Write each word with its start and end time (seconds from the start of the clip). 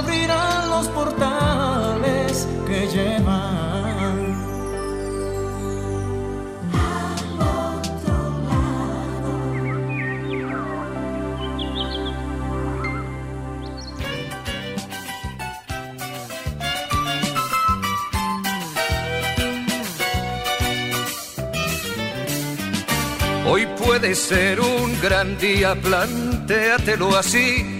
Abrirán 0.00 0.70
los 0.70 0.88
portales 0.88 2.48
que 2.66 2.86
llevan 2.86 3.60
Hoy 23.46 23.66
puede 23.76 24.14
ser 24.14 24.60
un 24.60 25.00
gran 25.02 25.36
día, 25.38 25.74
plantéatelo 25.74 27.16
así. 27.16 27.79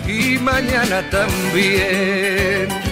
y 0.07 0.37
mañana 0.39 1.03
también. 1.09 2.90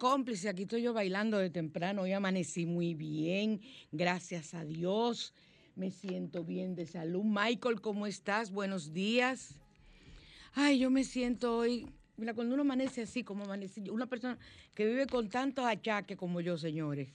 Cómplice, 0.00 0.48
aquí 0.48 0.62
estoy 0.62 0.80
yo 0.80 0.94
bailando 0.94 1.36
de 1.36 1.50
temprano, 1.50 2.02
hoy 2.02 2.12
amanecí 2.12 2.64
muy 2.64 2.94
bien, 2.94 3.60
gracias 3.92 4.54
a 4.54 4.64
Dios, 4.64 5.34
me 5.76 5.90
siento 5.90 6.42
bien 6.42 6.74
de 6.74 6.86
salud. 6.86 7.22
Michael, 7.22 7.82
¿cómo 7.82 8.06
estás? 8.06 8.50
Buenos 8.50 8.94
días. 8.94 9.56
Ay, 10.54 10.78
yo 10.78 10.90
me 10.90 11.04
siento 11.04 11.54
hoy, 11.54 11.86
mira, 12.16 12.32
cuando 12.32 12.54
uno 12.54 12.62
amanece 12.62 13.02
así 13.02 13.22
como 13.22 13.44
amanece, 13.44 13.90
una 13.90 14.06
persona 14.06 14.38
que 14.74 14.86
vive 14.86 15.06
con 15.06 15.28
tantos 15.28 15.66
achaques 15.66 16.16
como 16.16 16.40
yo, 16.40 16.56
señores, 16.56 17.10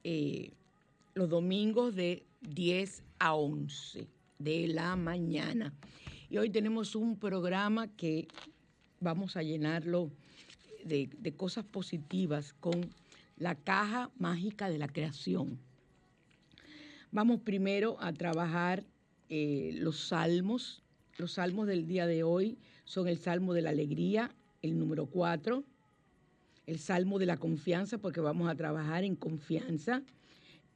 eh, 0.03 0.51
los 1.15 1.29
domingos 1.29 1.95
de 1.95 2.27
10 2.41 3.03
a 3.19 3.35
11 3.35 4.09
de 4.39 4.69
la 4.69 4.97
mañana. 4.97 5.73
Y 6.29 6.39
hoy 6.39 6.51
tenemos 6.51 6.95
un 6.95 7.17
programa 7.17 7.89
que 7.89 8.29
vamos 9.01 9.37
a 9.37 9.43
llenarlo 9.43 10.11
de, 10.85 11.35
cosas 11.37 11.65
positivas 11.65 12.55
con 12.55 12.91
la 13.37 13.55
caja 13.55 14.11
mágica 14.19 14.69
de 14.71 14.79
la 14.79 14.89
creación. 14.89 15.59
Vamos 17.13 17.41
primero 17.41 17.97
a 18.01 18.13
trabajar 18.13 18.85
eh, 19.29 19.73
los 19.75 19.99
salmos. 20.09 20.83
Los 21.19 21.33
salmos 21.33 21.67
del 21.67 21.87
día 21.87 22.07
de 22.07 22.23
hoy 22.23 22.59
son 22.85 23.09
el 23.09 23.19
salmo 23.19 23.53
de 23.53 23.63
la 23.63 23.71
alegría, 23.71 24.31
el 24.63 24.79
número 24.79 25.07
4, 25.07 25.65
el 26.67 26.79
Salmo 26.79 27.19
de 27.19 27.27
la 27.27 27.37
Confianza, 27.37 27.99
porque 27.99 28.21
vamos 28.21 28.49
a 28.49 28.55
trabajar 28.55 29.03
en 29.03 29.17
confianza, 29.17 30.03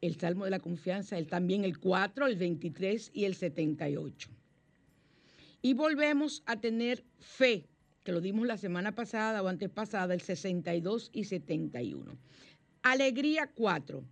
el 0.07 0.21
Salmo 0.21 0.45
de 0.45 0.51
la 0.51 0.61
Confianza, 0.61 1.17
el, 1.17 1.27
también 1.27 1.65
el 1.65 1.79
4, 1.79 2.27
el 2.27 2.37
23 2.37 3.11
y 3.15 3.25
el 3.25 3.35
78. 3.35 4.29
Y 5.63 5.73
volvemos 5.73 6.43
a 6.45 6.61
tener 6.61 7.05
fe, 7.19 7.65
que 8.03 8.13
lo 8.13 8.21
dimos 8.21 8.47
la 8.47 8.59
semana 8.59 8.95
pasada 8.95 9.43
o 9.43 9.49
antes 9.49 9.71
pasada, 9.71 10.13
el 10.13 10.21
62 10.21 11.11
y 11.15 11.25
71. 11.25 12.19
Alegría 12.83 13.51
4, 13.55 14.05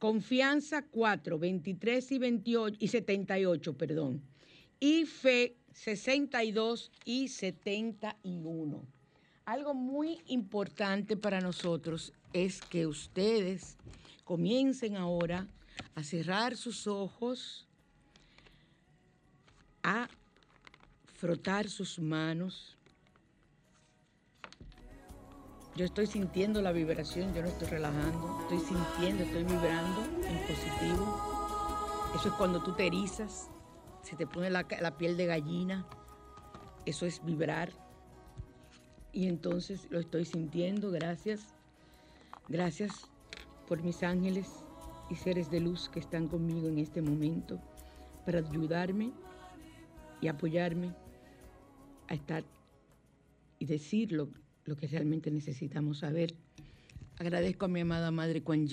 confianza 0.00 0.82
4, 0.82 1.38
23 1.38 2.12
y 2.12 2.18
28 2.18 2.76
y 2.80 2.88
78, 2.88 3.76
perdón. 3.76 4.20
Y 4.80 5.04
fe 5.04 5.56
62 5.72 6.90
y 7.04 7.28
71. 7.28 8.84
Algo 9.44 9.74
muy 9.74 10.18
importante 10.26 11.16
para 11.16 11.40
nosotros 11.40 12.12
es 12.32 12.60
que 12.62 12.86
ustedes 12.86 13.76
comiencen 14.24 14.96
ahora 14.96 15.46
a 15.94 16.02
cerrar 16.02 16.56
sus 16.56 16.86
ojos, 16.86 17.66
a 19.82 20.08
frotar 21.14 21.68
sus 21.68 21.98
manos. 21.98 22.76
Yo 25.76 25.84
estoy 25.84 26.06
sintiendo 26.06 26.62
la 26.62 26.72
vibración, 26.72 27.34
yo 27.34 27.42
no 27.42 27.48
estoy 27.48 27.68
relajando, 27.68 28.40
estoy 28.42 28.60
sintiendo, 28.60 29.24
estoy 29.24 29.44
vibrando 29.44 30.04
en 30.26 30.38
positivo. 30.46 32.12
Eso 32.14 32.28
es 32.28 32.34
cuando 32.34 32.62
tú 32.62 32.74
te 32.74 32.86
erizas, 32.86 33.50
se 34.02 34.14
te 34.16 34.26
pone 34.26 34.50
la, 34.50 34.64
piel 34.96 35.16
de 35.16 35.26
gallina, 35.26 35.84
eso 36.86 37.06
es 37.06 37.24
vibrar. 37.24 37.72
Y 39.12 39.28
entonces 39.28 39.88
lo 39.90 39.98
estoy 39.98 40.24
sintiendo, 40.24 40.90
gracias. 40.90 41.40
Gracias 42.48 43.08
por 43.66 43.82
mis 43.82 44.02
ángeles 44.02 44.48
y 45.10 45.16
seres 45.16 45.50
de 45.50 45.60
luz 45.60 45.88
que 45.88 46.00
están 46.00 46.28
conmigo 46.28 46.68
en 46.68 46.78
este 46.78 47.02
momento 47.02 47.60
para 48.24 48.38
ayudarme 48.38 49.12
y 50.20 50.28
apoyarme 50.28 50.94
a 52.08 52.14
estar 52.14 52.44
y 53.58 53.66
decir 53.66 54.12
lo, 54.12 54.28
que 54.76 54.86
realmente 54.86 55.30
necesitamos 55.30 55.98
saber. 55.98 56.34
Agradezco 57.18 57.66
a 57.66 57.68
mi 57.68 57.80
amada 57.80 58.10
Madre 58.10 58.42
Kuan 58.42 58.66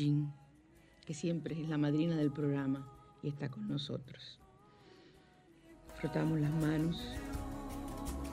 que 1.06 1.14
siempre 1.14 1.60
es 1.60 1.68
la 1.68 1.78
madrina 1.78 2.16
del 2.16 2.32
programa 2.32 2.88
y 3.22 3.30
está 3.30 3.50
con 3.50 3.68
nosotros. 3.68 4.40
Frotamos 5.96 6.40
las 6.40 6.52
manos, 6.52 7.02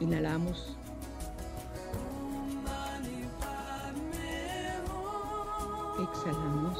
inhalamos. 0.00 0.76
Exhalamos. 6.00 6.78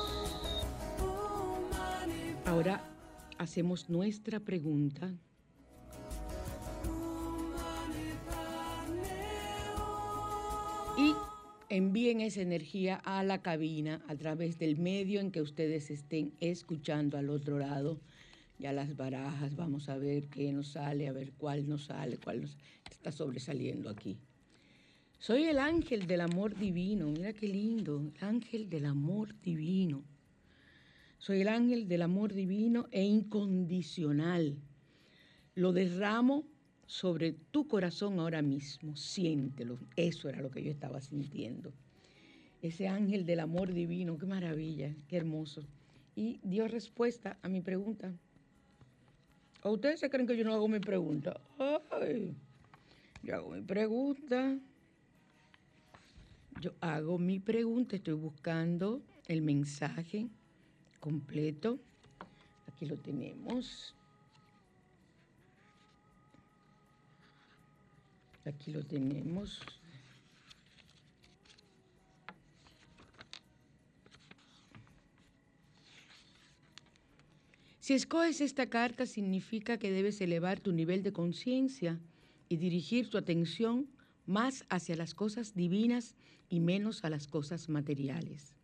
Ahora 2.47 2.83
hacemos 3.39 3.91
nuestra 3.91 4.41
pregunta. 4.41 5.13
Y 10.97 11.15
envíen 11.69 12.21
esa 12.21 12.41
energía 12.41 12.97
a 13.05 13.23
la 13.23 13.43
cabina 13.43 14.03
a 14.09 14.17
través 14.17 14.59
del 14.59 14.79
medio 14.79 15.21
en 15.21 15.31
que 15.31 15.43
ustedes 15.43 15.91
estén 15.91 16.33
escuchando 16.41 17.19
al 17.19 17.31
otro 17.31 17.59
lado 17.59 18.01
ya 18.59 18.73
las 18.73 18.97
barajas, 18.97 19.55
vamos 19.55 19.89
a 19.89 19.97
ver 19.97 20.27
qué 20.29 20.53
nos 20.53 20.73
sale, 20.73 21.07
a 21.09 21.13
ver 21.13 21.33
cuál 21.33 21.69
nos 21.69 21.85
sale, 21.85 22.19
cuál 22.19 22.43
nos 22.43 22.57
está 22.91 23.13
sobresaliendo 23.13 23.89
aquí. 23.89 24.19
Soy 25.19 25.45
el 25.45 25.59
ángel 25.59 26.07
del 26.07 26.21
amor 26.21 26.57
divino, 26.57 27.09
mira 27.09 27.33
qué 27.33 27.49
lindo, 27.49 28.01
el 28.01 28.25
ángel 28.25 28.71
del 28.71 28.87
amor 28.87 29.35
divino. 29.41 30.05
Soy 31.19 31.41
el 31.41 31.49
ángel 31.49 31.89
del 31.89 32.03
amor 32.03 32.33
divino 32.33 32.87
e 32.93 33.03
incondicional. 33.03 34.57
Lo 35.57 35.73
derramo 35.73 36.45
sobre 36.87 37.33
tu 37.33 37.67
corazón 37.67 38.21
ahora 38.21 38.43
mismo, 38.43 38.95
siéntelo. 38.95 39.81
Eso 39.97 40.29
era 40.29 40.41
lo 40.41 40.53
que 40.53 40.63
yo 40.63 40.71
estaba 40.71 41.01
sintiendo. 41.01 41.73
Ese 42.63 42.87
ángel 42.87 43.27
del 43.27 43.41
amor 43.41 43.73
divino, 43.73 44.19
qué 44.19 44.27
maravilla, 44.27 44.95
qué 45.09 45.17
hermoso. 45.17 45.65
Y 46.15 46.39
dio 46.45 46.69
respuesta 46.69 47.39
a 47.43 47.49
mi 47.49 47.61
pregunta. 47.61 48.13
¿O 49.65 49.73
ustedes 49.73 49.99
se 49.99 50.11
creen 50.11 50.29
que 50.29 50.37
yo 50.37 50.45
no 50.45 50.55
hago 50.55 50.69
mi 50.69 50.79
pregunta? 50.79 51.41
Ay, 51.91 52.37
yo 53.25 53.35
hago 53.35 53.51
mi 53.51 53.63
pregunta. 53.63 54.57
Yo 56.61 56.75
hago 56.81 57.19
mi 57.19 57.39
pregunta, 57.39 57.95
estoy 57.95 58.15
buscando 58.15 59.01
el 59.29 59.43
mensaje 59.43 60.27
completo. 60.99 61.79
Aquí 62.67 62.87
lo 62.87 62.97
tenemos. 62.97 63.95
Aquí 68.45 68.73
lo 68.73 68.83
tenemos. 68.83 69.61
Si 77.79 77.95
escoges 77.95 78.41
esta 78.41 78.69
carta 78.69 79.07
significa 79.07 79.79
que 79.79 79.93
debes 79.93 80.21
elevar 80.21 80.59
tu 80.59 80.73
nivel 80.73 81.05
de 81.05 81.13
conciencia 81.13 82.01
y 82.49 82.57
dirigir 82.57 83.09
tu 83.09 83.17
atención 83.17 83.87
más 84.27 84.65
hacia 84.69 84.97
las 84.97 85.15
cosas 85.15 85.55
divinas 85.55 86.15
y 86.49 86.61
menos 86.61 87.05
a 87.05 87.11
las 87.11 87.27
cosas 87.27 87.69
materiales. 87.69 88.55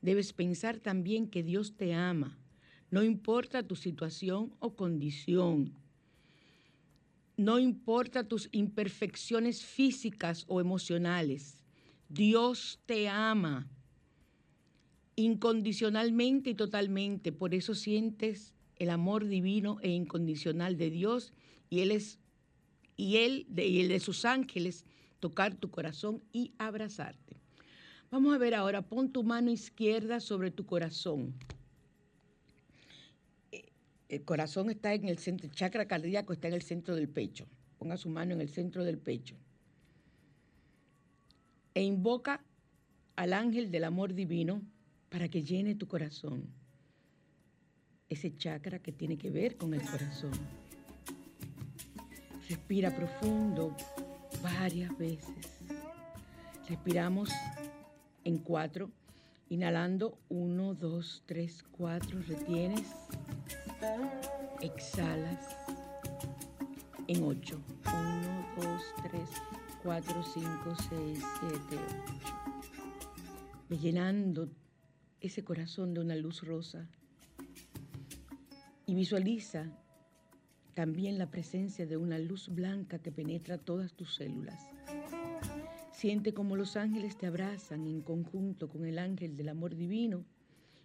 Debes 0.00 0.32
pensar 0.32 0.78
también 0.78 1.28
que 1.28 1.42
Dios 1.42 1.76
te 1.76 1.94
ama, 1.94 2.38
No 2.88 3.02
importa 3.02 3.64
tu 3.64 3.74
situación 3.74 4.54
o 4.60 4.76
condición. 4.76 5.74
No 7.36 7.58
importa 7.58 8.22
tus 8.22 8.48
imperfecciones 8.52 9.64
físicas 9.64 10.44
o 10.46 10.60
emocionales. 10.60 11.64
Dios 12.08 12.78
te 12.86 13.08
ama 13.08 13.68
incondicionalmente 15.16 16.50
y 16.50 16.54
totalmente. 16.54 17.32
Por 17.32 17.54
eso 17.54 17.74
sientes 17.74 18.54
el 18.76 18.90
amor 18.90 19.26
divino 19.26 19.78
e 19.82 19.90
incondicional 19.90 20.76
de 20.76 20.90
Dios 20.90 21.32
y 21.68 21.80
Él 21.80 21.90
es 21.90 22.20
y 22.96 23.16
él 23.18 23.46
y 23.56 23.80
el 23.80 23.88
de 23.88 24.00
sus 24.00 24.24
ángeles 24.24 24.84
tocar 25.20 25.54
tu 25.54 25.70
corazón 25.70 26.22
y 26.32 26.52
abrazarte. 26.58 27.36
Vamos 28.10 28.34
a 28.34 28.38
ver 28.38 28.54
ahora, 28.54 28.82
pon 28.82 29.10
tu 29.10 29.24
mano 29.24 29.50
izquierda 29.50 30.20
sobre 30.20 30.50
tu 30.50 30.64
corazón. 30.64 31.34
Eh, 33.50 33.72
el 34.08 34.24
corazón 34.24 34.70
está 34.70 34.94
en 34.94 35.08
el 35.08 35.18
centro, 35.18 35.46
el 35.46 35.52
chakra 35.52 35.86
cardíaco 35.86 36.32
está 36.32 36.48
en 36.48 36.54
el 36.54 36.62
centro 36.62 36.94
del 36.94 37.08
pecho. 37.08 37.46
Ponga 37.78 37.96
su 37.96 38.08
mano 38.08 38.32
en 38.34 38.40
el 38.40 38.48
centro 38.48 38.84
del 38.84 38.98
pecho. 38.98 39.36
E 41.74 41.82
invoca 41.82 42.42
al 43.16 43.32
ángel 43.32 43.70
del 43.70 43.84
amor 43.84 44.14
divino 44.14 44.62
para 45.10 45.28
que 45.28 45.42
llene 45.42 45.74
tu 45.74 45.88
corazón. 45.88 46.46
Ese 48.08 48.36
chakra 48.36 48.78
que 48.78 48.92
tiene 48.92 49.18
que 49.18 49.30
ver 49.30 49.56
con 49.56 49.74
el 49.74 49.82
corazón. 49.82 50.32
Respira 52.48 52.94
profundo 52.94 53.76
varias 54.54 54.96
veces. 54.98 55.60
Respiramos 56.68 57.30
en 58.24 58.38
cuatro. 58.38 58.90
Inhalando, 59.48 60.18
uno, 60.28 60.74
dos, 60.74 61.22
tres, 61.26 61.62
cuatro. 61.62 62.20
Retienes. 62.26 62.88
Exhalas 64.60 65.56
en 67.06 67.22
ocho. 67.22 67.60
Uno, 67.86 68.46
dos, 68.56 68.82
tres, 69.10 69.30
cuatro, 69.82 70.22
cinco, 70.22 70.74
seis, 70.88 71.22
siete, 71.40 71.82
ocho. 71.84 73.80
Llenando 73.80 74.48
ese 75.20 75.44
corazón 75.44 75.94
de 75.94 76.00
una 76.00 76.16
luz 76.16 76.42
rosa. 76.42 76.88
Y 78.86 78.94
visualiza 78.94 79.66
también 80.76 81.16
la 81.16 81.30
presencia 81.30 81.86
de 81.86 81.96
una 81.96 82.18
luz 82.18 82.50
blanca 82.50 82.98
que 82.98 83.10
penetra 83.10 83.56
todas 83.56 83.94
tus 83.94 84.14
células. 84.14 84.60
Siente 85.90 86.34
como 86.34 86.54
los 86.54 86.76
ángeles 86.76 87.16
te 87.16 87.26
abrazan 87.26 87.86
en 87.86 88.02
conjunto 88.02 88.68
con 88.68 88.84
el 88.84 88.98
ángel 88.98 89.38
del 89.38 89.48
amor 89.48 89.74
divino 89.74 90.26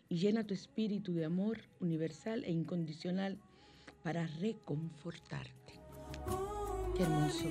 y 0.07 0.15
llena 0.15 0.47
tu 0.47 0.53
espíritu 0.53 1.11
de 1.13 1.25
amor 1.25 1.57
universal 1.81 2.45
e 2.45 2.51
incondicional 2.51 3.37
para 4.01 4.27
reconfortarte. 4.27 5.73
Qué 6.95 7.03
hermoso. 7.03 7.49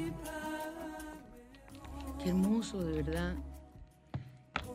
Qué 2.22 2.30
hermoso 2.30 2.82
de 2.82 3.02
verdad 3.02 3.36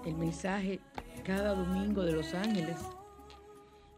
el 0.05 0.15
mensaje 0.17 0.79
cada 1.23 1.55
domingo 1.55 2.03
de 2.03 2.11
los 2.11 2.31
ángeles. 2.35 2.77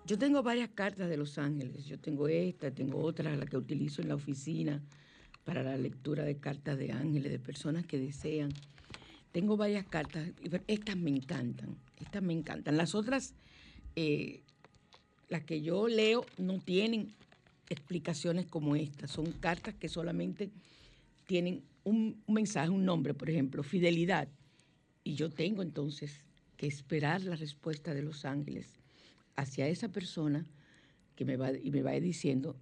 Yo 0.07 0.17
tengo 0.17 0.41
varias 0.41 0.69
cartas 0.69 1.07
de 1.09 1.17
los 1.17 1.37
ángeles. 1.37 1.85
Yo 1.85 1.99
tengo 1.99 2.27
esta, 2.27 2.71
tengo 2.71 3.03
otra, 3.03 3.35
la 3.35 3.45
que 3.45 3.57
utilizo 3.57 4.01
en 4.01 4.07
la 4.07 4.15
oficina 4.15 4.81
para 5.43 5.61
la 5.61 5.77
lectura 5.77 6.23
de 6.23 6.37
cartas 6.37 6.79
de 6.79 6.91
ángeles, 6.91 7.31
de 7.31 7.39
personas 7.39 7.85
que 7.85 7.99
desean 7.99 8.49
tengo 9.37 9.55
varias 9.55 9.85
cartas, 9.85 10.29
estas 10.65 10.97
me 10.97 11.11
encantan, 11.11 11.77
estas 11.99 12.23
me 12.23 12.33
encantan. 12.33 12.75
Las 12.75 12.95
otras, 12.95 13.35
eh, 13.95 14.41
las 15.29 15.43
que 15.43 15.61
yo 15.61 15.87
leo, 15.87 16.25
no 16.39 16.59
tienen 16.59 17.13
explicaciones 17.69 18.47
como 18.47 18.75
estas. 18.75 19.11
Son 19.11 19.31
cartas 19.33 19.75
que 19.75 19.89
solamente 19.89 20.49
tienen 21.27 21.61
un, 21.83 22.19
mensaje, 22.27 22.69
un 22.69 22.83
nombre, 22.83 23.13
por 23.13 23.29
ejemplo, 23.29 23.61
fidelidad. 23.61 24.27
Y 25.03 25.13
yo 25.13 25.29
tengo 25.29 25.61
entonces 25.61 26.21
que 26.55 26.65
esperar 26.65 27.21
la 27.21 27.35
respuesta 27.35 27.93
de 27.93 28.01
los 28.01 28.25
ángeles 28.25 28.79
hacia 29.37 29.67
esa 29.69 29.89
persona 29.89 30.45
que 31.15 31.23
me 31.23 31.37
va, 31.37 31.53
y 31.53 31.71
me 31.71 31.81
va 31.81 31.91
diciendo 31.93 32.57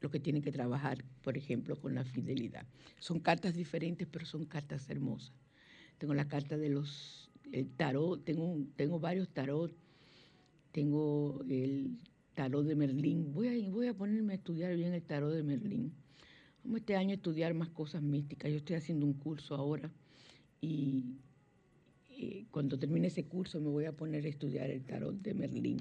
lo 0.00 0.10
que 0.10 0.20
tiene 0.20 0.40
que 0.40 0.52
trabajar, 0.52 1.04
por 1.22 1.36
ejemplo, 1.36 1.76
con 1.76 1.94
la 1.94 2.04
fidelidad. 2.04 2.66
Son 3.00 3.18
cartas 3.18 3.54
diferentes, 3.54 4.06
pero 4.10 4.24
son 4.24 4.44
cartas 4.44 4.88
hermosas 4.88 5.32
tengo 6.02 6.14
la 6.14 6.26
carta 6.26 6.58
de 6.58 6.68
los 6.68 7.30
el 7.52 7.68
tarot, 7.68 8.24
tengo, 8.24 8.58
tengo 8.74 8.98
varios 8.98 9.28
tarot, 9.28 9.72
tengo 10.72 11.44
el 11.48 11.96
tarot 12.34 12.66
de 12.66 12.74
Merlín. 12.74 13.32
Voy 13.32 13.46
a, 13.46 13.70
voy 13.70 13.86
a 13.86 13.94
ponerme 13.94 14.32
a 14.32 14.36
estudiar 14.36 14.74
bien 14.74 14.94
el 14.94 15.02
tarot 15.04 15.32
de 15.32 15.44
Merlín. 15.44 15.92
Vamos 16.64 16.80
este 16.80 16.96
año 16.96 17.10
a 17.10 17.14
estudiar 17.14 17.54
más 17.54 17.68
cosas 17.68 18.02
místicas. 18.02 18.50
Yo 18.50 18.56
estoy 18.56 18.74
haciendo 18.74 19.06
un 19.06 19.12
curso 19.12 19.54
ahora 19.54 19.92
y 20.60 21.04
eh, 22.22 22.46
cuando 22.52 22.78
termine 22.78 23.08
ese 23.08 23.24
curso 23.24 23.60
me 23.60 23.68
voy 23.68 23.86
a 23.86 23.92
poner 23.92 24.24
a 24.24 24.28
estudiar 24.28 24.70
el 24.70 24.84
tarot 24.84 25.20
de 25.20 25.34
Merlín. 25.34 25.78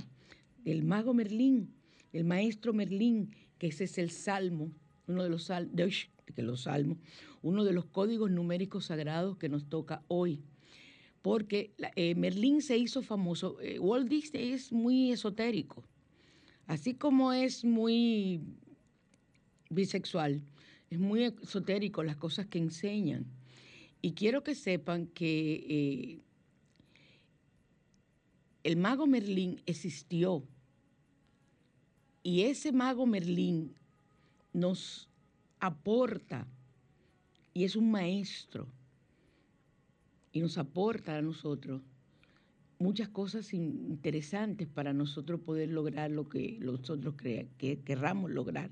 Del 0.64 0.84
mago 0.84 1.14
Merlín, 1.14 1.70
el 2.14 2.24
maestro 2.24 2.74
Merlín, 2.74 3.36
que 3.60 3.68
ese 3.68 3.84
es 3.84 4.00
el 4.00 4.10
salmo, 4.10 4.72
uno 5.06 5.24
de 5.24 5.30
los, 5.30 5.44
salmos, 5.44 6.10
que 6.36 6.42
los 6.42 6.64
salmos, 6.64 6.98
uno 7.44 7.64
de 7.64 7.74
los 7.74 7.86
códigos 7.86 8.32
numéricos 8.32 8.86
sagrados 8.86 9.38
que 9.38 9.50
nos 9.50 9.66
toca 9.66 10.04
hoy. 10.08 10.42
Porque 11.22 11.76
eh, 11.96 12.16
Merlín 12.16 12.64
se 12.64 12.76
hizo 12.76 13.04
famoso. 13.04 13.62
Eh, 13.62 13.78
Walt 13.78 14.10
Disney 14.10 14.54
es 14.54 14.72
muy 14.72 15.12
esotérico, 15.12 15.84
así 16.66 16.96
como 16.96 17.34
es 17.34 17.64
muy 17.64 18.42
bisexual, 19.70 20.42
es 20.90 20.98
muy 20.98 21.26
esotérico 21.26 22.04
las 22.04 22.16
cosas 22.16 22.48
que 22.48 22.58
enseñan. 22.58 23.28
Y 24.02 24.14
quiero 24.14 24.44
que 24.44 24.56
sepan 24.56 25.06
que 25.06 25.66
eh, 25.70 26.20
el 28.64 28.78
mago 28.78 29.08
Merlín 29.08 29.62
existió. 29.66 30.44
Y 32.24 32.44
ese 32.44 32.72
mago 32.72 33.06
Merlín 33.06 33.74
nos 34.54 35.10
aporta 35.60 36.48
y 37.54 37.64
es 37.64 37.76
un 37.76 37.92
maestro 37.92 38.68
y 40.32 40.40
nos 40.40 40.58
aporta 40.58 41.18
a 41.18 41.22
nosotros 41.22 41.82
muchas 42.80 43.10
cosas 43.10 43.54
interesantes 43.54 44.68
para 44.68 44.94
nosotros 44.94 45.40
poder 45.42 45.70
lograr 45.70 46.12
lo 46.12 46.30
que 46.30 46.58
nosotros 46.60 47.16
que 47.16 47.80
querramos 47.84 48.32
lograr. 48.32 48.72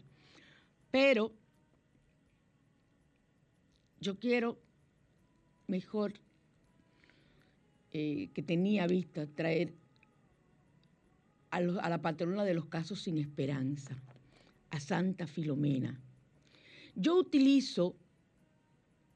Pero 0.92 1.32
yo 4.00 4.18
quiero 4.20 4.58
mejor 5.68 6.14
eh, 7.92 8.30
que 8.34 8.44
tenía 8.44 8.88
vista 8.88 9.26
traer 9.28 9.74
a, 11.52 11.58
a 11.58 11.90
la 11.90 12.02
patrona 12.02 12.44
de 12.44 12.54
los 12.54 12.66
casos 12.66 13.02
sin 13.02 13.18
esperanza, 13.18 14.02
a 14.70 14.80
Santa 14.80 15.28
Filomena. 15.28 16.00
Yo 16.96 17.18
utilizo 17.18 17.96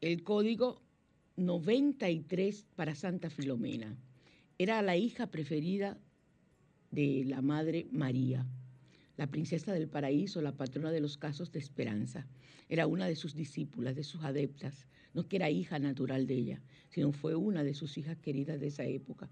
el 0.01 0.23
código 0.23 0.81
93 1.37 2.65
para 2.75 2.95
Santa 2.95 3.29
Filomena. 3.29 3.95
Era 4.57 4.81
la 4.81 4.95
hija 4.95 5.27
preferida 5.27 5.97
de 6.91 7.23
la 7.25 7.41
Madre 7.41 7.87
María, 7.91 8.45
la 9.17 9.27
princesa 9.27 9.73
del 9.73 9.87
paraíso, 9.87 10.41
la 10.41 10.55
patrona 10.55 10.91
de 10.91 10.99
los 10.99 11.17
casos 11.17 11.51
de 11.51 11.59
esperanza. 11.59 12.27
Era 12.69 12.87
una 12.87 13.07
de 13.07 13.15
sus 13.15 13.35
discípulas, 13.35 13.95
de 13.95 14.03
sus 14.03 14.23
adeptas. 14.23 14.87
No 15.13 15.27
que 15.27 15.35
era 15.35 15.49
hija 15.49 15.77
natural 15.77 16.25
de 16.25 16.35
ella, 16.35 16.61
sino 16.89 17.11
fue 17.11 17.35
una 17.35 17.63
de 17.63 17.75
sus 17.75 17.97
hijas 17.97 18.17
queridas 18.17 18.59
de 18.59 18.67
esa 18.67 18.85
época. 18.85 19.29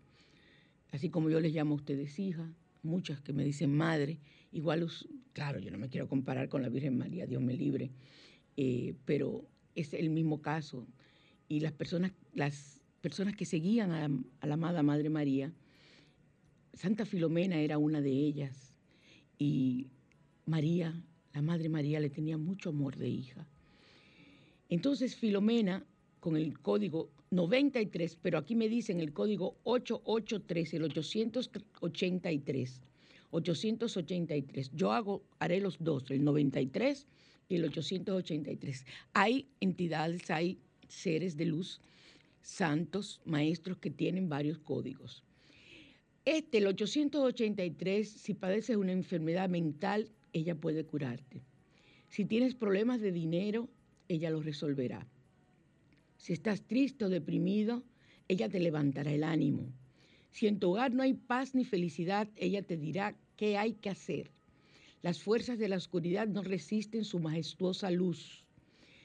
Así 0.92 1.10
como 1.10 1.30
yo 1.30 1.40
les 1.40 1.54
llamo 1.54 1.74
a 1.74 1.78
ustedes 1.78 2.20
hija, 2.20 2.54
muchas 2.84 3.22
que 3.22 3.34
me 3.34 3.44
dicen 3.44 3.76
madre, 3.76 4.20
igual, 4.52 4.88
claro, 5.34 5.60
yo 5.60 5.72
no 5.72 5.78
me 5.78 5.90
quiero 5.90 6.08
comparar 6.08 6.50
con 6.50 6.62
la 6.62 6.70
Virgen 6.70 6.98
María, 6.98 7.26
Dios 7.26 7.42
me 7.42 7.56
libre, 7.56 7.92
eh, 8.58 8.96
pero 9.06 9.48
es 9.74 9.94
el 9.94 10.10
mismo 10.10 10.42
caso. 10.42 10.88
Y 11.48 11.62
las 11.62 11.72
personas, 11.72 12.12
las 12.34 12.82
personas 13.02 13.36
que 13.36 13.46
seguían 13.46 13.92
a, 13.92 14.10
a 14.42 14.48
la 14.48 14.54
amada 14.54 14.84
Madre 14.84 15.10
María, 15.10 15.54
Santa 16.74 17.06
Filomena 17.06 17.60
era 17.60 17.78
una 17.78 18.02
de 18.02 18.12
ellas. 18.12 18.71
Y 19.41 19.88
María, 20.45 21.03
la 21.33 21.41
Madre 21.41 21.67
María, 21.67 22.00
le 22.00 22.12
tenía 22.12 22.38
mucho 22.38 22.69
amor 22.69 22.95
de 22.95 23.10
hija. 23.10 23.48
Entonces 24.69 25.15
Filomena, 25.15 25.83
con 26.19 26.38
el 26.38 26.60
código 26.60 27.10
93, 27.31 28.19
pero 28.21 28.38
aquí 28.38 28.53
me 28.53 28.69
dicen 28.69 29.00
el 29.00 29.13
código 29.13 29.57
883, 29.63 30.75
el 30.75 30.83
883, 30.83 32.81
883. 33.31 34.71
Yo 34.75 34.91
hago, 34.91 35.24
haré 35.39 35.60
los 35.60 35.77
dos, 35.79 36.12
el 36.12 36.24
93 36.24 37.07
y 37.50 37.55
el 37.55 37.65
883. 37.65 38.86
Hay 39.13 39.48
entidades, 39.60 40.29
hay 40.29 40.60
seres 40.88 41.36
de 41.36 41.45
luz, 41.45 41.81
santos, 42.43 43.21
maestros 43.25 43.79
que 43.79 43.89
tienen 43.89 44.29
varios 44.29 44.60
códigos. 44.60 45.24
Este, 46.25 46.60
el 46.60 46.68
883, 46.68 48.08
si 48.08 48.36
padeces 48.36 48.75
una 48.75 48.92
enfermedad 48.92 49.50
mental, 49.50 50.12
ella 50.34 50.54
puede 50.54 50.86
curarte. 50.86 51.42
Si 52.10 52.25
tienes 52.25 52.54
problemas 52.54 53.01
de 53.01 53.12
dinero, 53.12 53.70
ella 54.08 54.30
los 54.30 54.46
resolverá. 54.46 55.08
Si 56.18 56.34
estás 56.34 56.62
triste 56.62 57.06
o 57.06 57.10
deprimido, 57.10 57.84
ella 58.28 58.50
te 58.50 58.60
levantará 58.60 59.12
el 59.12 59.24
ánimo. 59.24 59.74
Si 60.30 60.46
en 60.46 60.60
tu 60.60 60.70
hogar 60.70 60.94
no 60.94 61.01
hay 61.01 61.16
paz 61.16 61.56
ni 61.56 61.66
felicidad, 61.66 62.30
ella 62.36 62.62
te 62.62 62.78
dirá 62.78 63.16
qué 63.36 63.58
hay 63.58 63.74
que 63.74 63.90
hacer. 63.90 64.30
Las 65.01 65.24
fuerzas 65.24 65.58
de 65.58 65.70
la 65.70 65.78
oscuridad 65.78 66.28
no 66.28 66.44
resisten 66.44 67.04
su 67.04 67.20
majestuosa 67.20 67.90
luz. 67.90 68.46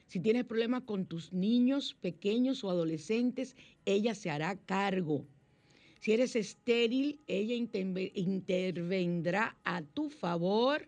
Si 0.05 0.19
tienes 0.19 0.45
problemas 0.45 0.83
con 0.83 1.07
tus 1.07 1.33
niños 1.33 1.95
pequeños 1.99 2.63
o 2.63 2.69
adolescentes, 2.69 3.55
ella 3.85 4.13
se 4.13 4.29
hará 4.29 4.55
cargo. 4.55 5.25
Si 5.99 6.13
eres 6.13 6.35
estéril, 6.35 7.19
ella 7.27 7.55
intervendrá 7.55 9.57
a 9.63 9.81
tu 9.81 10.09
favor. 10.09 10.87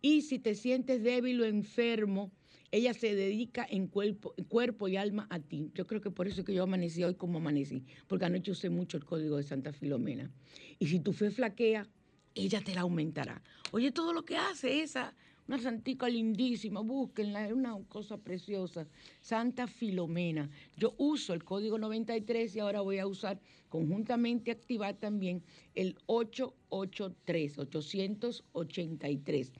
Y 0.00 0.22
si 0.22 0.38
te 0.38 0.54
sientes 0.54 1.02
débil 1.02 1.40
o 1.40 1.44
enfermo, 1.44 2.32
ella 2.72 2.94
se 2.94 3.14
dedica 3.14 3.66
en 3.68 3.86
cuerpo, 3.86 4.34
cuerpo 4.48 4.88
y 4.88 4.96
alma 4.96 5.26
a 5.30 5.38
ti. 5.38 5.70
Yo 5.74 5.86
creo 5.86 6.00
que 6.00 6.10
por 6.10 6.26
eso 6.26 6.42
que 6.42 6.54
yo 6.54 6.64
amanecí 6.64 7.04
hoy 7.04 7.14
como 7.14 7.38
amanecí, 7.38 7.84
porque 8.08 8.24
anoche 8.24 8.50
usé 8.50 8.70
mucho 8.70 8.96
el 8.96 9.04
código 9.04 9.36
de 9.36 9.42
Santa 9.42 9.72
Filomena. 9.72 10.30
Y 10.78 10.86
si 10.86 10.98
tu 10.98 11.12
fe 11.12 11.30
flaquea, 11.30 11.86
ella 12.34 12.62
te 12.62 12.74
la 12.74 12.80
aumentará. 12.80 13.42
Oye, 13.72 13.92
todo 13.92 14.14
lo 14.14 14.24
que 14.24 14.38
hace 14.38 14.82
esa, 14.82 15.14
una 15.48 15.58
santica 15.58 16.08
lindísima, 16.08 16.80
búsquenla, 16.80 17.46
es 17.46 17.52
una 17.52 17.76
cosa 17.88 18.16
preciosa. 18.16 18.86
Santa 19.20 19.66
Filomena. 19.66 20.48
Yo 20.76 20.94
uso 20.98 21.34
el 21.34 21.44
código 21.44 21.78
93 21.78 22.54
y 22.54 22.60
ahora 22.60 22.80
voy 22.80 22.98
a 22.98 23.06
usar 23.06 23.40
conjuntamente 23.68 24.50
activar 24.50 24.94
también 24.94 25.42
el 25.74 25.96
883, 26.06 27.58
883. 27.58 29.52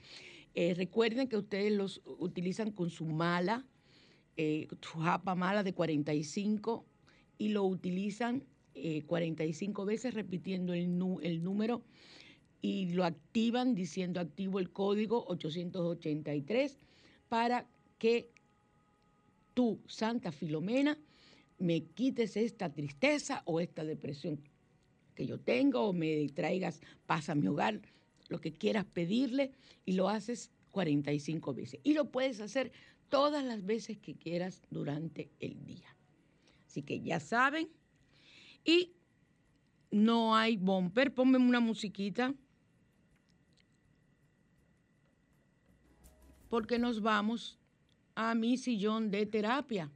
Eh, 0.55 0.73
recuerden 0.75 1.27
que 1.27 1.37
ustedes 1.37 1.73
los 1.73 2.01
utilizan 2.05 2.71
con 2.71 2.89
su 2.89 3.05
mala, 3.05 3.65
eh, 4.37 4.67
su 4.81 4.99
japa 4.99 5.35
mala 5.35 5.63
de 5.63 5.73
45 5.73 6.85
y 7.37 7.49
lo 7.49 7.63
utilizan 7.65 8.43
45 9.05 9.81
eh, 9.81 9.85
veces 9.85 10.13
repitiendo 10.13 10.73
el, 10.73 10.99
el 11.21 11.43
número 11.43 11.83
y 12.63 12.85
lo 12.93 13.03
activan 13.03 13.75
diciendo 13.75 14.21
activo 14.21 14.57
el 14.57 14.71
código 14.71 15.25
883 15.27 16.79
para 17.27 17.67
que 17.99 18.31
tú, 19.53 19.81
Santa 19.85 20.31
Filomena, 20.31 20.97
me 21.59 21.83
quites 21.83 22.37
esta 22.37 22.71
tristeza 22.71 23.43
o 23.45 23.59
esta 23.59 23.83
depresión 23.83 24.39
que 25.13 25.25
yo 25.27 25.41
tengo 25.41 25.81
o 25.81 25.91
me 25.91 26.25
traigas 26.29 26.79
paz 27.05 27.27
a 27.27 27.35
mi 27.35 27.47
hogar, 27.47 27.81
lo 28.29 28.39
que 28.39 28.53
quieras 28.53 28.85
pedirle 28.85 29.51
y 29.85 29.91
lo 29.91 30.07
haces 30.07 30.49
45 30.71 31.53
veces. 31.53 31.81
Y 31.83 31.93
lo 31.93 32.11
puedes 32.11 32.39
hacer 32.39 32.71
todas 33.09 33.43
las 33.43 33.65
veces 33.65 33.97
que 33.97 34.15
quieras 34.15 34.61
durante 34.71 35.29
el 35.41 35.65
día. 35.65 35.93
Así 36.65 36.81
que 36.81 37.01
ya 37.01 37.19
saben. 37.19 37.67
Y 38.63 38.93
no 39.91 40.33
hay 40.33 40.55
bumper. 40.55 41.13
Ponme 41.13 41.37
una 41.37 41.59
musiquita. 41.59 42.33
Porque 46.53 46.77
nos 46.77 47.01
vamos 47.01 47.57
a 48.13 48.35
mi 48.35 48.57
sillón 48.57 49.09
de 49.09 49.25
terapia. 49.25 49.89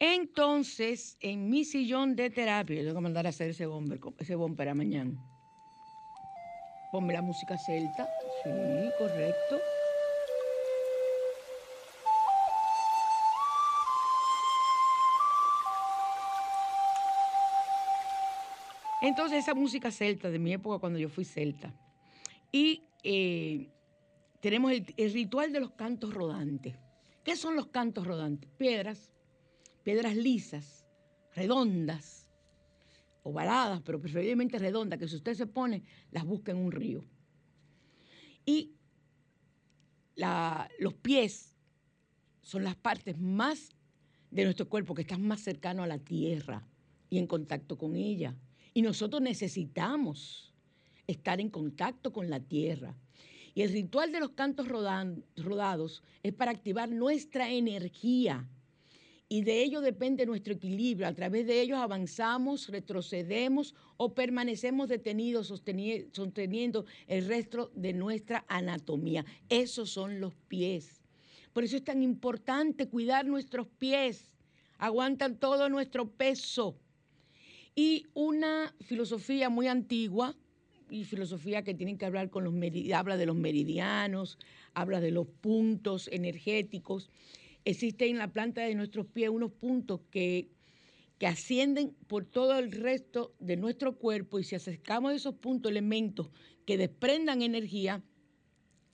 Entonces, 0.00 1.16
en 1.20 1.48
mi 1.48 1.64
sillón 1.64 2.16
de 2.16 2.30
terapia, 2.30 2.74
yo 2.74 2.82
tengo 2.82 2.96
que 2.96 3.00
mandar 3.00 3.26
a 3.26 3.28
hacer 3.28 3.50
ese 3.50 3.64
bomber, 3.66 4.00
ese 4.18 4.34
bomber 4.34 4.68
a 4.68 4.74
mañana. 4.74 5.24
Ponme 6.90 7.12
la 7.12 7.22
música 7.22 7.56
celta. 7.56 8.08
Sí, 8.42 8.50
correcto. 8.98 9.60
Entonces 19.00 19.38
esa 19.38 19.54
música 19.54 19.92
celta 19.92 20.28
de 20.28 20.40
mi 20.40 20.54
época 20.54 20.80
cuando 20.80 20.98
yo 20.98 21.08
fui 21.08 21.24
celta. 21.24 21.72
Y 22.50 22.82
eh, 23.04 23.68
tenemos 24.44 24.72
el, 24.72 24.84
ritual 25.14 25.54
de 25.54 25.60
los 25.60 25.70
cantos 25.70 26.12
rodantes. 26.12 26.76
¿Qué 27.24 27.34
son 27.34 27.56
los 27.56 27.68
cantos 27.68 28.06
rodantes? 28.06 28.50
Piedras, 28.58 29.10
piedras 29.82 30.14
lisas, 30.14 30.84
redondas, 31.34 32.30
ovaladas, 33.22 33.80
pero 33.80 34.02
preferiblemente 34.02 34.58
redondas, 34.58 34.98
que 34.98 35.08
si 35.08 35.16
usted 35.16 35.32
se 35.32 35.46
pone, 35.46 35.82
las 36.10 36.26
busca 36.26 36.52
en 36.52 36.58
un 36.58 36.72
río. 36.72 37.06
Y 38.44 38.74
los 40.78 40.92
pies 40.92 41.56
son 42.42 42.64
las 42.64 42.76
partes 42.76 43.18
más 43.18 43.70
de 44.30 44.44
nuestro 44.44 44.68
cuerpo 44.68 44.94
que 44.94 45.00
están 45.00 45.26
más 45.26 45.40
cercanos 45.40 45.84
a 45.84 45.88
la 45.88 45.98
tierra 46.00 46.68
y 47.08 47.16
en 47.16 47.26
contacto 47.26 47.78
con 47.78 47.96
ella. 47.96 48.36
Y 48.74 48.82
nosotros 48.82 49.22
necesitamos 49.22 50.52
estar 51.06 51.40
en 51.40 51.48
contacto 51.48 52.12
con 52.12 52.28
la 52.28 52.40
tierra. 52.40 52.94
Y 53.54 53.62
el 53.62 53.72
ritual 53.72 54.12
de 54.12 54.20
los 54.20 54.30
cantos 54.30 54.68
rodados 54.68 56.02
es 56.22 56.32
para 56.32 56.50
activar 56.50 56.90
nuestra 56.90 57.50
energía 57.50 58.48
y 59.28 59.42
de 59.42 59.62
ello 59.62 59.80
depende 59.80 60.26
nuestro 60.26 60.54
equilibrio. 60.54 61.08
A 61.08 61.14
través 61.14 61.46
de 61.46 61.60
ellos 61.60 61.78
avanzamos, 61.78 62.68
retrocedemos 62.68 63.74
o 63.96 64.14
permanecemos 64.14 64.88
detenidos 64.88 65.48
sosteniendo 65.48 66.84
el 67.06 67.26
resto 67.26 67.72
de 67.74 67.94
nuestra 67.94 68.44
anatomía. 68.48 69.24
Esos 69.48 69.90
son 69.90 70.20
los 70.20 70.34
pies. 70.46 71.02
Por 71.52 71.64
eso 71.64 71.76
es 71.76 71.84
tan 71.84 72.02
importante 72.02 72.88
cuidar 72.88 73.26
nuestros 73.26 73.66
pies. 73.66 74.30
Aguantan 74.78 75.38
todo 75.38 75.68
nuestro 75.68 76.10
peso. 76.10 76.76
Y 77.74 78.06
una 78.14 78.72
filosofía 78.82 79.48
muy 79.48 79.66
antigua, 79.66 80.36
y 80.88 81.04
filosofía 81.04 81.62
que 81.62 81.74
tiene 81.74 81.96
que 81.96 82.06
hablar 82.06 82.30
con 82.30 82.44
los 82.44 82.54
habla 82.94 83.16
de 83.16 83.26
los 83.26 83.36
meridianos, 83.36 84.38
habla 84.74 85.00
de 85.00 85.10
los 85.10 85.26
puntos 85.26 86.08
energéticos. 86.12 87.10
Existen 87.64 88.10
en 88.10 88.18
la 88.18 88.32
planta 88.32 88.62
de 88.62 88.74
nuestros 88.74 89.06
pies 89.06 89.30
unos 89.30 89.52
puntos 89.52 90.00
que, 90.10 90.48
que 91.18 91.26
ascienden 91.26 91.94
por 92.06 92.24
todo 92.24 92.58
el 92.58 92.72
resto 92.72 93.34
de 93.40 93.56
nuestro 93.56 93.96
cuerpo 93.96 94.38
y 94.38 94.44
si 94.44 94.54
acercamos 94.54 95.12
esos 95.12 95.34
puntos 95.34 95.70
elementos 95.70 96.30
que 96.66 96.76
desprendan 96.76 97.42
energía, 97.42 98.02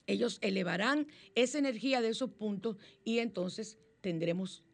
ellos 0.06 0.38
elevarán 0.40 1.06
esa 1.34 1.58
energía 1.58 2.00
de 2.00 2.08
esos 2.08 2.30
puntos 2.30 2.76
y 3.04 3.18
entonces 3.18 3.78
tendremos 4.00 4.64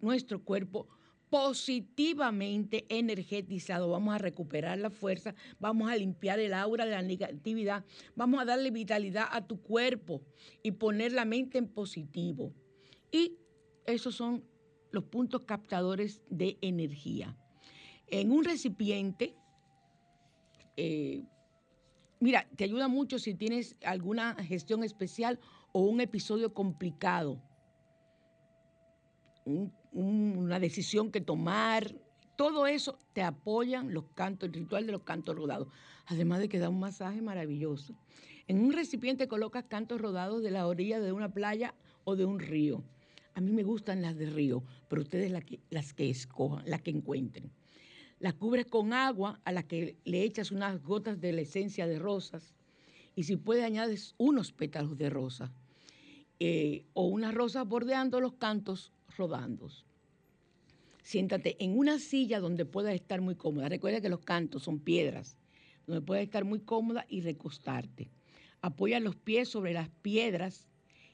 nuestro 0.00 0.42
cuerpo 0.44 0.88
positivamente 1.34 2.86
energetizado. 2.88 3.90
Vamos 3.90 4.14
a 4.14 4.18
recuperar 4.18 4.78
la 4.78 4.88
fuerza, 4.88 5.34
vamos 5.58 5.90
a 5.90 5.96
limpiar 5.96 6.38
el 6.38 6.54
aura 6.54 6.84
de 6.84 6.92
la 6.92 7.02
negatividad, 7.02 7.84
vamos 8.14 8.40
a 8.40 8.44
darle 8.44 8.70
vitalidad 8.70 9.26
a 9.32 9.44
tu 9.44 9.60
cuerpo 9.60 10.22
y 10.62 10.70
poner 10.70 11.10
la 11.10 11.24
mente 11.24 11.58
en 11.58 11.66
positivo. 11.66 12.54
Y 13.10 13.32
esos 13.84 14.14
son 14.14 14.44
los 14.92 15.02
puntos 15.02 15.40
captadores 15.40 16.22
de 16.30 16.56
energía. 16.60 17.36
En 18.06 18.30
un 18.30 18.44
recipiente, 18.44 19.34
eh, 20.76 21.24
mira, 22.20 22.48
te 22.54 22.62
ayuda 22.62 22.86
mucho 22.86 23.18
si 23.18 23.34
tienes 23.34 23.76
alguna 23.84 24.36
gestión 24.36 24.84
especial 24.84 25.40
o 25.72 25.80
un 25.80 26.00
episodio 26.00 26.54
complicado, 26.54 27.42
una 29.44 30.58
decisión 30.58 31.10
que 31.10 31.20
tomar, 31.20 31.94
todo 32.36 32.66
eso 32.66 32.98
te 33.12 33.22
apoyan 33.22 33.94
los 33.94 34.04
cantos, 34.14 34.48
el 34.48 34.54
ritual 34.54 34.86
de 34.86 34.92
los 34.92 35.02
cantos 35.02 35.36
rodados, 35.36 35.68
además 36.06 36.40
de 36.40 36.48
que 36.48 36.58
da 36.58 36.68
un 36.68 36.80
masaje 36.80 37.22
maravilloso. 37.22 37.94
En 38.48 38.60
un 38.60 38.72
recipiente 38.72 39.28
colocas 39.28 39.64
cantos 39.64 40.00
rodados 40.00 40.42
de 40.42 40.50
la 40.50 40.66
orilla 40.66 41.00
de 41.00 41.12
una 41.12 41.32
playa 41.32 41.74
o 42.04 42.16
de 42.16 42.24
un 42.24 42.40
río. 42.40 42.82
A 43.34 43.40
mí 43.40 43.52
me 43.52 43.62
gustan 43.62 44.02
las 44.02 44.16
de 44.16 44.26
río, 44.26 44.62
pero 44.88 45.02
ustedes 45.02 45.30
las 45.30 45.94
que 45.94 46.10
escojan, 46.10 46.68
las 46.68 46.82
que 46.82 46.90
encuentren. 46.90 47.50
Las 48.20 48.34
cubres 48.34 48.66
con 48.66 48.92
agua 48.92 49.40
a 49.44 49.52
la 49.52 49.64
que 49.64 49.96
le 50.04 50.22
echas 50.22 50.50
unas 50.50 50.82
gotas 50.82 51.20
de 51.20 51.32
la 51.32 51.40
esencia 51.40 51.86
de 51.86 51.98
rosas 51.98 52.54
y 53.16 53.24
si 53.24 53.36
puede 53.36 53.64
añades 53.64 54.14
unos 54.18 54.52
pétalos 54.52 54.96
de 54.96 55.10
rosa 55.10 55.52
eh, 56.40 56.84
o 56.94 57.06
unas 57.06 57.34
rosas 57.34 57.66
bordeando 57.66 58.20
los 58.20 58.34
cantos 58.34 58.92
rodando. 59.16 59.68
Siéntate 61.02 61.62
en 61.62 61.78
una 61.78 61.98
silla 61.98 62.40
donde 62.40 62.64
puedas 62.64 62.94
estar 62.94 63.20
muy 63.20 63.34
cómoda. 63.34 63.68
Recuerda 63.68 64.00
que 64.00 64.08
los 64.08 64.20
cantos 64.20 64.62
son 64.62 64.78
piedras, 64.78 65.36
donde 65.86 66.00
puedas 66.00 66.24
estar 66.24 66.44
muy 66.44 66.60
cómoda 66.60 67.04
y 67.08 67.20
recostarte. 67.20 68.10
Apoya 68.62 69.00
los 69.00 69.16
pies 69.16 69.48
sobre 69.48 69.74
las 69.74 69.90
piedras 69.90 70.66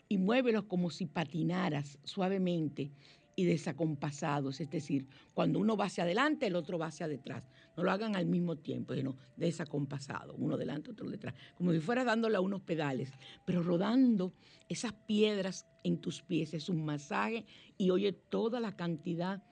y 0.08 0.18
muévelos 0.18 0.64
como 0.64 0.90
si 0.90 1.06
patinaras 1.06 1.98
suavemente 2.04 2.92
y 3.36 3.44
desacompasados, 3.44 4.60
es 4.60 4.70
decir, 4.70 5.06
cuando 5.34 5.58
uno 5.58 5.76
va 5.76 5.86
hacia 5.86 6.04
adelante, 6.04 6.46
el 6.46 6.56
otro 6.56 6.78
va 6.78 6.86
hacia 6.86 7.08
detrás. 7.08 7.42
No 7.80 7.84
lo 7.84 7.92
hagan 7.92 8.14
al 8.14 8.26
mismo 8.26 8.56
tiempo, 8.56 8.94
sino 8.94 9.16
desacompasado, 9.38 10.34
uno 10.34 10.58
delante, 10.58 10.90
otro 10.90 11.08
detrás, 11.08 11.34
como 11.54 11.72
si 11.72 11.80
fueras 11.80 12.04
dándole 12.04 12.38
unos 12.38 12.60
pedales, 12.60 13.10
pero 13.46 13.62
rodando 13.62 14.34
esas 14.68 14.92
piedras 14.92 15.66
en 15.82 15.98
tus 15.98 16.20
pies. 16.20 16.52
Es 16.52 16.68
un 16.68 16.84
masaje 16.84 17.46
y 17.78 17.88
oye 17.88 18.12
toda 18.12 18.60
la 18.60 18.76
cantidad 18.76 19.42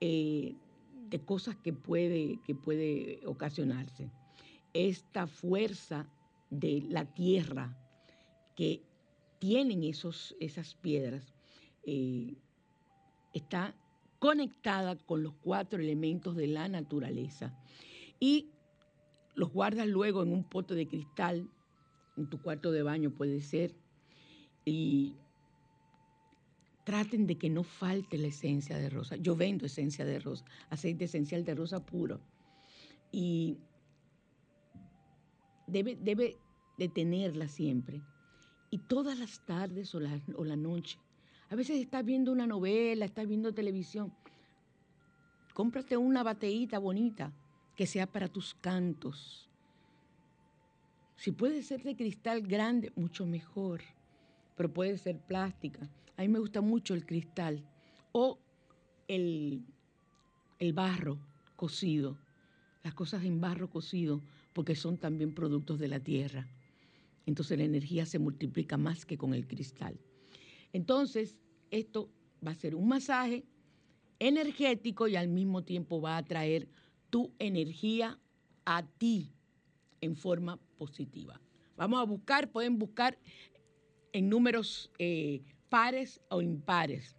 eh, 0.00 0.54
de 1.08 1.24
cosas 1.24 1.56
que 1.56 1.72
puede, 1.72 2.38
que 2.44 2.54
puede 2.54 3.18
ocasionarse. 3.26 4.08
Esta 4.72 5.26
fuerza 5.26 6.06
de 6.50 6.84
la 6.88 7.12
tierra 7.12 7.76
que 8.54 8.84
tienen 9.40 9.82
esos, 9.82 10.36
esas 10.38 10.76
piedras 10.76 11.34
eh, 11.84 12.36
está 13.32 13.74
conectada 14.24 14.96
con 14.96 15.22
los 15.22 15.34
cuatro 15.34 15.82
elementos 15.82 16.34
de 16.34 16.46
la 16.46 16.66
naturaleza 16.66 17.54
y 18.18 18.48
los 19.34 19.52
guardas 19.52 19.86
luego 19.86 20.22
en 20.22 20.32
un 20.32 20.44
pote 20.44 20.74
de 20.74 20.88
cristal, 20.88 21.50
en 22.16 22.30
tu 22.30 22.40
cuarto 22.40 22.72
de 22.72 22.82
baño 22.82 23.10
puede 23.10 23.42
ser, 23.42 23.74
y 24.64 25.14
traten 26.84 27.26
de 27.26 27.36
que 27.36 27.50
no 27.50 27.64
falte 27.64 28.16
la 28.16 28.28
esencia 28.28 28.78
de 28.78 28.88
rosa. 28.88 29.16
Yo 29.16 29.36
vendo 29.36 29.66
esencia 29.66 30.06
de 30.06 30.18
rosa, 30.20 30.46
aceite 30.70 31.04
esencial 31.04 31.44
de 31.44 31.54
rosa 31.54 31.84
puro. 31.84 32.22
Y 33.12 33.58
debe, 35.66 35.96
debe 35.96 36.38
de 36.78 36.88
tenerla 36.88 37.46
siempre. 37.46 38.00
Y 38.70 38.78
todas 38.78 39.18
las 39.18 39.44
tardes 39.44 39.94
o 39.94 40.00
la, 40.00 40.18
o 40.34 40.46
la 40.46 40.56
noche 40.56 40.98
a 41.54 41.56
veces 41.56 41.80
estás 41.80 42.04
viendo 42.04 42.32
una 42.32 42.48
novela, 42.48 43.04
estás 43.04 43.28
viendo 43.28 43.54
televisión. 43.54 44.12
Cómprate 45.52 45.96
una 45.96 46.24
bateíta 46.24 46.80
bonita 46.80 47.32
que 47.76 47.86
sea 47.86 48.08
para 48.08 48.26
tus 48.26 48.54
cantos. 48.54 49.48
Si 51.14 51.30
puede 51.30 51.62
ser 51.62 51.84
de 51.84 51.94
cristal 51.94 52.42
grande, 52.42 52.90
mucho 52.96 53.24
mejor, 53.24 53.82
pero 54.56 54.74
puede 54.74 54.98
ser 54.98 55.20
plástica. 55.20 55.88
A 56.16 56.22
mí 56.22 56.28
me 56.28 56.40
gusta 56.40 56.60
mucho 56.60 56.92
el 56.92 57.06
cristal 57.06 57.64
o 58.10 58.40
el, 59.06 59.62
el 60.58 60.72
barro 60.72 61.20
cocido, 61.54 62.18
las 62.82 62.94
cosas 62.94 63.22
en 63.22 63.40
barro 63.40 63.70
cocido, 63.70 64.22
porque 64.54 64.74
son 64.74 64.98
también 64.98 65.32
productos 65.32 65.78
de 65.78 65.86
la 65.86 66.00
tierra. 66.00 66.48
Entonces 67.26 67.56
la 67.56 67.64
energía 67.64 68.06
se 68.06 68.18
multiplica 68.18 68.76
más 68.76 69.06
que 69.06 69.16
con 69.16 69.34
el 69.34 69.46
cristal. 69.46 69.96
Entonces, 70.72 71.36
esto 71.74 72.10
va 72.46 72.52
a 72.52 72.54
ser 72.54 72.74
un 72.74 72.88
masaje 72.88 73.44
energético 74.18 75.08
y 75.08 75.16
al 75.16 75.28
mismo 75.28 75.64
tiempo 75.64 76.00
va 76.00 76.16
a 76.16 76.24
traer 76.24 76.68
tu 77.10 77.32
energía 77.38 78.18
a 78.64 78.82
ti 78.82 79.32
en 80.00 80.16
forma 80.16 80.58
positiva. 80.78 81.40
Vamos 81.76 82.00
a 82.00 82.04
buscar, 82.04 82.50
pueden 82.50 82.78
buscar 82.78 83.18
en 84.12 84.28
números 84.28 84.90
eh, 84.98 85.42
pares 85.68 86.20
o 86.30 86.40
impares 86.40 87.16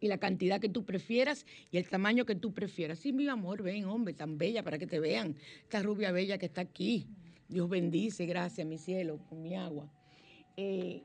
y 0.00 0.08
la 0.08 0.18
cantidad 0.18 0.60
que 0.60 0.68
tú 0.68 0.84
prefieras 0.84 1.44
y 1.70 1.78
el 1.78 1.88
tamaño 1.88 2.24
que 2.24 2.34
tú 2.34 2.54
prefieras. 2.54 3.00
Sí, 3.00 3.12
mi 3.12 3.28
amor, 3.28 3.62
ven, 3.62 3.84
hombre, 3.86 4.14
tan 4.14 4.38
bella 4.38 4.62
para 4.62 4.78
que 4.78 4.86
te 4.86 5.00
vean. 5.00 5.36
Esta 5.62 5.82
rubia 5.82 6.12
bella 6.12 6.38
que 6.38 6.46
está 6.46 6.60
aquí. 6.60 7.08
Dios 7.48 7.68
bendice, 7.68 8.26
gracias, 8.26 8.66
mi 8.66 8.78
cielo, 8.78 9.18
con 9.28 9.42
mi 9.42 9.56
agua. 9.56 9.90
Eh, 10.56 11.02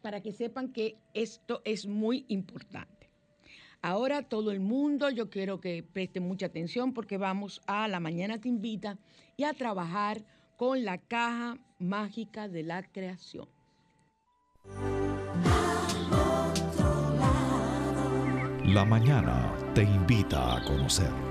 para 0.00 0.20
que 0.20 0.32
sepan 0.32 0.72
que 0.72 0.96
esto 1.14 1.62
es 1.64 1.86
muy 1.86 2.24
importante. 2.28 3.10
Ahora 3.82 4.22
todo 4.22 4.50
el 4.50 4.60
mundo, 4.60 5.08
yo 5.10 5.30
quiero 5.30 5.60
que 5.60 5.82
presten 5.82 6.24
mucha 6.28 6.46
atención 6.46 6.92
porque 6.92 7.16
vamos 7.16 7.62
a 7.66 7.88
La 7.88 8.00
Mañana 8.00 8.38
Te 8.38 8.48
Invita 8.48 8.98
y 9.36 9.44
a 9.44 9.54
trabajar 9.54 10.22
con 10.56 10.84
la 10.84 10.98
caja 10.98 11.56
mágica 11.78 12.48
de 12.48 12.62
la 12.62 12.82
creación. 12.82 13.48
La 18.66 18.84
mañana 18.84 19.52
te 19.74 19.82
invita 19.82 20.56
a 20.56 20.64
conocer. 20.64 21.29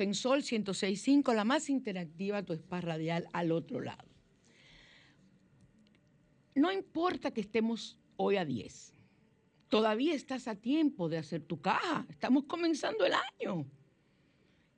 En 0.00 0.14
Sol 0.14 0.42
106.5, 0.42 1.34
la 1.34 1.44
más 1.44 1.68
interactiva, 1.68 2.42
tu 2.42 2.52
spa 2.52 2.80
radial 2.80 3.28
al 3.32 3.52
otro 3.52 3.80
lado. 3.80 4.08
No 6.54 6.72
importa 6.72 7.32
que 7.32 7.40
estemos 7.40 7.98
hoy 8.16 8.36
a 8.36 8.44
10, 8.44 8.92
todavía 9.68 10.14
estás 10.14 10.46
a 10.46 10.54
tiempo 10.54 11.08
de 11.08 11.18
hacer 11.18 11.42
tu 11.42 11.60
caja. 11.60 12.06
Estamos 12.08 12.44
comenzando 12.44 13.04
el 13.04 13.12
año. 13.12 13.66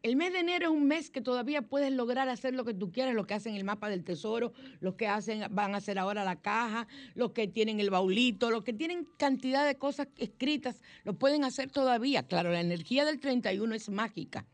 El 0.02 0.16
mes 0.16 0.32
de 0.32 0.38
enero 0.38 0.66
es 0.66 0.72
un 0.72 0.86
mes 0.86 1.10
que 1.10 1.20
todavía 1.20 1.62
puedes 1.62 1.92
lograr 1.92 2.28
hacer 2.28 2.54
lo 2.54 2.64
que 2.64 2.72
tú 2.72 2.92
quieras, 2.92 3.14
lo 3.14 3.26
que 3.26 3.34
hacen 3.34 3.56
el 3.56 3.64
mapa 3.64 3.88
del 3.88 4.04
tesoro, 4.04 4.52
los 4.80 4.94
que 4.94 5.08
hacen, 5.08 5.42
van 5.50 5.74
a 5.74 5.78
hacer 5.78 5.98
ahora 5.98 6.24
la 6.24 6.40
caja, 6.40 6.86
los 7.14 7.32
que 7.32 7.48
tienen 7.48 7.80
el 7.80 7.90
baulito, 7.90 8.50
los 8.50 8.62
que 8.62 8.72
tienen 8.72 9.06
cantidad 9.18 9.66
de 9.66 9.76
cosas 9.76 10.08
escritas, 10.16 10.80
lo 11.02 11.14
pueden 11.14 11.44
hacer 11.44 11.70
todavía. 11.70 12.22
Claro, 12.22 12.52
la 12.52 12.60
energía 12.60 13.04
del 13.04 13.18
31 13.18 13.74
es 13.74 13.88
mágica 13.88 14.46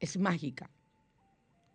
es 0.00 0.18
mágica. 0.18 0.70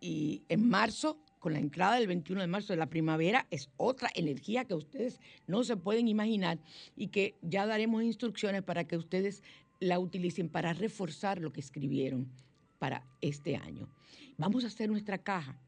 Y 0.00 0.42
en 0.48 0.68
marzo, 0.68 1.18
con 1.38 1.52
la 1.54 1.58
entrada 1.58 1.96
del 1.96 2.08
21 2.08 2.40
de 2.42 2.46
marzo 2.46 2.72
de 2.72 2.78
la 2.78 2.90
primavera, 2.90 3.46
es 3.50 3.70
otra 3.76 4.10
energía 4.14 4.64
que 4.64 4.74
ustedes 4.74 5.20
no 5.46 5.64
se 5.64 5.76
pueden 5.76 6.08
imaginar 6.08 6.58
y 6.96 7.08
que 7.08 7.34
ya 7.42 7.66
daremos 7.66 8.02
instrucciones 8.02 8.62
para 8.62 8.84
que 8.84 8.96
ustedes 8.96 9.42
la 9.80 9.98
utilicen 9.98 10.48
para 10.48 10.72
reforzar 10.72 11.40
lo 11.40 11.52
que 11.52 11.60
escribieron 11.60 12.30
para 12.78 13.06
este 13.20 13.56
año. 13.56 13.88
Vamos 14.36 14.64
a 14.64 14.68
hacer 14.68 14.90
nuestra 14.90 15.18
caja. 15.18 15.58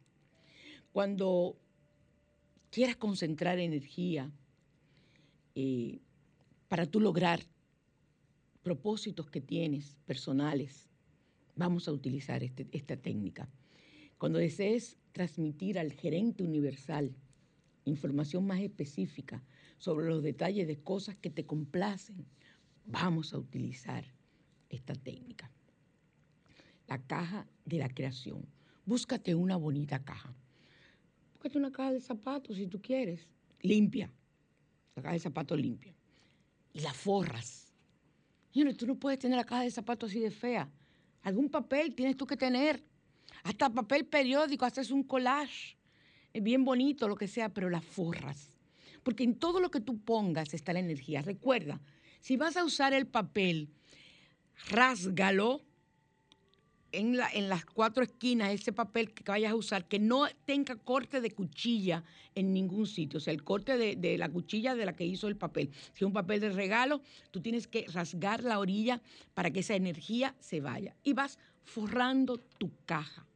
Cuando 0.93 1.57
quieras 2.71 2.97
concentrar 2.97 3.59
energía 3.59 4.31
eh, 5.55 5.99
para 6.69 6.87
tú 6.87 7.01
lograr 7.01 7.41
propósitos 8.63 9.31
que 9.31 9.41
tienes 9.41 9.97
personales, 10.07 10.91
vamos 11.57 11.89
a 11.89 11.93
utilizar 11.93 12.45
este, 12.45 12.69
esta 12.73 12.97
técnica. 12.97 13.49
Cuando 14.19 14.39
desees 14.39 14.97
transmitir 15.13 15.79
al 15.79 15.93
gerente 15.93 16.43
universal 16.43 17.15
información 17.85 18.47
más 18.47 18.61
específica 18.61 19.43
sobre 19.79 20.07
los 20.07 20.23
detalles 20.23 20.67
de 20.67 20.79
cosas 20.79 21.17
que 21.17 21.31
te 21.31 21.45
complacen, 21.45 22.25
vamos 22.87 23.35
a 23.35 23.39
utilizar 23.39 24.05
esta 24.69 24.95
técnica. 24.95 25.51
La 26.87 27.03
caja 27.03 27.47
de 27.65 27.79
la 27.79 27.89
creación. 27.89 28.47
Búscate 28.85 29.35
una 29.35 29.57
bonita 29.57 30.05
caja. 30.05 30.35
Búscate 31.35 31.59
una 31.59 31.73
caja 31.73 31.93
de 31.93 32.01
zapatos 32.01 32.57
si 32.57 32.67
tú 32.67 32.81
quieres, 32.81 33.27
limpia. 33.61 34.11
La 34.95 35.03
caja 35.03 35.15
de 35.15 35.21
zapatos 35.21 35.59
limpia. 35.59 35.95
Y 36.73 36.81
la 36.81 36.93
forras. 36.93 37.73
Señores, 38.53 38.77
tú 38.77 38.87
no 38.87 38.97
puedes 38.97 39.19
tener 39.19 39.37
la 39.37 39.45
caja 39.45 39.63
de 39.63 39.71
zapatos 39.71 40.11
así 40.11 40.21
de 40.21 40.31
fea. 40.31 40.71
Algún 41.27 41.49
papel 41.49 41.93
tienes 41.93 42.17
tú 42.17 42.25
que 42.25 42.37
tener. 42.37 42.85
Hasta 43.43 43.69
papel 43.69 44.07
periódico, 44.07 44.65
haces 44.65 44.93
un 44.93 45.03
collage. 45.03 45.77
Es 46.33 46.41
bien 46.41 46.65
bonito, 46.65 47.09
lo 47.09 47.17
que 47.17 47.27
sea, 47.27 47.49
pero 47.49 47.69
las 47.69 47.85
forras. 47.85 48.57
Porque 49.03 49.25
en 49.25 49.35
todo 49.35 49.59
lo 49.59 49.69
que 49.69 49.81
tú 49.81 49.99
pongas 49.99 50.55
está 50.55 50.73
la 50.73 50.79
energía. 50.79 51.23
Recuerda, 51.23 51.81
si 52.21 52.37
vas 52.37 52.57
a 52.57 52.65
usar 52.65 52.95
el 52.95 53.09
papel, 53.09 53.71
rásgalo 54.71 55.63
en, 56.93 57.17
las 57.49 57.65
cuatro 57.65 58.03
esquinas 58.03 58.53
ese 58.53 58.73
papel 58.73 59.13
que 59.13 59.25
vayas 59.25 59.53
a 59.53 59.57
usar, 59.57 59.87
que 59.87 59.99
no 59.99 60.27
tenga 60.45 60.77
corte 60.77 61.21
de 61.21 61.31
cuchilla 61.31 62.05
en 62.35 62.53
ningún 62.53 62.87
sitio, 62.87 63.19
o 63.19 63.21
sea, 63.21 63.33
el 63.33 63.45
corte 63.45 63.77
de, 63.77 64.19
la 64.19 64.29
cuchilla 64.29 64.75
de 64.75 64.87
la 64.87 64.95
que 64.95 65.05
hizo 65.05 65.29
el 65.29 65.37
papel. 65.37 65.71
Si 65.93 65.99
es 65.99 66.03
un 66.03 66.13
papel 66.13 66.41
de 66.41 66.51
regalo, 66.51 67.01
tú 67.31 67.41
tienes 67.41 67.67
que 67.67 67.87
rasgar 67.89 68.43
la 68.45 68.59
orilla 68.59 69.03
para 69.35 69.51
que 69.51 69.61
esa 69.61 69.75
energía 69.75 70.35
se 70.41 70.61
vaya. 70.61 70.97
Y 71.03 71.13
vas 71.13 71.39
forrando 71.65 72.39
tu 72.39 72.71
caja. 72.85 73.27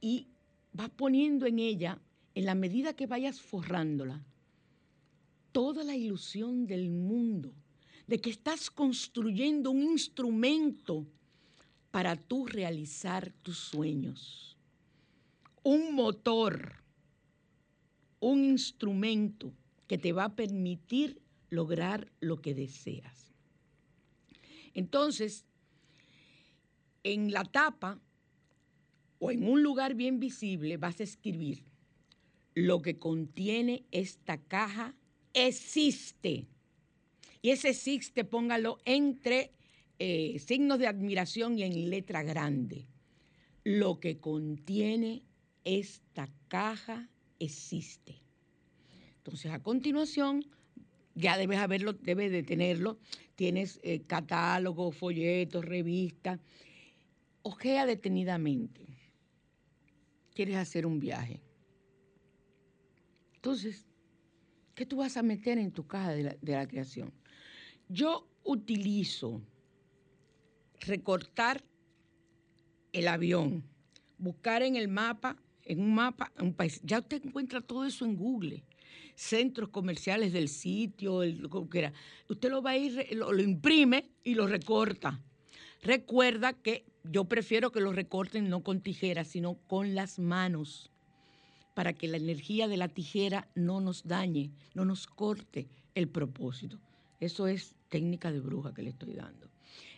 Y 0.00 0.28
vas 0.72 0.90
poniendo 0.90 1.46
en 1.46 1.58
ella, 1.58 2.00
en 2.34 2.44
la 2.44 2.54
medida 2.54 2.94
que 2.94 3.06
vayas 3.06 3.40
forrándola, 3.40 4.22
toda 5.52 5.84
la 5.84 5.94
ilusión 5.94 6.66
del 6.66 6.90
mundo, 6.90 7.54
de 8.06 8.20
que 8.20 8.30
estás 8.30 8.70
construyendo 8.70 9.70
un 9.70 9.82
instrumento 9.82 11.06
para 11.94 12.16
tú 12.16 12.44
realizar 12.46 13.32
tus 13.44 13.56
sueños. 13.56 14.58
Un 15.62 15.94
motor, 15.94 16.82
un 18.18 18.42
instrumento 18.42 19.52
que 19.86 19.96
te 19.96 20.12
va 20.12 20.24
a 20.24 20.34
permitir 20.34 21.22
lograr 21.50 22.10
lo 22.18 22.42
que 22.42 22.52
deseas. 22.52 23.32
Entonces, 24.74 25.44
en 27.04 27.30
la 27.30 27.44
tapa 27.44 28.00
o 29.20 29.30
en 29.30 29.46
un 29.46 29.62
lugar 29.62 29.94
bien 29.94 30.18
visible 30.18 30.76
vas 30.78 30.98
a 30.98 31.04
escribir, 31.04 31.62
lo 32.56 32.82
que 32.82 32.98
contiene 32.98 33.84
esta 33.92 34.38
caja 34.38 34.96
existe. 35.32 36.48
Y 37.40 37.50
ese 37.50 37.68
existe, 37.68 38.24
póngalo 38.24 38.78
entre 38.84 39.52
eh, 39.98 40.38
signos 40.38 40.78
de 40.78 40.86
admiración 40.86 41.58
y 41.58 41.62
en 41.62 41.90
letra 41.90 42.22
grande. 42.22 42.86
Lo 43.62 44.00
que 44.00 44.18
contiene 44.18 45.22
esta 45.64 46.28
caja 46.48 47.08
existe. 47.38 48.20
Entonces, 49.18 49.52
a 49.52 49.62
continuación, 49.62 50.44
ya 51.14 51.38
debes 51.38 51.58
haberlo, 51.58 51.92
debes 51.92 52.30
de 52.32 52.42
tenerlo. 52.42 52.98
Tienes 53.36 53.80
eh, 53.82 54.02
catálogo, 54.02 54.90
folletos, 54.92 55.64
revistas. 55.64 56.40
Ojea 57.42 57.86
detenidamente. 57.86 58.86
Quieres 60.34 60.56
hacer 60.56 60.86
un 60.86 60.98
viaje. 60.98 61.40
Entonces, 63.36 63.86
¿qué 64.74 64.84
tú 64.84 64.96
vas 64.96 65.16
a 65.16 65.22
meter 65.22 65.58
en 65.58 65.70
tu 65.70 65.86
caja 65.86 66.12
de 66.12 66.22
la, 66.24 66.36
de 66.40 66.52
la 66.52 66.66
creación? 66.66 67.12
Yo 67.88 68.26
utilizo 68.42 69.40
recortar 70.86 71.64
el 72.92 73.08
avión, 73.08 73.64
buscar 74.18 74.62
en 74.62 74.76
el 74.76 74.88
mapa, 74.88 75.36
en 75.64 75.80
un 75.80 75.94
mapa, 75.94 76.32
un 76.40 76.54
país. 76.54 76.80
Ya 76.84 76.98
usted 76.98 77.24
encuentra 77.24 77.60
todo 77.60 77.84
eso 77.84 78.04
en 78.04 78.16
Google. 78.16 78.64
Centros 79.16 79.68
comerciales 79.68 80.32
del 80.32 80.48
sitio, 80.48 81.22
el, 81.22 81.38
lo 81.38 81.68
que 81.68 81.78
era. 81.78 81.92
Usted 82.28 82.50
lo 82.50 82.62
va 82.62 82.70
a 82.70 82.76
ir, 82.76 83.08
lo, 83.12 83.32
lo 83.32 83.42
imprime 83.42 84.10
y 84.22 84.34
lo 84.34 84.46
recorta. 84.46 85.20
Recuerda 85.82 86.52
que 86.52 86.84
yo 87.04 87.24
prefiero 87.26 87.70
que 87.70 87.80
lo 87.80 87.92
recorten 87.92 88.48
no 88.48 88.62
con 88.62 88.80
tijeras, 88.80 89.28
sino 89.28 89.54
con 89.66 89.94
las 89.94 90.18
manos, 90.18 90.90
para 91.74 91.92
que 91.92 92.08
la 92.08 92.16
energía 92.16 92.68
de 92.68 92.76
la 92.76 92.88
tijera 92.88 93.48
no 93.54 93.80
nos 93.80 94.04
dañe, 94.04 94.50
no 94.74 94.84
nos 94.84 95.06
corte 95.06 95.68
el 95.94 96.08
propósito. 96.08 96.78
Eso 97.20 97.46
es 97.46 97.74
técnica 97.88 98.32
de 98.32 98.40
bruja 98.40 98.72
que 98.72 98.82
le 98.82 98.90
estoy 98.90 99.12
dando. 99.14 99.50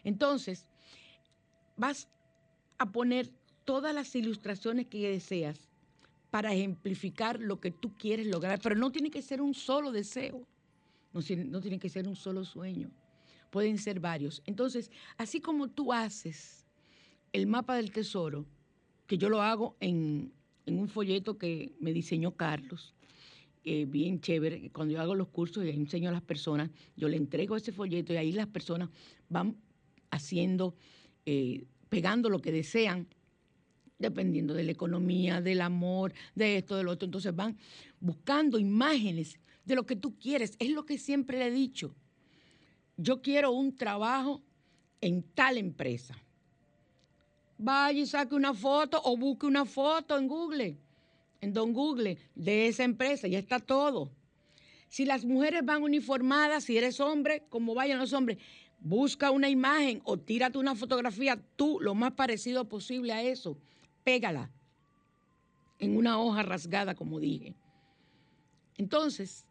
Entonces, 0.05 0.66
vas 1.76 2.08
a 2.78 2.90
poner 2.90 3.30
todas 3.64 3.94
las 3.94 4.14
ilustraciones 4.14 4.86
que 4.86 5.08
deseas 5.08 5.68
para 6.30 6.52
ejemplificar 6.52 7.40
lo 7.40 7.60
que 7.60 7.70
tú 7.70 7.96
quieres 7.96 8.26
lograr, 8.26 8.60
pero 8.62 8.74
no 8.74 8.90
tiene 8.90 9.10
que 9.10 9.22
ser 9.22 9.40
un 9.40 9.54
solo 9.54 9.92
deseo, 9.92 10.46
no, 11.12 11.22
tiene 11.60 11.78
que 11.78 11.88
ser 11.88 12.06
un 12.06 12.16
solo 12.16 12.44
sueño, 12.44 12.90
pueden 13.50 13.78
ser 13.78 14.00
varios. 14.00 14.42
Entonces, 14.44 14.90
así 15.16 15.40
como 15.40 15.68
tú 15.68 15.92
haces 15.92 16.66
el 17.32 17.46
mapa 17.46 17.76
del 17.76 17.90
tesoro, 17.90 18.44
que 19.06 19.16
yo 19.18 19.28
lo 19.28 19.40
hago 19.40 19.76
en, 19.80 20.32
en 20.66 20.78
un 20.78 20.88
folleto 20.88 21.38
que 21.38 21.72
me 21.80 21.92
diseñó 21.92 22.36
Carlos, 22.36 22.94
eh, 23.68 23.84
bien 23.84 24.20
chévere, 24.20 24.70
cuando 24.70 24.94
yo 24.94 25.00
hago 25.00 25.16
los 25.16 25.26
cursos 25.26 25.64
y 25.64 25.70
enseño 25.70 26.10
a 26.10 26.12
las 26.12 26.22
personas, 26.22 26.70
yo 26.96 27.08
le 27.08 27.16
entrego 27.16 27.56
ese 27.56 27.72
folleto 27.72 28.12
y 28.12 28.16
ahí 28.16 28.30
las 28.30 28.46
personas 28.46 28.90
van 29.28 29.56
haciendo, 30.12 30.76
eh, 31.26 31.64
pegando 31.88 32.30
lo 32.30 32.40
que 32.40 32.52
desean, 32.52 33.06
dependiendo 33.98 34.54
de 34.54 34.64
la 34.64 34.72
economía, 34.72 35.40
del 35.40 35.60
amor, 35.60 36.12
de 36.34 36.58
esto, 36.58 36.76
de 36.76 36.84
lo 36.84 36.92
otro. 36.92 37.06
Entonces 37.06 37.34
van 37.34 37.58
buscando 38.00 38.58
imágenes 38.58 39.38
de 39.64 39.74
lo 39.74 39.84
que 39.84 39.96
tú 39.96 40.16
quieres. 40.18 40.54
Es 40.58 40.70
lo 40.70 40.86
que 40.86 40.98
siempre 40.98 41.38
le 41.38 41.48
he 41.48 41.50
dicho. 41.50 41.94
Yo 42.96 43.20
quiero 43.20 43.52
un 43.52 43.76
trabajo 43.76 44.42
en 45.00 45.22
tal 45.22 45.58
empresa. 45.58 46.16
Vaya 47.58 48.00
y 48.00 48.06
saque 48.06 48.34
una 48.34 48.54
foto 48.54 49.00
o 49.04 49.16
busque 49.16 49.46
una 49.46 49.64
foto 49.64 50.16
en 50.18 50.28
Google, 50.28 50.78
en 51.40 51.52
Don 51.52 51.72
Google, 51.72 52.18
de 52.34 52.68
esa 52.68 52.84
empresa. 52.84 53.28
Ya 53.28 53.38
está 53.38 53.60
todo. 53.60 54.10
Si 54.88 55.04
las 55.04 55.24
mujeres 55.24 55.64
van 55.64 55.82
uniformadas, 55.82 56.64
si 56.64 56.76
eres 56.76 57.00
hombre, 57.00 57.44
como 57.48 57.74
vayan 57.74 57.98
los 57.98 58.12
hombres, 58.12 58.38
busca 58.88 59.33
una 59.33 59.49
imagen 59.49 60.01
o 60.05 60.16
tírate 60.16 60.59
una 60.59 60.77
fotografía 60.77 61.37
tú 61.57 61.79
lo 61.81 61.94
más 61.96 62.12
parecido 62.12 62.68
posible 62.68 63.12
a 63.12 63.20
eso. 63.22 63.59
Pégala 64.05 64.51
en 65.81 65.96
una 65.96 66.20
hoja 66.20 66.42
rasgada, 66.42 66.94
como 66.94 67.18
dije. 67.18 67.57
Entonces, 68.77 69.44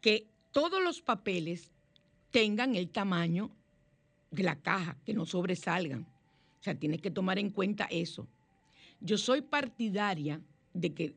que 0.00 0.26
todos 0.52 0.82
los 0.82 1.02
papeles 1.02 1.70
tengan 2.30 2.76
el 2.76 2.88
tamaño 2.88 3.50
de 4.30 4.42
la 4.42 4.56
caja, 4.56 4.96
que 5.04 5.12
no 5.12 5.26
sobresalgan. 5.26 6.02
O 6.60 6.62
sea, 6.62 6.74
tienes 6.74 7.02
que 7.02 7.10
tomar 7.10 7.38
en 7.38 7.50
cuenta 7.50 7.84
eso. 7.90 8.26
Yo 9.00 9.18
soy 9.18 9.42
partidaria 9.42 10.40
de 10.72 10.94
que 10.94 11.14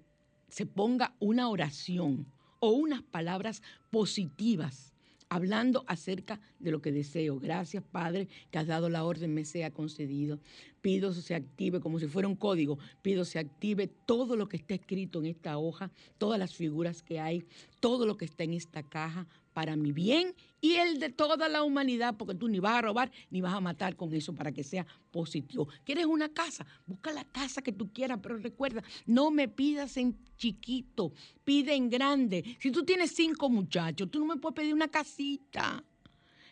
se 0.50 0.66
ponga 0.66 1.16
una 1.20 1.48
oración 1.48 2.26
o 2.60 2.72
unas 2.72 3.02
palabras 3.02 3.64
positivas 3.90 4.94
hablando 5.32 5.86
acerca 5.88 6.42
de 6.60 6.72
lo 6.72 6.82
que 6.82 6.92
deseo. 6.92 7.40
Gracias, 7.40 7.82
Padre, 7.90 8.28
que 8.52 8.60
has 8.60 8.68
dado 8.68 8.90
la 8.90 9.06
orden, 9.06 9.34
me 9.34 9.46
sea 9.46 9.72
concedido. 9.72 10.42
Pido 10.82 11.14
se 11.14 11.34
active 11.34 11.80
como 11.80 12.00
si 12.00 12.08
fuera 12.08 12.28
un 12.28 12.36
código. 12.36 12.78
Pido 13.02 13.24
se 13.24 13.40
active 13.40 13.88
todo 14.06 14.36
lo 14.36 14.50
que 14.50 14.58
está 14.58 14.74
escrito 14.74 15.20
en 15.20 15.28
esta 15.28 15.58
hoja, 15.58 15.90
todas 16.18 16.38
las 16.38 16.54
figuras 16.54 17.02
que 17.02 17.22
hay, 17.22 17.46
todo 17.80 18.06
lo 18.06 18.18
que 18.18 18.26
está 18.26 18.44
en 18.44 18.56
esta 18.56 18.84
caja 18.84 19.26
para 19.54 19.76
mi 19.76 19.92
bien 19.92 20.34
y 20.60 20.74
el 20.76 21.00
de 21.00 21.10
toda 21.10 21.50
la 21.50 21.64
humanidad, 21.64 22.16
porque 22.18 22.36
tú 22.36 22.48
ni 22.48 22.60
vas 22.60 22.76
a 22.76 22.82
robar 22.82 23.12
ni 23.30 23.42
vas 23.42 23.54
a 23.54 23.60
matar 23.60 23.96
con 23.96 24.14
eso 24.14 24.34
para 24.34 24.52
que 24.52 24.64
sea 24.64 24.86
positivo. 25.12 25.68
¿Quieres 25.84 26.06
una 26.06 26.30
casa? 26.30 26.66
Busca 26.86 27.12
la 27.12 27.24
casa 27.26 27.62
que 27.62 27.72
tú 27.72 27.92
quieras, 27.92 28.20
pero 28.22 28.38
recuerda, 28.38 28.84
no 29.06 29.32
me 29.32 29.48
pidas 29.48 29.98
en 29.98 30.18
chiquito, 30.38 31.14
pide 31.44 31.74
en 31.74 31.90
grande. 31.90 32.58
Si 32.60 32.72
tú 32.72 32.84
tienes 32.84 33.12
cinco 33.12 33.50
muchachos, 33.50 34.10
tú 34.10 34.20
no 34.20 34.26
me 34.26 34.38
puedes 34.38 34.56
pedir 34.56 34.74
una 34.74 34.88
casita. 34.88 35.84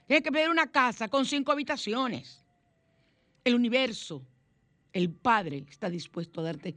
Tienes 0.08 0.24
que 0.24 0.32
pedir 0.32 0.50
una 0.50 0.72
casa 0.72 1.08
con 1.08 1.26
cinco 1.26 1.52
habitaciones. 1.52 2.44
El 3.44 3.56
universo, 3.56 4.24
el 4.92 5.12
Padre 5.12 5.66
está 5.70 5.90
dispuesto 5.90 6.42
a 6.42 6.46
darte 6.46 6.76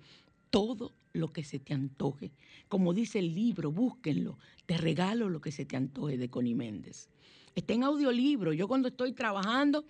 todo 0.50 0.92
lo 1.12 1.32
que 1.32 1.44
se 1.44 1.58
te 1.58 1.74
antoje. 1.74 2.32
Como 2.68 2.94
dice 2.94 3.18
el 3.18 3.34
libro, 3.34 3.70
búsquenlo. 3.70 4.38
Te 4.66 4.76
regalo 4.76 5.28
lo 5.28 5.40
que 5.40 5.52
se 5.52 5.64
te 5.64 5.76
antoje 5.76 6.16
de 6.16 6.30
Connie 6.30 6.54
Méndez. 6.54 7.08
Está 7.54 7.74
en 7.74 7.84
audiolibro. 7.84 8.52
Yo 8.52 8.66
cuando 8.66 8.88
estoy 8.88 9.12
trabajando, 9.12 9.84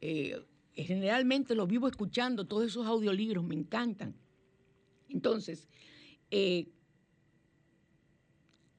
eh, 0.00 0.44
generalmente 0.74 1.54
lo 1.54 1.66
vivo 1.66 1.88
escuchando, 1.88 2.46
todos 2.46 2.66
esos 2.66 2.86
audiolibros 2.86 3.44
me 3.44 3.54
encantan. 3.54 4.14
Entonces, 5.08 5.68
eh, 6.30 6.66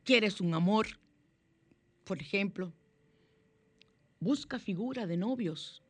¿quieres 0.04 0.42
un 0.42 0.54
amor? 0.54 0.88
Por 2.04 2.22
ejemplo, 2.22 2.74
busca 4.20 4.60
figura 4.60 5.08
de 5.08 5.18
novios 5.18 5.82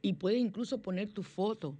y 0.00 0.14
puedes 0.14 0.40
incluso 0.40 0.80
poner 0.80 1.12
tu 1.12 1.22
foto 1.22 1.76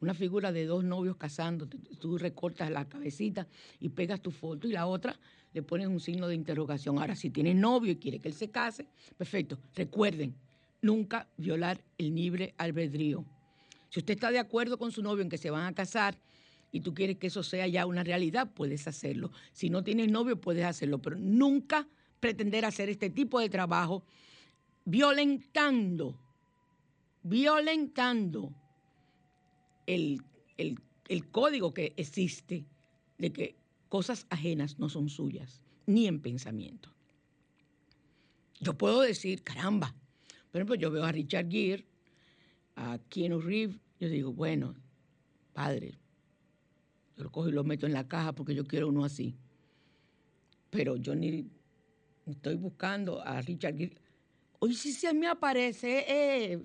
una 0.00 0.14
figura 0.14 0.52
de 0.52 0.66
dos 0.66 0.84
novios 0.84 1.16
casando, 1.16 1.66
tú 1.66 2.18
recortas 2.18 2.70
la 2.70 2.88
cabecita 2.88 3.46
y 3.80 3.88
pegas 3.88 4.20
tu 4.20 4.30
foto 4.30 4.68
y 4.68 4.72
la 4.72 4.86
otra 4.86 5.18
le 5.52 5.62
pones 5.62 5.86
un 5.86 6.00
signo 6.00 6.28
de 6.28 6.34
interrogación. 6.34 6.98
Ahora, 6.98 7.16
si 7.16 7.30
tienes 7.30 7.56
novio 7.56 7.92
y 7.92 7.96
quiere 7.96 8.18
que 8.18 8.28
él 8.28 8.34
se 8.34 8.50
case, 8.50 8.86
perfecto. 9.16 9.58
Recuerden, 9.74 10.34
nunca 10.82 11.28
violar 11.38 11.82
el 11.96 12.14
libre 12.14 12.54
albedrío. 12.58 13.24
Si 13.88 14.00
usted 14.00 14.14
está 14.14 14.30
de 14.30 14.38
acuerdo 14.38 14.78
con 14.78 14.92
su 14.92 15.02
novio 15.02 15.22
en 15.22 15.30
que 15.30 15.38
se 15.38 15.50
van 15.50 15.64
a 15.64 15.74
casar 15.74 16.18
y 16.70 16.80
tú 16.80 16.92
quieres 16.92 17.16
que 17.16 17.28
eso 17.28 17.42
sea 17.42 17.66
ya 17.66 17.86
una 17.86 18.04
realidad, 18.04 18.50
puedes 18.52 18.86
hacerlo. 18.86 19.32
Si 19.52 19.70
no 19.70 19.82
tienes 19.82 20.10
novio, 20.10 20.38
puedes 20.38 20.64
hacerlo, 20.64 21.00
pero 21.00 21.16
nunca 21.16 21.88
pretender 22.20 22.66
hacer 22.66 22.90
este 22.90 23.08
tipo 23.08 23.40
de 23.40 23.48
trabajo 23.48 24.04
violentando, 24.84 26.18
violentando 27.22 28.52
el, 29.86 30.20
código 31.30 31.72
que 31.72 31.94
existe 31.96 32.66
de 33.18 33.32
que 33.32 33.56
cosas 33.88 34.26
ajenas 34.30 34.78
no 34.78 34.88
son 34.88 35.08
suyas, 35.08 35.60
ni 35.86 36.06
en 36.06 36.20
pensamiento. 36.20 36.92
Yo 38.60 38.76
puedo 38.76 39.00
decir, 39.00 39.42
caramba, 39.42 39.94
por 40.50 40.60
ejemplo, 40.60 40.74
yo 40.74 40.90
veo 40.90 41.04
a 41.04 41.12
Richard 41.12 41.48
Gere, 41.50 41.86
a 42.74 42.98
Keanu 43.08 43.40
Reeves, 43.40 43.78
yo 44.00 44.08
digo, 44.08 44.32
bueno, 44.32 44.74
padre, 45.52 45.98
yo 47.16 47.24
lo 47.24 47.30
cojo 47.30 47.48
y 47.48 47.52
lo 47.52 47.64
meto 47.64 47.86
en 47.86 47.92
la 47.92 48.08
caja 48.08 48.34
porque 48.34 48.54
yo 48.54 48.66
quiero 48.66 48.88
uno 48.88 49.04
así. 49.04 49.34
Pero 50.70 50.96
yo 50.96 51.14
ni 51.14 51.50
estoy 52.26 52.56
buscando 52.56 53.22
a 53.22 53.40
Richard 53.40 53.76
Gere. 53.76 53.96
Hoy 54.58 54.74
sí 54.74 54.92
se 54.92 55.12
me 55.14 55.26
aparece 55.26 56.04
eh, 56.08 56.62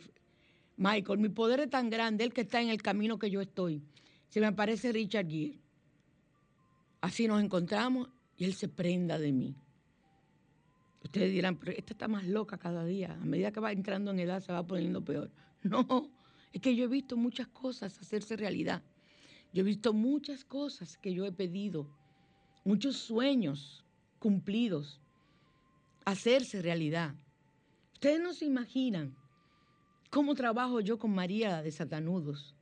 Michael, 0.77 1.19
mi 1.19 1.29
poder 1.29 1.59
es 1.59 1.69
tan 1.69 1.89
grande, 1.89 2.23
el 2.23 2.33
que 2.33 2.41
está 2.41 2.61
en 2.61 2.69
el 2.69 2.81
camino 2.81 3.19
que 3.19 3.29
yo 3.29 3.41
estoy. 3.41 3.81
Se 4.29 4.39
me 4.39 4.47
aparece 4.47 4.91
Richard 4.91 5.27
Gere. 5.27 5.59
Así 7.01 7.27
nos 7.27 7.43
encontramos 7.43 8.09
y 8.37 8.45
él 8.45 8.53
se 8.53 8.67
prenda 8.67 9.17
de 9.17 9.31
mí. 9.31 9.55
Ustedes 11.03 11.31
dirán, 11.31 11.57
pero 11.57 11.71
esta 11.71 11.93
está 11.93 12.07
más 12.07 12.25
loca 12.25 12.57
cada 12.57 12.85
día. 12.85 13.17
A 13.19 13.25
medida 13.25 13.51
que 13.51 13.59
va 13.59 13.71
entrando 13.71 14.11
en 14.11 14.19
edad 14.19 14.41
se 14.41 14.53
va 14.53 14.65
poniendo 14.65 15.03
peor. 15.03 15.31
No, 15.63 16.09
es 16.51 16.59
que 16.59 16.75
yo 16.75 16.85
he 16.85 16.87
visto 16.87 17.15
muchas 17.15 17.47
cosas 17.47 17.99
hacerse 17.99 18.35
realidad. 18.35 18.81
Yo 19.53 19.61
he 19.61 19.63
visto 19.63 19.93
muchas 19.93 20.43
cosas 20.43 20.97
que 20.97 21.13
yo 21.13 21.23
he 21.25 21.31
pedido, 21.31 21.87
muchos 22.63 22.95
sueños 22.95 23.85
cumplidos, 24.17 24.99
hacerse 26.03 26.61
realidad. 26.63 27.13
Ustedes 27.93 28.19
no 28.21 28.33
se 28.33 28.45
imaginan 28.45 29.15
cómo 30.11 30.35
trabajo 30.35 30.81
yo 30.81 30.99
con 30.99 31.15
María 31.15 31.63
de 31.63 31.71
Satanudos, 31.71 32.53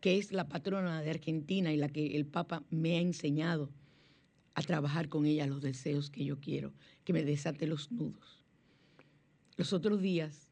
que 0.00 0.18
es 0.18 0.32
la 0.32 0.48
patrona 0.48 1.02
de 1.02 1.10
Argentina 1.10 1.72
y 1.72 1.76
la 1.76 1.90
que 1.90 2.16
el 2.16 2.26
Papa 2.26 2.64
me 2.70 2.96
ha 2.96 3.00
enseñado 3.00 3.70
a 4.54 4.62
trabajar 4.62 5.08
con 5.08 5.26
ella 5.26 5.46
los 5.46 5.60
deseos 5.60 6.10
que 6.10 6.24
yo 6.24 6.40
quiero, 6.40 6.72
que 7.04 7.12
me 7.12 7.22
desate 7.22 7.66
los 7.66 7.92
nudos. 7.92 8.42
Los 9.56 9.72
otros 9.72 10.00
días, 10.00 10.48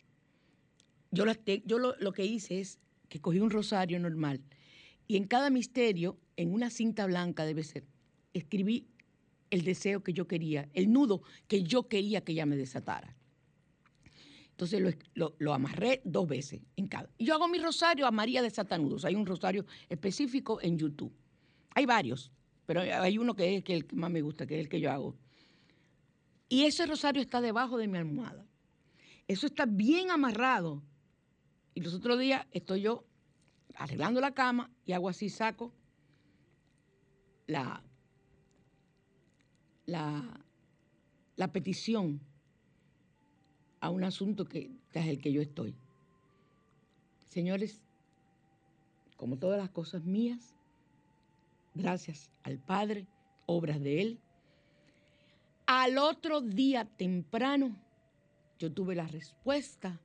yo, 1.10 1.24
lo 1.24 2.12
que 2.12 2.26
hice 2.26 2.60
es 2.60 2.78
que 3.08 3.20
cogí 3.20 3.40
un 3.40 3.50
rosario 3.50 3.98
normal 3.98 4.40
y 5.08 5.16
en 5.16 5.24
cada 5.24 5.48
misterio, 5.50 6.18
en 6.36 6.52
una 6.52 6.68
cinta 6.70 7.06
blanca 7.06 7.44
debe 7.44 7.64
ser, 7.64 7.84
escribí 8.34 8.86
el 9.50 9.64
deseo 9.64 10.02
que 10.02 10.12
yo 10.12 10.26
quería, 10.26 10.68
el 10.74 10.92
nudo 10.92 11.22
que 11.48 11.62
yo 11.62 11.88
quería 11.88 12.22
que 12.22 12.32
ella 12.32 12.46
me 12.46 12.56
desatara. 12.56 13.16
Entonces 14.62 14.96
lo, 15.14 15.53
amarré 15.53 16.01
dos 16.05 16.29
veces 16.29 16.61
en 16.77 16.87
cada. 16.87 17.11
Y 17.18 17.25
yo 17.25 17.35
hago 17.35 17.48
mi 17.48 17.59
rosario 17.59 18.07
a 18.07 18.12
María 18.12 18.42
de 18.42 18.51
Satanudos. 18.51 19.05
Hay 19.05 19.16
un 19.16 19.27
rosario 19.27 19.66
específico 19.88 20.61
en 20.62 20.79
YouTube. 20.79 21.12
Hay 21.75 21.85
varios, 21.85 22.31
pero 22.64 22.81
hay 22.81 23.18
uno 23.18 23.35
que 23.35 23.57
es 23.57 23.64
el 23.68 23.87
que 23.87 23.96
más 23.96 24.12
me 24.12 24.22
gusta, 24.22 24.46
que 24.46 24.55
es 24.55 24.61
el 24.61 24.68
que 24.68 24.81
yo 24.81 24.92
hago. 24.92 25.16
Y 26.48 26.62
ese 26.62 26.87
rosario 26.87 27.20
está 27.20 27.40
debajo 27.40 27.77
de 27.77 27.88
mi 27.88 27.98
almohada. 27.98 28.46
Eso 29.27 29.48
está 29.48 29.66
bien 29.66 30.12
amarrado. 30.12 30.81
Y 31.75 31.81
los 31.81 31.94
otros 31.94 32.20
días 32.20 32.46
estoy 32.53 32.83
yo 32.83 33.05
arreglando 33.75 34.20
la 34.20 34.33
cama 34.33 34.70
y 34.85 34.92
hago 34.92 35.09
así, 35.09 35.29
saco 35.29 35.72
la, 37.48 37.83
la, 39.87 40.46
la 41.35 41.53
petición 41.53 42.20
a 43.82 43.90
un 43.90 44.04
asunto 44.04 44.48
que, 44.48 44.70
es 44.92 45.06
el 45.08 45.18
que 45.18 45.32
yo 45.32 45.42
estoy. 45.42 45.74
Señores, 47.28 47.82
como 49.16 49.38
todas 49.38 49.58
las 49.58 49.70
cosas 49.70 50.04
mías, 50.04 50.54
gracias 51.74 52.30
al 52.44 52.60
Padre, 52.60 53.08
obras 53.44 53.80
de 53.80 54.00
Él, 54.00 54.20
al 55.66 55.98
otro 55.98 56.40
día 56.40 56.84
temprano 56.84 57.76
yo 58.60 58.72
tuve 58.72 58.94
la 58.94 59.08
respuesta 59.08 60.00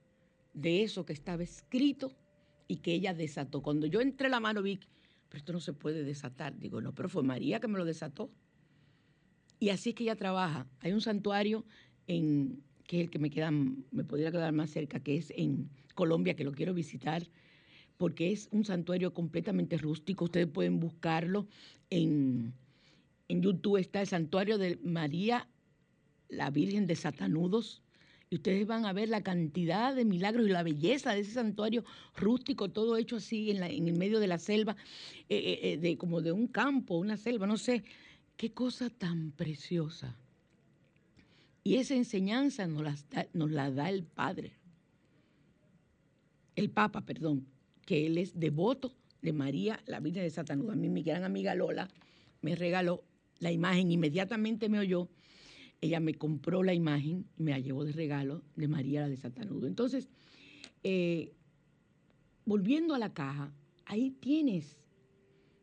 de 0.56 0.82
eso 0.82 1.06
que 1.06 1.14
estaba 1.14 1.44
escrito 1.44 2.12
y 2.68 2.78
que 2.78 2.94
ella 2.94 3.14
desató. 3.14 3.62
Cuando 3.62 3.86
yo 3.86 4.02
entré 4.02 4.28
la 4.28 4.40
mano 4.40 4.64
vi, 4.64 4.80
pero 5.30 5.38
esto 5.38 5.54
no 5.54 5.60
se 5.60 5.74
puede 5.74 6.04
desatar. 6.04 6.58
Digo, 6.58 6.82
no, 6.82 6.96
pero 6.96 7.10
fue 7.10 7.22
María 7.22 7.60
que 7.60 7.68
me 7.68 7.78
lo 7.78 7.86
desató. 7.86 8.32
Y 9.60 9.70
así 9.70 9.90
es 9.90 9.96
que 9.96 10.04
ella 10.04 10.16
trabaja. 10.16 10.66
Hay 10.80 10.94
un 10.94 11.02
santuario 11.02 11.64
en, 12.08 12.64
que 12.88 12.98
es 12.98 13.04
el 13.04 13.10
que 13.10 13.20
me 13.20 13.30
queda, 13.30 13.52
me 13.52 14.04
podría 14.04 14.32
quedar 14.32 14.52
más 14.54 14.72
cerca, 14.72 15.00
que 15.00 15.18
es 15.18 15.32
en 15.36 15.70
Colombia, 15.94 16.36
que 16.36 16.44
lo 16.44 16.54
quiero 16.54 16.74
visitar, 16.74 17.28
porque 17.98 18.32
es 18.32 18.48
un 18.52 18.66
santuario 18.66 19.14
completamente 19.14 19.78
rústico. 19.78 20.26
Ustedes 20.26 20.48
pueden 20.48 20.80
buscarlo 20.80 21.48
en, 21.90 22.54
en 23.28 23.42
YouTube. 23.42 23.78
Está 23.78 24.02
el 24.02 24.08
santuario 24.08 24.58
de 24.58 24.80
María, 24.84 25.48
la 26.30 26.50
Virgen 26.50 26.88
de 26.88 26.96
Satanudos 26.96 27.84
y 28.30 28.36
ustedes 28.36 28.68
van 28.68 28.86
a 28.86 28.94
ver 28.94 29.08
la 29.08 29.24
cantidad 29.24 29.96
de 29.96 30.04
milagros 30.04 30.48
y 30.48 30.52
la 30.52 30.64
belleza 30.64 31.14
de 31.14 31.22
ese 31.22 31.32
santuario 31.32 31.86
rústico, 32.16 32.70
todo 32.70 32.98
hecho 32.98 33.18
así 33.18 33.52
en, 33.52 33.64
en 33.64 33.88
el 33.88 33.98
medio 33.98 34.20
de 34.20 34.28
la 34.28 34.38
selva, 34.38 34.76
eh, 35.30 35.38
eh, 35.38 35.60
eh, 35.64 35.78
de, 35.78 35.98
como 35.98 36.22
de 36.22 36.34
un 36.34 36.48
campo, 36.48 36.98
una 36.98 37.18
selva, 37.18 37.48
no 37.48 37.58
sé. 37.58 37.84
Qué 38.36 38.52
cosa 38.52 38.90
tan 38.90 39.32
preciosa. 39.32 40.16
Y 41.68 41.76
esa 41.76 41.96
enseñanza 41.96 42.68
nos 42.68 42.84
la, 42.84 42.96
nos 43.34 43.52
la 43.52 43.72
da 43.72 43.90
el 43.90 44.04
Padre, 44.04 44.54
el 46.56 46.70
Papa, 46.70 47.02
perdón, 47.02 47.48
que 47.86 48.06
él 48.08 48.18
es 48.18 48.40
devoto 48.40 48.94
de 49.22 49.34
María, 49.34 49.80
la 49.86 50.00
Virgen 50.00 50.24
de 50.24 50.30
Satanuda. 50.30 50.74
A 50.74 50.76
mí 50.76 50.90
mi 50.90 51.04
gran 51.04 51.24
amiga 51.24 51.56
Lola 51.56 51.90
me 52.42 52.56
regaló 52.56 53.04
la 53.40 53.52
imagen, 53.52 53.92
inmediatamente 53.92 54.70
me 54.70 54.80
oyó 54.80 55.10
ella 55.82 56.00
me 56.00 56.16
compró 56.16 56.64
la 56.64 56.74
imagen 56.74 57.28
y 57.38 57.44
me 57.44 57.52
la 57.52 57.60
llevó 57.60 57.86
de 57.86 57.92
regalo 57.92 58.44
de 58.56 58.68
María 58.68 59.02
la 59.02 59.10
de 59.10 59.18
Satanudo. 59.18 59.68
Entonces, 59.68 60.10
eh, 60.84 61.34
volviendo 62.46 62.96
a 62.96 63.00
la 63.00 63.14
caja, 63.14 63.54
ahí 63.86 64.12
tienes. 64.12 64.78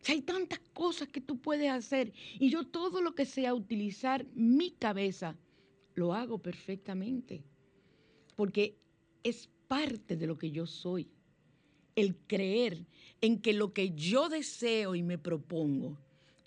hay 0.06 0.20
tantas 0.22 0.60
cosas 0.72 1.08
que 1.08 1.20
tú 1.20 1.40
puedes 1.40 1.70
hacer. 1.70 2.12
Y 2.38 2.50
yo 2.50 2.64
todo 2.64 3.02
lo 3.02 3.14
que 3.14 3.24
sea 3.24 3.54
utilizar 3.54 4.26
mi 4.34 4.70
cabeza, 4.70 5.36
lo 5.94 6.14
hago 6.14 6.38
perfectamente. 6.38 7.44
Porque 8.36 8.76
es 9.22 9.48
parte 9.68 10.16
de 10.16 10.26
lo 10.26 10.38
que 10.38 10.50
yo 10.50 10.66
soy. 10.66 11.08
El 11.96 12.16
creer 12.16 12.84
en 13.20 13.40
que 13.40 13.52
lo 13.52 13.72
que 13.72 13.92
yo 13.94 14.28
deseo 14.28 14.94
y 14.94 15.02
me 15.02 15.18
propongo 15.18 15.96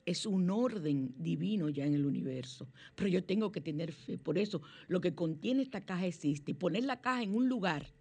es 0.06 0.26
un 0.26 0.50
orden 0.50 1.14
divino 1.18 1.70
ya 1.70 1.86
en 1.86 1.94
el 1.94 2.06
universo. 2.06 2.68
Pero 2.96 3.10
yo 3.10 3.24
tengo 3.24 3.52
que 3.52 3.62
tener 3.62 3.92
fe. 3.92 4.18
Por 4.18 4.38
eso 4.38 4.62
lo 4.88 5.02
que 5.02 5.16
contiene 5.16 5.62
esta 5.62 5.86
caja 5.86 6.06
existe. 6.06 6.52
Y 6.52 6.56
poner 6.56 6.84
la 6.84 7.02
caja 7.02 7.24
en 7.24 7.36
un 7.36 7.50
lugar 7.50 7.94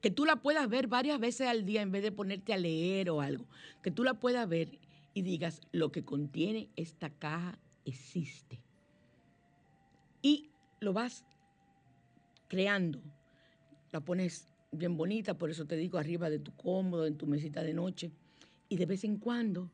que 0.00 0.10
tú 0.10 0.24
la 0.24 0.36
puedas 0.36 0.68
ver 0.68 0.86
varias 0.86 1.18
veces 1.18 1.48
al 1.48 1.64
día 1.64 1.82
en 1.82 1.90
vez 1.90 2.02
de 2.02 2.12
ponerte 2.12 2.52
a 2.52 2.58
leer 2.58 3.10
o 3.10 3.20
algo. 3.20 3.46
Que 3.82 3.90
tú 3.90 4.04
la 4.04 4.20
puedas 4.20 4.48
ver 4.48 4.78
y 5.14 5.22
digas, 5.22 5.60
lo 5.72 5.90
que 5.90 6.04
contiene 6.04 6.68
esta 6.76 7.10
caja 7.10 7.58
existe. 7.84 8.62
Y 10.22 10.50
lo 10.80 10.92
vas 10.92 11.24
creando. 12.48 13.00
La 13.90 14.00
pones 14.00 14.46
bien 14.72 14.96
bonita, 14.96 15.36
por 15.36 15.50
eso 15.50 15.66
te 15.66 15.76
digo, 15.76 15.98
arriba 15.98 16.30
de 16.30 16.38
tu 16.38 16.52
cómodo, 16.52 17.06
en 17.06 17.16
tu 17.16 17.26
mesita 17.26 17.62
de 17.62 17.74
noche. 17.74 18.10
Y 18.68 18.76
de 18.76 18.86
vez 18.86 19.04
en 19.04 19.18
cuando 19.18 19.70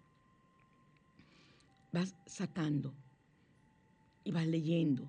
vas 1.92 2.14
sacando 2.26 2.94
y 4.24 4.32
vas 4.32 4.46
leyendo, 4.46 5.08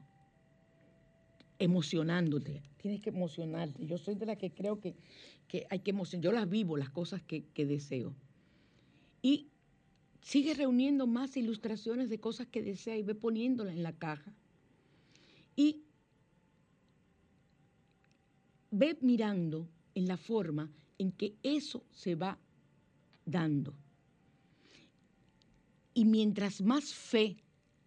emocionándote. 1.59 2.61
Tienes 2.77 3.01
que 3.01 3.09
emocionarte. 3.09 3.85
Yo 3.85 3.97
soy 3.97 4.15
de 4.15 4.25
la 4.25 4.35
que 4.35 4.51
creo 4.51 4.79
que, 4.79 4.95
hay 5.69 5.79
que 5.79 5.91
emocionar. 5.91 6.23
Yo 6.23 6.31
las 6.31 6.49
vivo, 6.49 6.77
las 6.77 6.89
cosas 6.89 7.21
que, 7.21 7.45
que 7.53 7.65
deseo. 7.65 8.13
Y 9.21 9.47
sigue 10.21 10.53
reuniendo 10.53 11.07
más 11.07 11.37
ilustraciones 11.37 12.09
de 12.09 12.19
cosas 12.19 12.47
que 12.47 12.61
desea 12.61 12.97
y 12.97 13.03
ve 13.03 13.15
poniéndolas 13.15 13.73
en 13.73 13.83
la 13.83 13.93
caja. 13.93 14.33
Y 15.55 15.84
ve 18.77 18.97
mirando 19.01 19.67
en 19.93 20.07
la 20.07 20.17
forma 20.17 20.69
en 20.97 21.11
que 21.11 21.35
eso 21.43 21.83
se 21.91 22.15
va 22.15 22.37
dando. 23.25 23.73
Y 25.93 26.05
mientras 26.05 26.61
más 26.61 26.93
fe 26.93 27.37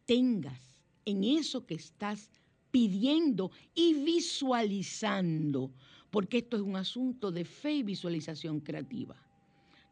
tengas 0.07 0.81
en 1.05 1.25
eso 1.25 1.67
que 1.67 1.75
estás 1.75 2.31
pidiendo 2.71 3.51
y 3.75 3.95
visualizando, 4.03 5.71
porque 6.11 6.39
esto 6.39 6.57
es 6.57 6.63
un 6.63 6.77
asunto 6.77 7.31
de 7.31 7.45
fe 7.45 7.75
y 7.75 7.83
visualización 7.83 8.61
creativa. 8.61 9.17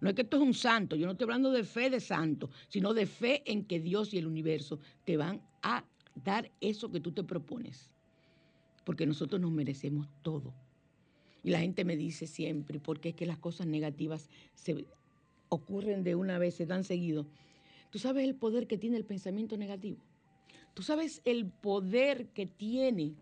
No 0.00 0.08
es 0.08 0.14
que 0.14 0.22
esto 0.22 0.36
es 0.36 0.42
un 0.42 0.54
santo, 0.54 0.96
yo 0.96 1.06
no 1.06 1.12
estoy 1.12 1.24
hablando 1.24 1.50
de 1.50 1.64
fe 1.64 1.90
de 1.90 2.00
santo, 2.00 2.50
sino 2.68 2.94
de 2.94 3.06
fe 3.06 3.42
en 3.50 3.64
que 3.64 3.80
Dios 3.80 4.12
y 4.12 4.18
el 4.18 4.26
universo 4.26 4.78
te 5.04 5.16
van 5.16 5.42
a 5.62 5.84
dar 6.14 6.50
eso 6.60 6.90
que 6.90 7.00
tú 7.00 7.12
te 7.12 7.24
propones. 7.24 7.90
Porque 8.84 9.06
nosotros 9.06 9.40
nos 9.40 9.50
merecemos 9.50 10.08
todo. 10.22 10.54
Y 11.46 11.50
la 11.50 11.60
gente 11.60 11.84
me 11.84 11.96
dice 11.96 12.26
siempre, 12.26 12.80
porque 12.80 13.10
es 13.10 13.14
que 13.14 13.24
las 13.24 13.38
cosas 13.38 13.68
negativas 13.68 14.28
se 14.56 14.84
ocurren 15.48 16.02
de 16.02 16.16
una 16.16 16.40
vez, 16.40 16.56
se 16.56 16.66
dan 16.66 16.82
seguido. 16.82 17.24
¿Tú 17.90 18.00
sabes 18.00 18.24
el 18.24 18.34
poder 18.34 18.66
que 18.66 18.78
tiene 18.78 18.96
el 18.96 19.04
pensamiento 19.04 19.56
negativo? 19.56 19.98
¿Tú 20.74 20.82
sabes 20.82 21.22
el 21.24 21.46
poder 21.46 22.26
que 22.30 22.46
tiene 22.46 23.14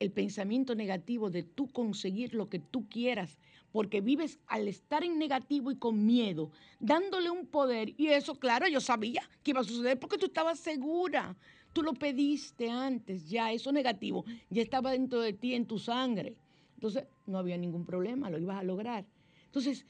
el 0.00 0.10
pensamiento 0.10 0.74
negativo 0.74 1.30
de 1.30 1.44
tú 1.44 1.68
conseguir 1.70 2.34
lo 2.34 2.48
que 2.48 2.58
tú 2.58 2.88
quieras? 2.88 3.38
Porque 3.70 4.00
vives 4.00 4.40
al 4.48 4.66
estar 4.66 5.04
en 5.04 5.16
negativo 5.16 5.70
y 5.70 5.76
con 5.76 6.04
miedo, 6.04 6.50
dándole 6.80 7.30
un 7.30 7.46
poder. 7.46 7.94
Y 7.96 8.08
eso, 8.08 8.34
claro, 8.34 8.66
yo 8.66 8.80
sabía 8.80 9.22
que 9.44 9.52
iba 9.52 9.60
a 9.60 9.64
suceder 9.64 10.00
porque 10.00 10.18
tú 10.18 10.26
estabas 10.26 10.58
segura. 10.58 11.36
Tú 11.72 11.84
lo 11.84 11.94
pediste 11.94 12.68
antes, 12.68 13.30
ya 13.30 13.52
eso 13.52 13.70
negativo, 13.70 14.24
ya 14.50 14.62
estaba 14.62 14.90
dentro 14.90 15.20
de 15.20 15.32
ti, 15.32 15.54
en 15.54 15.64
tu 15.64 15.78
sangre. 15.78 16.34
Entonces, 16.82 17.04
no 17.26 17.38
había 17.38 17.56
ningún 17.56 17.84
problema, 17.84 18.28
lo 18.28 18.38
ibas 18.38 18.58
a 18.58 18.64
lograr. 18.64 19.04
Entonces, 19.46 19.86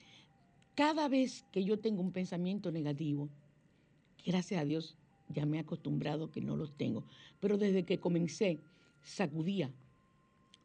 cada 0.74 1.08
vez 1.08 1.46
que 1.50 1.64
yo 1.64 1.78
tengo 1.78 2.02
un 2.02 2.12
pensamiento 2.12 2.70
negativo, 2.70 3.30
Gracias 4.24 4.60
a 4.60 4.64
Dios 4.64 4.96
ya 5.28 5.46
me 5.46 5.56
he 5.56 5.60
acostumbrado 5.60 6.30
que 6.30 6.40
no 6.40 6.56
los 6.56 6.72
tengo. 6.76 7.04
Pero 7.40 7.58
desde 7.58 7.84
que 7.84 7.98
comencé, 7.98 8.58
sacudía 9.02 9.70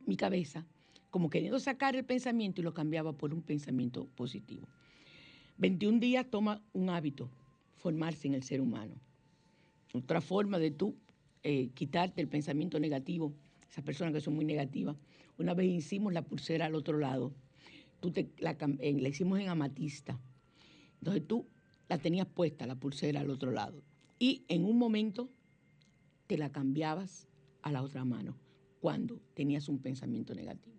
mi 0.05 0.15
cabeza 0.15 0.65
como 1.09 1.29
queriendo 1.29 1.59
sacar 1.59 1.95
el 1.95 2.03
pensamiento 2.03 2.61
y 2.61 2.63
lo 2.63 2.73
cambiaba 2.73 3.13
por 3.13 3.33
un 3.33 3.41
pensamiento 3.41 4.05
positivo. 4.15 4.67
21 5.57 5.99
días 5.99 6.25
toma 6.29 6.61
un 6.73 6.89
hábito. 6.89 7.29
formarse 7.77 8.27
en 8.27 8.33
el 8.33 8.43
ser 8.43 8.59
humano. 8.59 8.95
Otra 9.93 10.19
forma 10.19 10.57
de 10.57 10.71
tú 10.71 10.95
eh, 11.43 11.69
quitarte 11.75 12.21
el 12.21 12.27
pensamiento 12.27 12.79
negativo, 12.79 13.31
esas 13.69 13.83
personas 13.83 14.13
que 14.13 14.19
son 14.19 14.35
muy 14.35 14.45
negativas. 14.45 14.95
Una 15.37 15.53
vez 15.53 15.67
hicimos 15.67 16.13
la 16.13 16.23
pulsera 16.23 16.65
al 16.65 16.75
otro 16.75 16.97
lado, 16.97 17.33
tú 17.99 18.11
te, 18.11 18.31
la, 18.39 18.57
la 18.59 19.09
hicimos 19.09 19.39
en 19.39 19.49
amatista. 19.49 20.19
Entonces 20.99 21.27
tú 21.27 21.47
la 21.87 21.97
tenías 21.97 22.27
puesta, 22.27 22.65
la 22.65 22.75
pulsera 22.75 23.21
al 23.21 23.29
otro 23.29 23.51
lado. 23.51 23.83
Y 24.19 24.45
en 24.47 24.65
un 24.65 24.77
momento 24.77 25.29
te 26.25 26.37
la 26.37 26.51
cambiabas 26.51 27.27
a 27.61 27.71
la 27.71 27.81
otra 27.81 28.03
mano 28.03 28.37
cuando 28.79 29.21
tenías 29.33 29.69
un 29.69 29.79
pensamiento 29.79 30.33
negativo. 30.33 30.77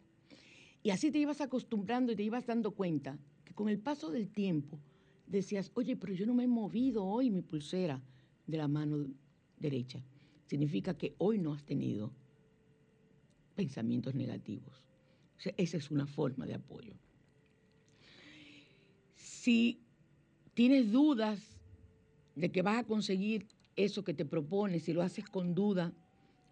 Y 0.83 0.91
así 0.91 1.11
te 1.11 1.19
ibas 1.19 1.41
acostumbrando 1.41 2.13
y 2.13 2.17
te 2.17 2.23
ibas 2.23 2.47
dando 2.47 2.73
cuenta 2.73 3.19
que 3.45 3.55
con 3.55 3.69
el 3.69 3.79
paso 3.79 4.11
del 4.11 4.29
tiempo 4.29 4.79
decías, 5.27 5.71
oye, 5.75 5.97
pero 5.97 6.15
yo 6.15 6.27
no 6.27 6.35
me 6.35 6.45
he 6.45 6.49
movido 6.49 7.05
hoy 7.05 7.31
mi 7.31 7.43
pulsera 7.43 8.03
de 8.47 8.57
la 8.57 8.69
mano 8.69 9.07
derecha. 9.59 10.03
Significa 10.47 10.97
que 10.97 11.15
hoy 11.19 11.39
no 11.39 11.53
has 11.53 11.65
tenido 11.65 12.13
pensamientos 13.59 14.15
negativos. 14.15 14.85
esa 15.57 15.77
es 15.77 15.91
una 15.91 16.07
forma 16.07 16.47
de 16.47 16.55
apoyo. 16.55 16.95
Si 19.17 19.81
tienes 20.55 20.93
dudas 20.93 21.41
de 22.37 22.53
que 22.53 22.63
vas 22.63 22.79
a 22.79 22.85
conseguir 22.85 23.49
eso 23.75 24.05
que 24.05 24.15
te 24.15 24.25
propones, 24.25 24.85
si 24.85 24.93
lo 24.93 25.03
haces 25.03 25.25
con 25.29 25.57
duda, 25.57 25.93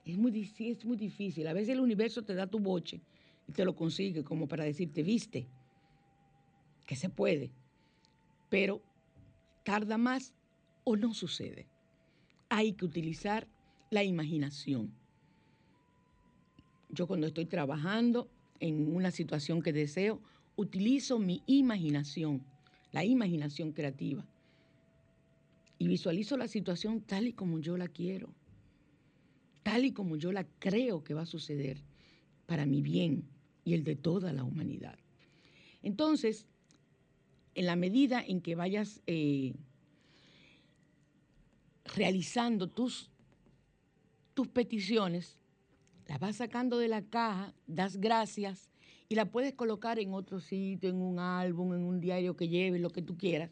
es 0.04 0.18
muy, 0.18 0.52
es 0.58 0.84
muy 0.84 0.96
difícil. 0.96 1.46
A 1.46 1.52
veces 1.52 1.68
el 1.74 1.80
universo 1.80 2.24
te 2.24 2.34
da 2.34 2.48
tu 2.48 2.58
boche 2.58 3.00
y 3.46 3.52
te 3.52 3.64
lo 3.64 3.76
consigue 3.76 4.24
como 4.24 4.48
para 4.48 4.64
decirte, 4.64 5.04
viste, 5.04 5.46
que 6.86 6.96
se 6.96 7.08
puede, 7.08 7.52
pero 8.48 8.82
tarda 9.62 9.96
más 9.96 10.34
o 10.82 10.96
no 10.96 11.14
sucede. 11.14 11.68
Hay 12.48 12.72
que 12.72 12.84
utilizar 12.84 13.46
la 13.92 14.02
imaginación. 14.02 15.05
Yo 16.88 17.06
cuando 17.06 17.26
estoy 17.26 17.46
trabajando 17.46 18.28
en 18.60 18.94
una 18.94 19.10
situación 19.10 19.62
que 19.62 19.72
deseo, 19.72 20.20
utilizo 20.56 21.18
mi 21.18 21.42
imaginación, 21.46 22.42
la 22.92 23.04
imaginación 23.04 23.72
creativa, 23.72 24.24
y 25.78 25.88
visualizo 25.88 26.36
la 26.36 26.48
situación 26.48 27.02
tal 27.02 27.26
y 27.26 27.32
como 27.32 27.58
yo 27.58 27.76
la 27.76 27.88
quiero, 27.88 28.30
tal 29.62 29.84
y 29.84 29.92
como 29.92 30.16
yo 30.16 30.32
la 30.32 30.44
creo 30.58 31.04
que 31.04 31.14
va 31.14 31.22
a 31.22 31.26
suceder 31.26 31.82
para 32.46 32.64
mi 32.64 32.80
bien 32.80 33.24
y 33.64 33.74
el 33.74 33.84
de 33.84 33.96
toda 33.96 34.32
la 34.32 34.44
humanidad. 34.44 34.98
Entonces, 35.82 36.46
en 37.54 37.66
la 37.66 37.76
medida 37.76 38.22
en 38.26 38.40
que 38.40 38.54
vayas 38.54 39.02
eh, 39.06 39.54
realizando 41.94 42.68
tus, 42.68 43.10
tus 44.34 44.48
peticiones, 44.48 45.36
las 46.06 46.20
vas 46.20 46.36
sacando 46.36 46.78
de 46.78 46.88
la 46.88 47.02
caja, 47.02 47.54
das 47.66 47.96
gracias 47.96 48.70
y 49.08 49.14
la 49.14 49.26
puedes 49.26 49.54
colocar 49.54 49.98
en 49.98 50.12
otro 50.14 50.40
sitio, 50.40 50.90
en 50.90 50.96
un 50.96 51.18
álbum, 51.18 51.74
en 51.74 51.82
un 51.82 52.00
diario 52.00 52.36
que 52.36 52.48
lleves, 52.48 52.80
lo 52.80 52.90
que 52.90 53.02
tú 53.02 53.16
quieras. 53.16 53.50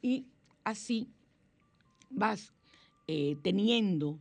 Y 0.00 0.26
así 0.64 1.08
vas 2.10 2.52
eh, 3.06 3.36
teniendo 3.42 4.18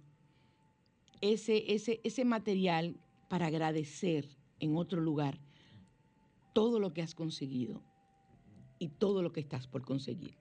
ese, 1.21 1.73
ese, 1.73 1.99
ese 2.03 2.25
material 2.25 2.95
para 3.29 3.47
agradecer 3.47 4.27
en 4.59 4.75
otro 4.75 5.01
lugar 5.01 5.39
todo 6.53 6.79
lo 6.79 6.93
que 6.93 7.01
has 7.01 7.15
conseguido 7.15 7.81
y 8.79 8.89
todo 8.89 9.21
lo 9.21 9.31
que 9.31 9.39
estás 9.39 9.67
por 9.67 9.83
conseguir. 9.83 10.35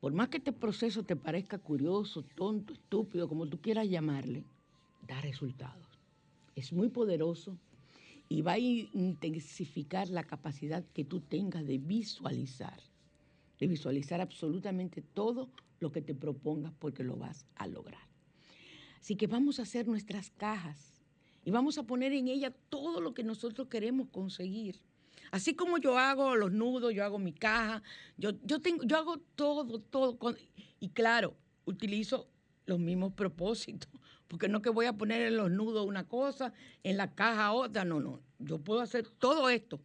Por 0.00 0.12
más 0.12 0.28
que 0.28 0.38
este 0.38 0.52
proceso 0.52 1.04
te 1.04 1.16
parezca 1.16 1.58
curioso, 1.58 2.22
tonto, 2.22 2.74
estúpido, 2.74 3.28
como 3.28 3.46
tú 3.46 3.60
quieras 3.60 3.88
llamarle, 3.88 4.44
da 5.06 5.20
resultados. 5.20 5.86
Es 6.54 6.72
muy 6.72 6.88
poderoso 6.88 7.58
y 8.28 8.42
va 8.42 8.52
a 8.52 8.58
intensificar 8.58 10.08
la 10.08 10.24
capacidad 10.24 10.84
que 10.94 11.04
tú 11.04 11.20
tengas 11.20 11.66
de 11.66 11.78
visualizar, 11.78 12.80
de 13.58 13.66
visualizar 13.66 14.20
absolutamente 14.20 15.02
todo 15.02 15.50
lo 15.80 15.92
que 15.92 16.02
te 16.02 16.14
propongas 16.14 16.72
porque 16.78 17.04
lo 17.04 17.16
vas 17.16 17.46
a 17.56 17.66
lograr. 17.66 18.08
Así 19.00 19.16
que 19.16 19.26
vamos 19.26 19.58
a 19.58 19.62
hacer 19.62 19.86
nuestras 19.86 20.30
cajas 20.30 21.02
y 21.44 21.50
vamos 21.50 21.76
a 21.76 21.82
poner 21.82 22.12
en 22.12 22.28
ellas 22.28 22.54
todo 22.70 23.00
lo 23.00 23.12
que 23.12 23.22
nosotros 23.22 23.68
queremos 23.68 24.08
conseguir. 24.08 24.80
Así 25.30 25.54
como 25.54 25.78
yo 25.78 25.98
hago 25.98 26.36
los 26.36 26.52
nudos, 26.52 26.94
yo 26.94 27.04
hago 27.04 27.18
mi 27.18 27.32
caja, 27.32 27.82
yo, 28.16 28.30
yo, 28.44 28.60
tengo, 28.60 28.84
yo 28.84 28.96
hago 28.96 29.18
todo, 29.34 29.78
todo. 29.78 30.16
y 30.80 30.88
claro, 30.90 31.34
utilizo 31.64 32.28
los 32.66 32.78
mismos 32.78 33.12
propósitos, 33.12 33.90
porque 34.28 34.48
no 34.48 34.62
que 34.62 34.70
voy 34.70 34.86
a 34.86 34.92
poner 34.92 35.22
en 35.22 35.36
los 35.36 35.50
nudos 35.50 35.86
una 35.86 36.08
cosa, 36.08 36.52
en 36.82 36.96
la 36.96 37.14
caja 37.14 37.52
otra, 37.52 37.84
no, 37.84 38.00
no. 38.00 38.20
Yo 38.38 38.58
puedo 38.58 38.80
hacer 38.80 39.08
todo 39.08 39.48
esto, 39.48 39.80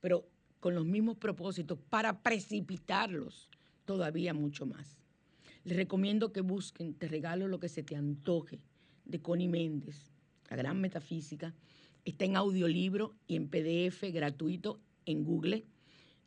pero 0.00 0.26
con 0.60 0.74
los 0.74 0.86
mismos 0.86 1.16
propósitos 1.16 1.78
para 1.90 2.22
precipitarlos 2.22 3.50
todavía 3.84 4.32
mucho 4.32 4.66
más. 4.66 4.98
Les 5.64 5.76
recomiendo 5.76 6.32
que 6.32 6.40
busquen 6.42 6.94
Te 6.94 7.08
regalo 7.08 7.48
lo 7.48 7.58
que 7.58 7.68
se 7.68 7.82
te 7.82 7.96
antoje 7.96 8.60
de 9.04 9.20
Connie 9.20 9.48
Méndez, 9.48 10.10
la 10.48 10.56
gran 10.56 10.80
metafísica. 10.80 11.54
Está 12.04 12.24
en 12.24 12.36
audiolibro 12.36 13.14
y 13.26 13.36
en 13.36 13.48
PDF 13.48 14.02
gratuito 14.12 14.80
en 15.06 15.24
Google 15.24 15.64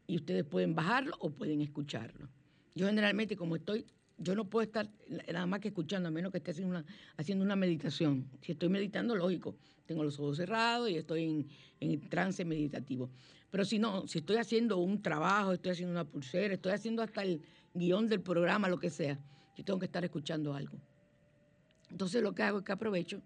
y 0.07 0.15
ustedes 0.15 0.43
pueden 0.43 0.73
bajarlo 0.73 1.15
o 1.19 1.29
pueden 1.29 1.61
escucharlo. 1.61 2.29
Yo 2.75 2.87
generalmente 2.87 3.35
como 3.35 3.55
estoy, 3.55 3.85
yo 4.17 4.35
no 4.35 4.45
puedo 4.45 4.63
estar 4.63 4.89
nada 5.31 5.45
más 5.45 5.59
que 5.59 5.67
escuchando, 5.69 6.09
a 6.09 6.11
menos 6.11 6.31
que 6.31 6.39
esté 6.39 6.51
haciendo 6.51 6.77
una, 6.77 6.85
haciendo 7.17 7.45
una 7.45 7.55
meditación. 7.55 8.27
Si 8.41 8.53
estoy 8.53 8.69
meditando, 8.69 9.15
lógico, 9.15 9.55
tengo 9.85 10.03
los 10.03 10.19
ojos 10.19 10.37
cerrados 10.37 10.89
y 10.89 10.97
estoy 10.97 11.45
en, 11.79 12.09
trance 12.09 12.43
meditativo. 12.43 13.09
Pero 13.51 13.63
si 13.63 13.79
no, 13.79 14.07
si 14.07 14.19
estoy 14.19 14.37
haciendo 14.37 14.77
un 14.77 15.01
trabajo, 15.01 15.53
estoy 15.53 15.71
haciendo 15.71 15.91
una 15.91 16.03
pulsera, 16.03 16.53
estoy 16.53 16.73
haciendo 16.73 17.01
hasta 17.01 17.21
el, 17.23 17.41
guion 17.73 18.07
del 18.07 18.21
programa, 18.21 18.67
lo 18.67 18.79
que 18.79 18.89
sea, 18.89 19.19
yo 19.55 19.63
tengo 19.63 19.77
que 19.77 19.85
estar 19.85 20.03
escuchando 20.03 20.53
algo. 20.53 20.77
Entonces 21.91 22.23
lo 22.23 22.33
que 22.33 22.41
hago 22.41 22.59
es 22.59 22.65
que 22.65 22.71
aprovecho 22.71 23.21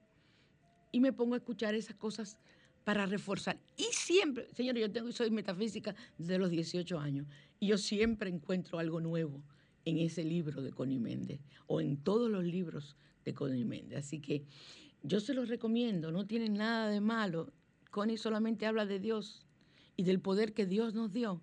y 0.92 1.00
me 1.00 1.14
pongo 1.14 1.36
a 1.36 1.38
escuchar 1.38 1.74
esas 1.74 1.96
cosas 1.96 2.38
para 2.84 3.06
reforzar. 3.06 3.58
Y 3.78 3.84
siempre, 3.92 4.48
señores, 4.54 4.82
yo 4.82 4.92
tengo, 4.92 5.12
soy 5.12 5.32
metafísica 5.32 5.96
desde 6.18 6.38
los 6.38 6.50
18 6.50 7.00
años 7.00 7.28
y 7.60 7.68
yo 7.68 7.78
siempre 7.78 8.30
encuentro 8.30 8.78
algo 8.78 9.00
nuevo 9.00 9.42
en 9.86 9.98
ese 9.98 10.24
libro 10.24 10.62
de 10.62 10.72
Connie 10.72 11.00
Méndez 11.00 11.40
o 11.68 11.82
en 11.82 11.98
todos 11.98 12.30
los 12.30 12.44
libros 12.44 12.96
de 13.26 13.34
Connie 13.34 13.66
Méndez. 13.66 14.00
Así 14.00 14.20
que 14.20 14.46
yo 15.04 15.20
se 15.20 15.34
los 15.34 15.50
recomiendo, 15.50 16.12
no 16.12 16.28
tienen 16.28 16.54
nada 16.54 16.90
de 16.90 17.02
malo. 17.02 17.52
Connie 17.90 18.18
solamente 18.18 18.66
habla 18.66 18.86
de 18.86 19.00
Dios 19.00 19.46
y 19.98 20.04
del 20.04 20.20
poder 20.20 20.54
que 20.54 20.66
Dios 20.66 20.94
nos 20.94 21.12
dio, 21.12 21.42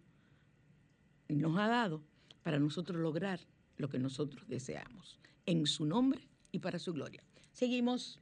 nos 1.29 1.59
ha 1.59 1.69
dado 1.69 2.03
para 2.43 2.59
nosotros 2.59 3.01
lograr 3.01 3.41
lo 3.77 3.89
que 3.89 3.99
nosotros 3.99 4.49
deseamos, 4.49 5.19
en 5.47 5.67
su 5.67 5.85
nombre 5.85 6.29
y 6.51 6.59
para 6.61 6.79
su 6.79 6.93
gloria. 6.93 7.23
Seguimos. 7.53 8.21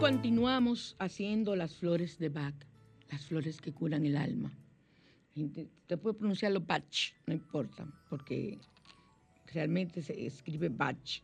Continuamos 0.00 0.94
haciendo 1.00 1.56
las 1.56 1.74
flores 1.74 2.18
de 2.18 2.28
Bach, 2.28 2.54
las 3.10 3.26
flores 3.26 3.60
que 3.60 3.72
curan 3.72 4.06
el 4.06 4.16
alma. 4.16 4.56
Usted 5.34 5.98
puede 5.98 6.14
pronunciarlo 6.14 6.60
Bach, 6.60 7.14
no 7.26 7.34
importa, 7.34 7.84
porque 8.08 8.58
realmente 9.52 10.00
se 10.02 10.26
escribe 10.26 10.68
Bach. 10.68 11.22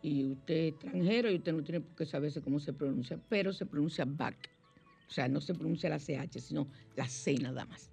Y 0.00 0.24
usted 0.26 0.54
es 0.54 0.72
extranjero 0.74 1.30
y 1.30 1.36
usted 1.36 1.52
no 1.52 1.64
tiene 1.64 1.80
por 1.80 1.96
qué 1.96 2.06
saberse 2.06 2.40
cómo 2.40 2.60
se 2.60 2.72
pronuncia, 2.72 3.18
pero 3.28 3.52
se 3.52 3.66
pronuncia 3.66 4.04
Bach. 4.04 4.36
O 5.08 5.10
sea, 5.10 5.26
no 5.26 5.40
se 5.40 5.54
pronuncia 5.54 5.90
la 5.90 5.98
CH, 5.98 6.40
sino 6.40 6.68
la 6.94 7.08
C 7.08 7.34
nada 7.34 7.64
más. 7.66 7.90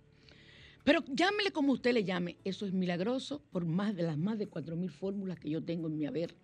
Pero 0.84 1.04
llámele 1.08 1.52
como 1.52 1.74
usted 1.74 1.94
le 1.94 2.04
llame, 2.04 2.38
eso 2.44 2.68
es 2.68 2.74
milagroso 2.74 3.42
por 3.52 3.66
más 3.66 3.96
de 3.96 4.04
las 4.04 4.18
más 4.18 4.38
de 4.38 4.50
4.000 4.50 4.90
fórmulas 4.92 5.40
que 5.40 5.50
yo 5.50 5.64
tengo 5.64 5.88
en 5.88 5.98
mi 5.98 6.06
haber 6.06 6.36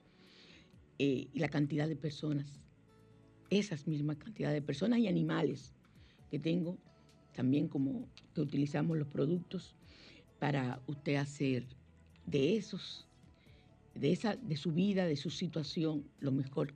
eh, 0.98 1.28
y 1.32 1.40
la 1.40 1.50
cantidad 1.50 1.88
de 1.88 1.96
personas, 1.96 2.60
esas 3.50 3.88
mismas 3.88 4.18
cantidades 4.18 4.56
de 4.56 4.62
personas 4.62 5.00
y 5.00 5.08
animales 5.08 5.74
que 6.30 6.40
tengo 6.40 6.78
también 7.34 7.68
como 7.68 8.08
que 8.34 8.42
utilizamos 8.42 8.98
los 8.98 9.08
productos 9.08 9.76
para 10.40 10.82
usted 10.88 11.16
hacer 11.16 11.68
de 12.26 12.58
esos, 12.58 13.08
de 13.96 14.12
esa, 14.12 14.36
de 14.36 14.58
su 14.58 14.72
vida, 14.72 15.06
de 15.06 15.16
su 15.16 15.30
situación, 15.30 16.04
lo 16.20 16.32
mejor 16.32 16.74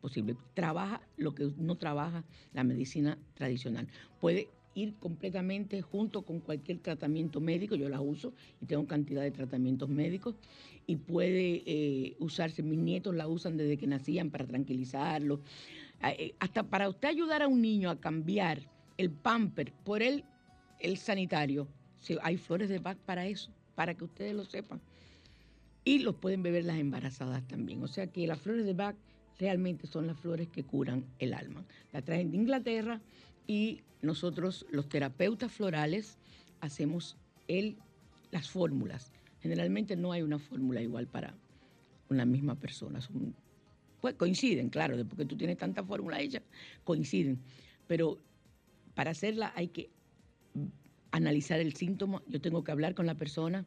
posible. 0.00 0.36
Trabaja 0.54 1.00
lo 1.16 1.34
que 1.34 1.52
no 1.58 1.76
trabaja 1.76 2.24
la 2.52 2.62
medicina 2.62 3.18
tradicional. 3.34 3.88
Puede 4.20 4.48
ir 4.76 4.94
completamente 4.96 5.80
junto 5.82 6.22
con 6.22 6.40
cualquier 6.40 6.78
tratamiento 6.78 7.40
médico. 7.40 7.74
Yo 7.74 7.88
las 7.88 8.00
uso 8.00 8.32
y 8.60 8.66
tengo 8.66 8.86
cantidad 8.86 9.22
de 9.22 9.30
tratamientos 9.30 9.88
médicos 9.88 10.36
y 10.86 10.96
puede 10.96 11.62
eh, 11.66 12.16
usarse. 12.20 12.62
Mis 12.62 12.78
nietos 12.78 13.14
la 13.14 13.26
usan 13.26 13.56
desde 13.56 13.78
que 13.78 13.86
nacían 13.86 14.30
para 14.30 14.46
tranquilizarlos. 14.46 15.40
Ah, 16.00 16.12
eh, 16.12 16.34
hasta 16.38 16.62
para 16.62 16.88
usted 16.88 17.08
ayudar 17.08 17.42
a 17.42 17.48
un 17.48 17.62
niño 17.62 17.90
a 17.90 17.98
cambiar 17.98 18.60
el 18.98 19.10
pamper 19.10 19.72
por 19.84 20.02
el, 20.02 20.24
el 20.78 20.98
sanitario, 20.98 21.66
hay 22.22 22.36
flores 22.36 22.68
de 22.68 22.78
Bach 22.78 22.98
para 22.98 23.26
eso, 23.26 23.50
para 23.74 23.94
que 23.94 24.04
ustedes 24.04 24.34
lo 24.34 24.44
sepan. 24.44 24.80
Y 25.84 26.00
los 26.00 26.16
pueden 26.16 26.42
beber 26.42 26.64
las 26.64 26.78
embarazadas 26.78 27.46
también. 27.48 27.82
O 27.82 27.88
sea 27.88 28.08
que 28.08 28.26
las 28.26 28.40
flores 28.40 28.66
de 28.66 28.74
Bach 28.74 28.96
realmente 29.38 29.86
son 29.86 30.06
las 30.06 30.18
flores 30.18 30.48
que 30.48 30.64
curan 30.64 31.04
el 31.18 31.32
alma. 31.34 31.64
La 31.92 32.02
traen 32.02 32.30
de 32.30 32.36
Inglaterra 32.36 33.00
y 33.46 33.82
nosotros, 34.02 34.66
los 34.70 34.88
terapeutas 34.88 35.52
florales, 35.52 36.18
hacemos 36.60 37.16
el, 37.48 37.76
las 38.30 38.50
fórmulas. 38.50 39.12
Generalmente 39.40 39.96
no 39.96 40.12
hay 40.12 40.22
una 40.22 40.38
fórmula 40.38 40.80
igual 40.82 41.06
para 41.06 41.34
una 42.08 42.24
misma 42.24 42.54
persona. 42.56 43.00
pues 44.00 44.14
coinciden, 44.14 44.68
claro, 44.68 44.96
porque 45.08 45.24
tú 45.24 45.36
tienes 45.36 45.58
tanta 45.58 45.82
fórmula 45.82 46.20
hecha, 46.20 46.42
coinciden. 46.84 47.38
Pero 47.86 48.18
para 48.94 49.10
hacerla 49.10 49.52
hay 49.54 49.68
que 49.68 49.90
analizar 51.10 51.60
el 51.60 51.74
síntoma. 51.74 52.22
Yo 52.28 52.40
tengo 52.40 52.64
que 52.64 52.72
hablar 52.72 52.94
con 52.94 53.06
la 53.06 53.14
persona. 53.14 53.64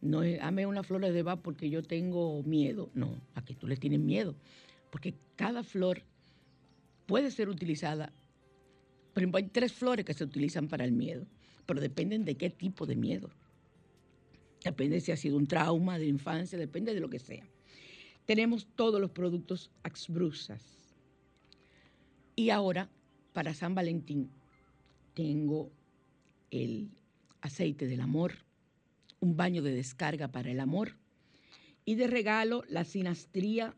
No 0.00 0.22
es, 0.22 0.38
dame 0.38 0.66
una 0.66 0.82
flor 0.82 1.02
de 1.02 1.22
Bach 1.22 1.40
porque 1.42 1.68
yo 1.68 1.82
tengo 1.82 2.42
miedo. 2.42 2.90
No, 2.94 3.20
a 3.34 3.44
que 3.44 3.54
tú 3.54 3.66
le 3.66 3.76
tienes 3.76 4.00
miedo 4.00 4.34
porque 4.90 5.14
cada 5.36 5.62
flor 5.62 6.02
puede 7.06 7.30
ser 7.30 7.48
utilizada. 7.48 8.12
Por 9.12 9.22
ejemplo, 9.22 9.38
hay 9.38 9.48
tres 9.48 9.72
flores 9.72 10.04
que 10.04 10.14
se 10.14 10.24
utilizan 10.24 10.68
para 10.68 10.84
el 10.84 10.92
miedo, 10.92 11.26
pero 11.66 11.80
dependen 11.80 12.24
de 12.24 12.36
qué 12.36 12.50
tipo 12.50 12.86
de 12.86 12.96
miedo. 12.96 13.30
Depende 14.64 15.00
si 15.00 15.12
ha 15.12 15.16
sido 15.16 15.36
un 15.36 15.46
trauma 15.46 15.98
de 15.98 16.06
infancia, 16.06 16.58
depende 16.58 16.94
de 16.94 17.00
lo 17.00 17.08
que 17.08 17.18
sea. 17.18 17.46
Tenemos 18.26 18.66
todos 18.76 19.00
los 19.00 19.10
productos 19.10 19.70
Axbrusas. 19.82 20.62
Y 22.36 22.50
ahora, 22.50 22.88
para 23.32 23.54
San 23.54 23.74
Valentín, 23.74 24.30
tengo 25.14 25.70
el 26.50 26.90
aceite 27.40 27.86
del 27.86 28.00
amor, 28.00 28.34
un 29.20 29.36
baño 29.36 29.62
de 29.62 29.74
descarga 29.74 30.28
para 30.28 30.50
el 30.50 30.60
amor 30.60 30.96
y 31.84 31.94
de 31.96 32.06
regalo 32.06 32.64
la 32.68 32.84
sinastría 32.84 33.74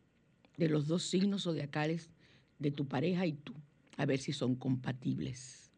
de 0.57 0.69
los 0.69 0.87
dos 0.87 1.05
signos 1.05 1.45
zodiacales 1.45 2.11
de 2.59 2.71
tu 2.71 2.87
pareja 2.87 3.27
y 3.27 3.33
tú, 3.33 3.55
a 3.97 4.07
ver 4.07 4.19
si 4.19 4.33
son 4.33 4.57
compatibles. 4.57 5.71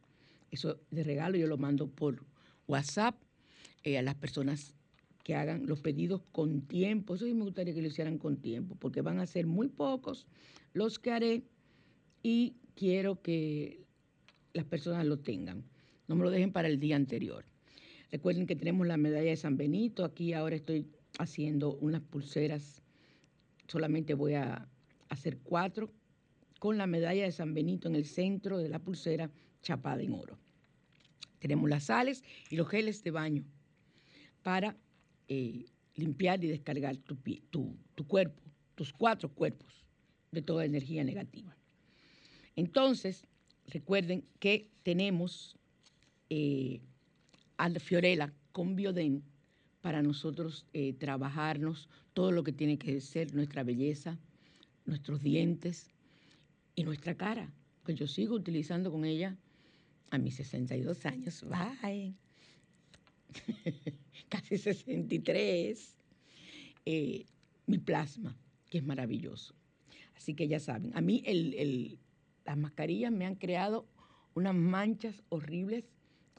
Eso 0.51 0.81
de 0.91 1.03
regalo 1.03 1.37
yo 1.37 1.47
lo 1.47 1.59
mando 1.59 1.89
por 1.89 2.25
WhatsApp 2.67 3.17
eh, 3.83 3.99
a 3.99 4.03
las 4.03 4.15
personas 4.15 4.75
que 5.25 5.35
hagan 5.35 5.67
los 5.67 5.81
pedidos 5.81 6.23
con 6.33 6.62
tiempo. 6.62 7.15
Eso 7.15 7.25
sí 7.25 7.35
me 7.35 7.45
gustaría 7.45 7.75
que 7.75 7.83
lo 7.83 7.89
hicieran 7.89 8.19
con 8.19 8.37
tiempo, 8.37 8.77
porque 8.79 9.01
van 9.01 9.21
a 9.21 9.27
ser 9.27 9.47
muy 9.47 9.69
pocos 9.69 10.27
los 10.73 10.99
que 10.99 11.11
haré 11.11 11.43
y 12.23 12.57
quiero 12.75 13.21
que 13.23 13.85
las 14.53 14.65
personas 14.65 15.07
lo 15.07 15.19
tengan. 15.19 15.65
No 16.09 16.17
me 16.17 16.25
lo 16.25 16.31
dejen 16.31 16.53
para 16.53 16.69
el 16.69 16.79
día 16.79 16.97
anterior. 16.97 17.45
Recuerden 18.11 18.47
que 18.47 18.55
tenemos 18.55 18.87
la 18.87 18.97
medalla 18.97 19.31
de 19.31 19.37
San 19.37 19.57
Benito. 19.57 20.05
Aquí 20.05 20.35
ahora 20.35 20.57
estoy 20.57 20.87
haciendo 21.19 21.75
unas 21.77 22.03
pulseras 22.03 22.85
solamente 23.69 24.15
voy 24.15 24.35
a 24.35 24.69
hacer 25.09 25.39
cuatro 25.39 25.91
con 26.65 26.79
la 26.79 26.87
medalla 26.87 27.25
de 27.25 27.31
San 27.31 27.53
Benito 27.53 27.89
en 27.89 27.95
el 27.95 28.07
centro 28.07 28.57
de 28.57 28.71
la 28.71 28.79
pulsera 28.79 29.31
chapada 29.61 30.01
en 30.01 30.15
oro. 30.15 30.39
Tenemos 31.39 31.69
las 31.69 31.85
sales 31.85 32.25
y 32.49 32.57
los 32.57 32.71
geles 32.71 33.05
de 33.05 33.11
baño 33.11 33.45
para 34.43 34.75
eh, 35.29 35.67
limpiar 35.95 36.43
y 36.43 36.49
descargar 36.49 36.97
tu, 36.97 37.19
cuerpo, 38.07 38.43
tus 38.75 38.95
cuatro 38.95 39.29
cuerpos 39.29 39.85
de 40.33 40.41
toda 40.41 40.65
energía 40.65 41.05
negativa. 41.05 41.55
Entonces, 42.57 43.27
recuerden 43.67 44.25
que 44.39 44.71
tenemos 44.83 45.59
eh, 46.31 46.81
a 47.59 47.69
la 47.69 47.79
Fiorella 47.79 48.33
con 48.53 48.75
Bioden 48.75 49.23
para 49.83 50.03
nosotros 50.03 50.65
eh, 50.73 50.95
trabajarnos 50.95 51.91
todo 52.15 52.33
lo 52.33 52.43
que 52.43 52.53
tiene 52.53 52.79
que 52.79 53.03
ser 53.03 53.35
nuestra 53.35 53.65
belleza, 53.65 54.19
nuestros 54.87 55.23
dientes 55.23 55.94
y 56.75 56.85
nuestra 56.85 57.16
cara. 57.16 57.53
Pues 57.83 57.99
yo 57.99 58.07
sigo 58.07 58.35
utilizando 58.35 58.91
con 58.91 59.05
ella 59.05 59.37
a 60.11 60.18
mis 60.18 60.37
62 60.37 61.07
años, 61.07 61.45
bye, 61.45 62.14
casi 64.29 64.59
63, 64.59 65.97
eh, 66.87 67.27
mi 67.66 67.79
plasma, 67.79 68.37
que 68.70 68.79
es 68.79 68.85
maravilloso. 68.85 69.55
Así 70.16 70.35
que 70.35 70.49
ya 70.49 70.61
saben, 70.61 70.93
a 70.97 71.01
mí 71.01 71.22
las 72.45 72.57
mascarillas 72.57 73.12
me 73.12 73.27
han 73.27 73.35
creado 73.35 73.87
unas 74.35 74.55
manchas 74.55 75.22
horribles 75.29 75.85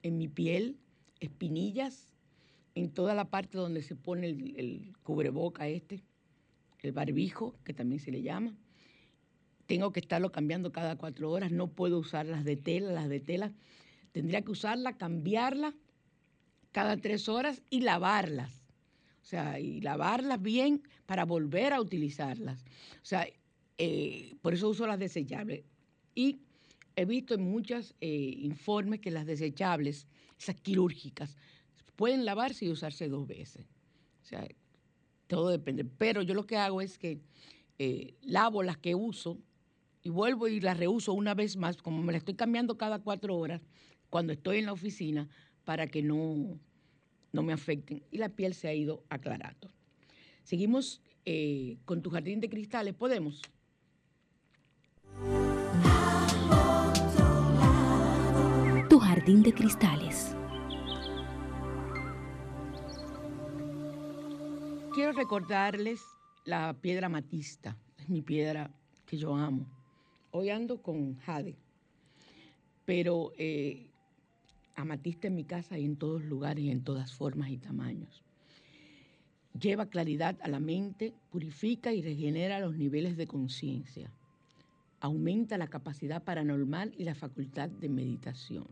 en 0.04 0.18
mi 0.18 0.28
piel, 0.28 0.78
espinillas, 1.20 2.14
en 2.76 2.92
toda 2.92 3.14
la 3.16 3.30
parte 3.30 3.58
donde 3.58 3.82
se 3.82 3.96
pone 3.96 4.28
el, 4.28 4.94
cubreboca 5.04 5.68
este, 5.68 6.04
el 6.82 6.92
barbijo, 6.92 7.56
que 7.64 7.74
también 7.74 8.00
se 8.00 8.12
le 8.12 8.22
llama. 8.22 8.56
Tengo 9.68 9.92
que 9.92 10.00
estarlo 10.00 10.32
cambiando 10.32 10.72
cada 10.72 10.96
cuatro 10.96 11.32
horas, 11.32 11.52
no 11.52 11.68
puedo 11.68 12.00
usar 12.00 12.26
las 12.26 12.44
de 12.44 12.56
tela, 12.56 12.92
las 12.92 13.10
de 13.10 13.20
tela. 13.20 13.52
Tendría 14.12 14.42
que 14.42 14.52
usarla, 14.52 14.98
cambiarla 14.98 15.74
cada 16.72 16.98
tres 16.98 17.30
horas 17.30 17.62
y 17.70 17.82
lavarlas. 17.82 18.66
O 19.24 19.26
sea, 19.26 19.60
y 19.60 19.82
lavarlas 19.82 20.42
bien 20.42 20.84
para 21.06 21.26
volver 21.26 21.74
a 21.74 21.82
utilizarlas. 21.82 22.64
O 23.02 23.06
sea, 23.06 23.28
eh, 23.78 24.36
por 24.42 24.54
eso 24.54 24.70
uso 24.70 24.86
las 24.86 25.00
desechables. 25.00 25.64
Y 26.14 26.42
he 26.96 27.06
visto 27.06 27.34
en 27.34 27.42
muchos 27.42 27.96
eh, 28.02 28.36
informes 28.38 29.00
que 29.00 29.10
las 29.10 29.26
desechables, 29.26 30.08
esas 30.40 30.56
quirúrgicas, 30.56 31.38
pueden 31.96 32.26
lavarse 32.26 32.66
y 32.66 32.70
usarse 32.70 33.08
dos 33.10 33.26
veces. 33.26 33.66
O 34.22 34.26
sea, 34.26 34.48
todo 35.28 35.50
depende. 35.50 35.86
Pero 35.86 36.22
yo 36.22 36.34
lo 36.34 36.46
que 36.46 36.58
hago 36.58 36.82
es 36.82 36.98
que 36.98 37.20
eh, 37.80 38.14
lavo 38.22 38.64
las 38.64 38.78
que 38.78 38.96
uso 38.96 39.40
y 40.06 40.12
vuelvo 40.12 40.48
y 40.48 40.60
las 40.60 40.78
reuso 40.78 41.14
una 41.14 41.34
vez 41.34 41.58
más, 41.58 41.78
como 41.78 42.04
me 42.04 42.14
las 42.14 42.20
estoy 42.20 42.36
cambiando 42.36 42.78
cada 42.78 43.00
cuatro 43.00 43.36
horas 43.36 43.60
cuando 44.12 44.34
estoy 44.34 44.60
en 44.60 44.68
la 44.68 44.74
oficina 44.74 45.28
para 45.64 45.88
que 45.88 46.04
no, 46.04 46.60
no 47.34 47.42
me 47.42 47.54
afecten. 47.54 48.04
Y 48.12 48.20
la 48.20 48.30
piel 48.30 48.54
se 48.54 48.68
ha 48.68 48.74
ido 48.76 49.04
aclarando. 49.10 49.72
Seguimos 50.44 51.02
eh, 51.26 51.80
con 51.86 52.04
tu 52.04 52.12
jardín 52.12 52.40
de 52.40 52.50
cristales. 52.50 52.94
¿Podemos? 52.94 53.42
Tu 58.88 59.00
jardín 59.00 59.42
de 59.42 59.54
cristales. 59.54 60.36
quiero 64.94 65.12
recordarles 65.12 66.02
la 66.46 66.74
piedra 66.80 67.08
amatista, 67.08 67.76
es 67.98 68.08
mi 68.08 68.22
piedra 68.22 68.72
que 69.06 69.18
yo 69.18 69.36
amo. 69.36 69.75
Hoy 70.38 70.50
ando 70.50 70.82
con 70.82 71.16
jade, 71.20 71.56
pero 72.84 73.32
eh, 73.38 73.88
amatista 74.76 75.28
en 75.28 75.36
mi 75.36 75.46
casa 75.46 75.80
y 75.80 75.86
en 75.86 75.96
todos 75.96 76.26
lugares 76.26 76.66
y 76.66 76.72
en 76.72 76.84
todas 76.84 77.14
formas 77.14 77.52
y 77.52 77.58
tamaños. 77.58 78.22
Lleva 79.58 79.86
claridad 79.86 80.36
a 80.42 80.50
la 80.50 80.60
mente, 80.60 81.14
purifica 81.32 81.94
y 81.94 82.02
regenera 82.02 82.60
los 82.60 82.76
niveles 82.76 83.16
de 83.16 83.28
conciencia. 83.28 84.12
Aumenta 85.00 85.58
la 85.58 85.70
capacidad 85.70 86.22
paranormal 86.22 86.94
y 86.98 87.06
la 87.06 87.16
facultad 87.16 87.70
de 87.70 87.88
meditación. 87.88 88.68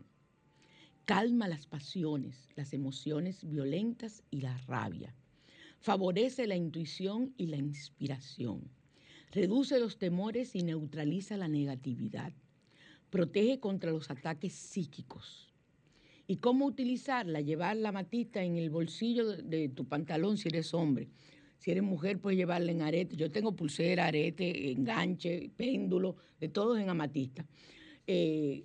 Calma 1.06 1.48
las 1.48 1.66
pasiones, 1.66 2.50
las 2.56 2.74
emociones 2.74 3.42
violentas 3.42 4.22
y 4.30 4.42
la 4.42 4.54
rabia 4.66 5.14
favorece 5.80 6.46
la 6.46 6.56
intuición 6.56 7.32
y 7.38 7.46
la 7.46 7.56
inspiración, 7.56 8.70
reduce 9.34 9.80
los 9.80 9.98
temores 9.98 10.54
y 10.54 10.62
neutraliza 10.62 11.36
la 11.36 11.48
negatividad, 11.48 12.32
protege 13.10 13.58
contra 13.58 13.90
los 13.90 14.10
ataques 14.10 14.52
psíquicos. 14.52 15.52
¿Y 16.26 16.36
cómo 16.36 16.66
utilizarla? 16.66 17.40
Llevar 17.40 17.76
la 17.76 17.92
matita 17.92 18.42
en 18.42 18.56
el 18.56 18.70
bolsillo 18.70 19.36
de 19.36 19.68
tu 19.68 19.84
pantalón 19.84 20.38
si 20.38 20.48
eres 20.48 20.72
hombre. 20.72 21.08
Si 21.58 21.70
eres 21.70 21.82
mujer, 21.82 22.18
puedes 22.18 22.38
llevarla 22.38 22.70
en 22.72 22.82
arete. 22.82 23.16
Yo 23.16 23.30
tengo 23.30 23.54
pulsera, 23.54 24.06
arete, 24.06 24.70
enganche, 24.70 25.50
péndulo, 25.56 26.16
de 26.40 26.48
todos 26.48 26.78
en 26.78 26.88
amatista. 26.88 27.44
Eh, 28.06 28.62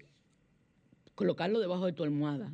colocarlo 1.16 1.60
debajo 1.60 1.86
de 1.86 1.94
tu 1.94 2.04
almohada 2.04 2.54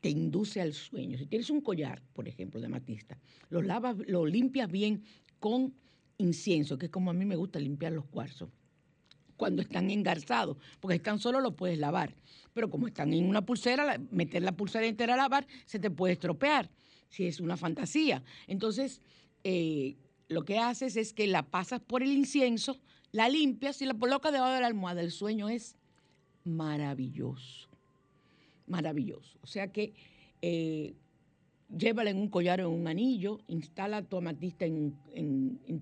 te 0.00 0.10
induce 0.10 0.60
al 0.60 0.72
sueño. 0.72 1.16
Si 1.16 1.26
tienes 1.26 1.48
un 1.48 1.60
collar, 1.60 2.02
por 2.12 2.28
ejemplo, 2.28 2.60
de 2.60 2.66
amatista, 2.66 3.18
lo 3.50 3.62
lavas, 3.62 3.96
lo 4.06 4.26
limpias 4.26 4.70
bien 4.70 5.04
con 5.38 5.74
incienso, 6.22 6.78
que 6.78 6.86
es 6.86 6.92
como 6.92 7.10
a 7.10 7.14
mí 7.14 7.24
me 7.24 7.36
gusta 7.36 7.58
limpiar 7.58 7.92
los 7.92 8.04
cuarzos. 8.06 8.48
cuando 9.36 9.62
están 9.62 9.90
engarzados, 9.90 10.56
porque 10.78 10.96
están 10.96 11.18
solo 11.18 11.40
lo 11.40 11.56
puedes 11.56 11.76
lavar. 11.76 12.14
Pero 12.54 12.70
como 12.70 12.86
están 12.86 13.12
en 13.12 13.28
una 13.28 13.44
pulsera, 13.44 13.98
meter 14.12 14.42
la 14.42 14.52
pulsera 14.52 14.86
entera 14.86 15.14
a 15.14 15.16
lavar 15.16 15.48
se 15.66 15.80
te 15.80 15.90
puede 15.90 16.12
estropear, 16.12 16.70
si 17.08 17.26
es 17.26 17.40
una 17.40 17.56
fantasía. 17.56 18.22
Entonces, 18.46 19.00
eh, 19.42 19.96
lo 20.28 20.44
que 20.44 20.58
haces 20.58 20.96
es 20.96 21.12
que 21.12 21.26
la 21.26 21.42
pasas 21.42 21.80
por 21.80 22.04
el 22.04 22.12
incienso, 22.12 22.78
la 23.10 23.28
limpias 23.28 23.82
y 23.82 23.86
la 23.86 23.94
colocas 23.94 24.32
debajo 24.32 24.52
de 24.52 24.60
la 24.60 24.68
almohada. 24.68 25.00
El 25.00 25.10
sueño 25.10 25.48
es 25.48 25.74
maravilloso, 26.44 27.68
maravilloso. 28.66 29.38
O 29.42 29.46
sea 29.46 29.72
que 29.72 29.94
eh, 30.40 30.94
llévala 31.76 32.10
en 32.10 32.18
un 32.18 32.28
collar 32.28 32.60
o 32.60 32.68
en 32.68 32.80
un 32.80 32.88
anillo, 32.88 33.40
instala 33.48 34.02
tu 34.02 34.16
amatista 34.16 34.64
en, 34.64 34.94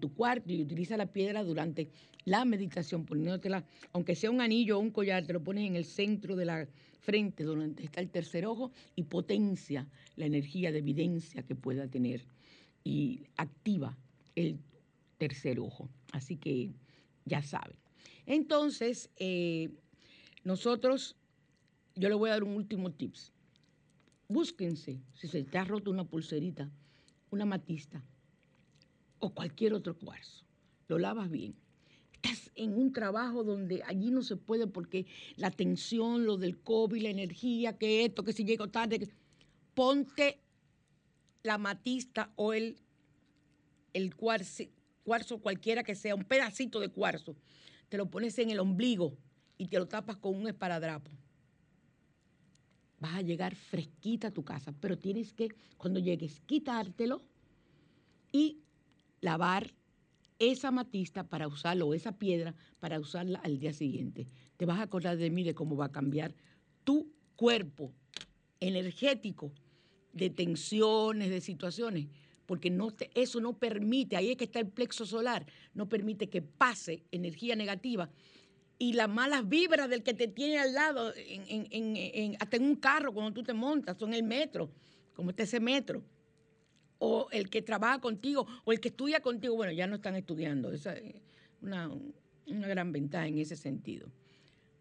tu 0.00 0.14
cuarto 0.14 0.52
y 0.52 0.62
utiliza 0.62 0.96
la 0.96 1.06
piedra 1.06 1.42
durante 1.42 1.88
la 2.24 2.44
meditación, 2.44 3.04
poniéndotela, 3.04 3.64
aunque 3.92 4.14
sea 4.14 4.30
un 4.30 4.40
anillo 4.40 4.78
o 4.78 4.80
un 4.80 4.90
collar, 4.90 5.26
te 5.26 5.32
lo 5.32 5.42
pones 5.42 5.66
en 5.66 5.76
el 5.76 5.84
centro 5.84 6.36
de 6.36 6.44
la 6.44 6.68
frente, 7.00 7.44
donde 7.44 7.82
está 7.82 8.00
el 8.00 8.10
tercer 8.10 8.46
ojo, 8.46 8.70
y 8.94 9.04
potencia 9.04 9.88
la 10.16 10.26
energía 10.26 10.70
de 10.70 10.78
evidencia 10.78 11.42
que 11.42 11.54
pueda 11.54 11.88
tener 11.88 12.24
y 12.84 13.22
activa 13.36 13.96
el 14.36 14.58
tercer 15.18 15.60
ojo. 15.60 15.88
Así 16.12 16.36
que 16.36 16.70
ya 17.24 17.42
saben. 17.42 17.76
Entonces, 18.26 19.10
eh, 19.16 19.70
nosotros, 20.44 21.16
yo 21.96 22.08
le 22.08 22.14
voy 22.14 22.30
a 22.30 22.34
dar 22.34 22.44
un 22.44 22.54
último 22.54 22.92
tips 22.92 23.32
búsquense, 24.30 25.02
si 25.12 25.26
se 25.26 25.42
te 25.42 25.58
ha 25.58 25.64
roto 25.64 25.90
una 25.90 26.04
pulserita, 26.04 26.70
una 27.30 27.44
matista 27.44 28.02
o 29.18 29.34
cualquier 29.34 29.74
otro 29.74 29.98
cuarzo, 29.98 30.44
lo 30.86 30.98
lavas 30.98 31.30
bien. 31.30 31.56
Estás 32.12 32.50
en 32.54 32.78
un 32.78 32.92
trabajo 32.92 33.42
donde 33.42 33.82
allí 33.82 34.10
no 34.10 34.22
se 34.22 34.36
puede 34.36 34.68
porque 34.68 35.06
la 35.36 35.50
tensión, 35.50 36.26
lo 36.26 36.36
del 36.36 36.60
COVID, 36.60 37.02
la 37.02 37.08
energía, 37.10 37.76
que 37.76 38.04
esto, 38.04 38.22
que 38.22 38.32
si 38.32 38.44
llego 38.44 38.68
tarde, 38.68 39.08
ponte 39.74 40.38
la 41.42 41.58
matista 41.58 42.32
o 42.36 42.52
el, 42.52 42.76
el 43.94 44.14
cuarzo, 44.14 44.64
cuarzo 45.02 45.38
cualquiera 45.38 45.82
que 45.82 45.96
sea, 45.96 46.14
un 46.14 46.24
pedacito 46.24 46.78
de 46.78 46.90
cuarzo, 46.90 47.34
te 47.88 47.96
lo 47.96 48.08
pones 48.08 48.38
en 48.38 48.50
el 48.50 48.60
ombligo 48.60 49.16
y 49.58 49.66
te 49.66 49.78
lo 49.78 49.88
tapas 49.88 50.18
con 50.18 50.36
un 50.36 50.46
esparadrapo 50.46 51.10
vas 53.00 53.14
a 53.14 53.22
llegar 53.22 53.56
fresquita 53.56 54.28
a 54.28 54.30
tu 54.30 54.44
casa, 54.44 54.72
pero 54.80 54.98
tienes 54.98 55.32
que, 55.32 55.48
cuando 55.76 55.98
llegues, 55.98 56.40
quitártelo 56.46 57.22
y 58.30 58.58
lavar 59.20 59.72
esa 60.38 60.70
matista 60.70 61.24
para 61.24 61.48
usarlo, 61.48 61.88
o 61.88 61.94
esa 61.94 62.12
piedra 62.12 62.54
para 62.78 63.00
usarla 63.00 63.40
al 63.40 63.58
día 63.58 63.72
siguiente. 63.72 64.26
Te 64.56 64.66
vas 64.66 64.78
a 64.78 64.82
acordar 64.82 65.16
de 65.16 65.30
mí 65.30 65.42
de 65.42 65.54
cómo 65.54 65.76
va 65.76 65.86
a 65.86 65.92
cambiar 65.92 66.34
tu 66.84 67.10
cuerpo 67.36 67.92
energético 68.60 69.50
de 70.12 70.30
tensiones, 70.30 71.30
de 71.30 71.40
situaciones, 71.40 72.06
porque 72.46 72.76
eso 73.14 73.40
no 73.40 73.58
permite, 73.58 74.16
ahí 74.16 74.30
es 74.30 74.36
que 74.36 74.44
está 74.44 74.60
el 74.60 74.68
plexo 74.68 75.06
solar, 75.06 75.46
no 75.72 75.88
permite 75.88 76.28
que 76.28 76.42
pase 76.42 77.04
energía 77.12 77.54
negativa 77.54 78.10
y 78.80 78.94
las 78.94 79.10
malas 79.10 79.46
vibras 79.46 79.90
del 79.90 80.02
que 80.02 80.14
te 80.14 80.26
tiene 80.26 80.58
al 80.58 80.72
lado, 80.72 81.12
hasta 82.40 82.56
en 82.56 82.62
un 82.64 82.76
carro 82.76 83.12
cuando 83.12 83.30
tú 83.34 83.42
te 83.42 83.52
montas, 83.52 84.00
en 84.00 84.14
el 84.14 84.22
metro, 84.22 84.70
como 85.14 85.30
está 85.30 85.42
ese 85.42 85.60
metro, 85.60 86.02
o 86.98 87.28
el 87.30 87.50
que 87.50 87.60
trabaja 87.60 88.00
contigo, 88.00 88.46
o 88.64 88.72
el 88.72 88.80
que 88.80 88.88
estudia 88.88 89.20
contigo, 89.20 89.54
bueno, 89.54 89.70
ya 89.70 89.86
no 89.86 89.96
están 89.96 90.16
estudiando, 90.16 90.72
esa 90.72 90.94
es 90.94 91.14
una, 91.60 91.90
una 92.46 92.68
gran 92.68 92.90
ventaja 92.90 93.26
en 93.26 93.38
ese 93.38 93.54
sentido. 93.54 94.10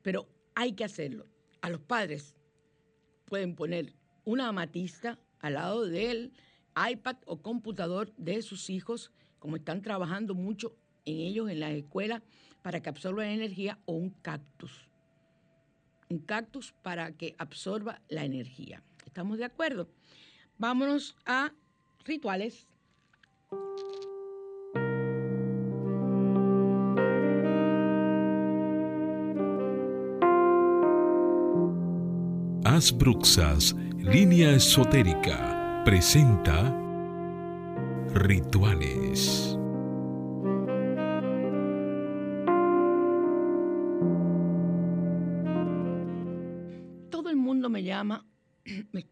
Pero 0.02 0.30
hay 0.56 0.72
que 0.72 0.86
hacerlo. 0.86 1.28
A 1.60 1.70
los 1.70 1.82
padres 1.82 2.36
pueden 3.26 3.54
poner 3.54 3.96
una 4.24 4.48
amatista 4.48 5.20
al 5.40 5.56
lado 5.56 5.86
del 5.86 6.32
iPad 6.90 7.18
o 7.26 7.42
computador 7.42 8.14
de 8.16 8.42
sus 8.44 8.70
hijos, 8.70 9.12
como 9.40 9.58
están 9.58 9.82
trabajando 9.82 10.36
mucho 10.36 10.78
en 11.04 11.18
ellos 11.18 11.50
en 11.50 11.60
las 11.60 11.74
escuelas 11.74 12.22
para 12.62 12.82
que 12.82 12.90
absorba 12.90 13.24
la 13.24 13.32
energía 13.32 13.80
o 13.86 13.94
un 13.94 14.10
cactus. 14.10 14.90
Un 16.10 16.20
cactus 16.20 16.74
para 16.82 17.12
que 17.12 17.36
absorba 17.38 18.02
la 18.10 18.24
energía. 18.24 18.84
¿Estamos 19.06 19.38
de 19.38 19.46
acuerdo? 19.46 19.90
Vámonos 20.58 21.16
a 21.26 21.54
rituales. 22.06 22.68
Asbruxas, 32.64 33.76
línea 33.98 34.52
esotérica, 34.52 35.82
presenta 35.84 36.76
Rituales. 38.14 39.59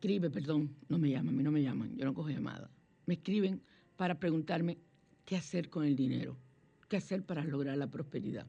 Escribe, 0.07 0.29
perdón, 0.29 0.73
no 0.87 0.97
me 0.97 1.09
llaman, 1.09 1.27
a 1.27 1.37
mí 1.37 1.43
no 1.43 1.51
me 1.51 1.61
llaman, 1.61 1.97
yo 1.97 2.05
no 2.05 2.13
cojo 2.13 2.29
llamadas. 2.29 2.69
Me 3.07 3.15
escriben 3.15 3.61
para 3.97 4.15
preguntarme 4.15 4.77
qué 5.25 5.35
hacer 5.35 5.69
con 5.69 5.83
el 5.83 5.97
dinero, 5.97 6.37
qué 6.87 6.95
hacer 6.95 7.25
para 7.25 7.43
lograr 7.43 7.75
la 7.75 7.87
prosperidad. 7.87 8.45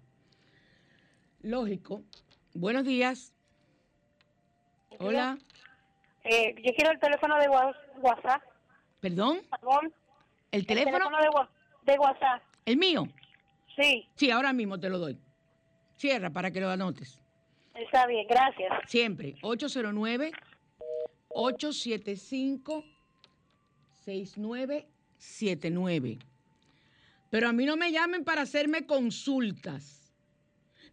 Lógico. 1.43 2.05
Buenos 2.55 2.85
días. 2.85 3.35
Hola. 5.01 5.37
Eh, 6.23 6.55
yo 6.65 6.73
quiero 6.77 6.93
el 6.93 7.01
teléfono 7.01 7.37
de 7.41 7.49
WhatsApp. 7.49 8.43
¿Perdón? 9.01 9.39
¿El 10.53 10.65
teléfono? 10.65 10.97
El 10.97 11.11
teléfono 11.11 11.19
de, 11.19 11.93
de 11.93 11.99
WhatsApp. 11.99 12.43
¿El 12.67 12.77
mío? 12.77 13.03
Sí. 13.75 14.09
Sí, 14.15 14.31
ahora 14.31 14.53
mismo 14.53 14.79
te 14.79 14.89
lo 14.89 14.99
doy. 14.99 15.19
Cierra 15.97 16.31
para 16.31 16.53
que 16.53 16.61
lo 16.61 16.71
anotes. 16.71 17.21
Está 17.75 18.07
bien, 18.07 18.29
gracias. 18.29 18.73
Siempre. 18.87 19.35
809 19.43 20.31
875 21.29 22.85
6979. 24.05 26.19
Pero 27.31 27.49
a 27.49 27.53
mí 27.53 27.67
no 27.67 27.77
me 27.77 27.93
llamen 27.93 28.25
para 28.25 28.41
hacerme 28.43 28.87
consultas, 28.87 30.15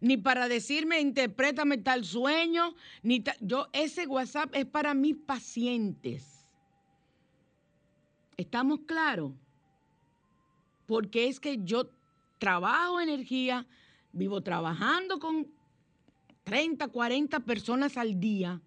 ni 0.00 0.16
para 0.18 0.48
decirme 0.48 1.00
interprétame 1.00 1.78
tal 1.78 2.04
sueño, 2.04 2.74
ni 3.02 3.24
yo 3.40 3.68
ese 3.72 4.06
WhatsApp 4.06 4.54
es 4.54 4.66
para 4.66 4.92
mis 4.92 5.16
pacientes. 5.16 6.50
¿Estamos 8.36 8.80
claros? 8.86 9.32
Porque 10.84 11.28
es 11.28 11.40
que 11.40 11.58
yo 11.64 11.90
trabajo 12.38 13.00
energía, 13.00 13.66
vivo 14.12 14.42
trabajando 14.42 15.18
con 15.18 15.48
30, 16.44 16.88
40 16.88 17.40
personas 17.40 17.96
al 17.96 18.20
día 18.20 18.60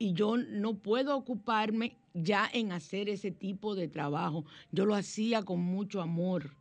y 0.00 0.14
yo 0.14 0.38
no 0.38 0.78
puedo 0.78 1.14
ocuparme 1.14 1.94
ya 2.14 2.48
en 2.54 2.72
hacer 2.72 3.10
ese 3.10 3.30
tipo 3.30 3.74
de 3.74 3.86
trabajo. 3.86 4.46
Yo 4.72 4.86
lo 4.86 4.94
hacía 4.94 5.42
con 5.42 5.60
mucho 5.60 6.00
amor, 6.00 6.56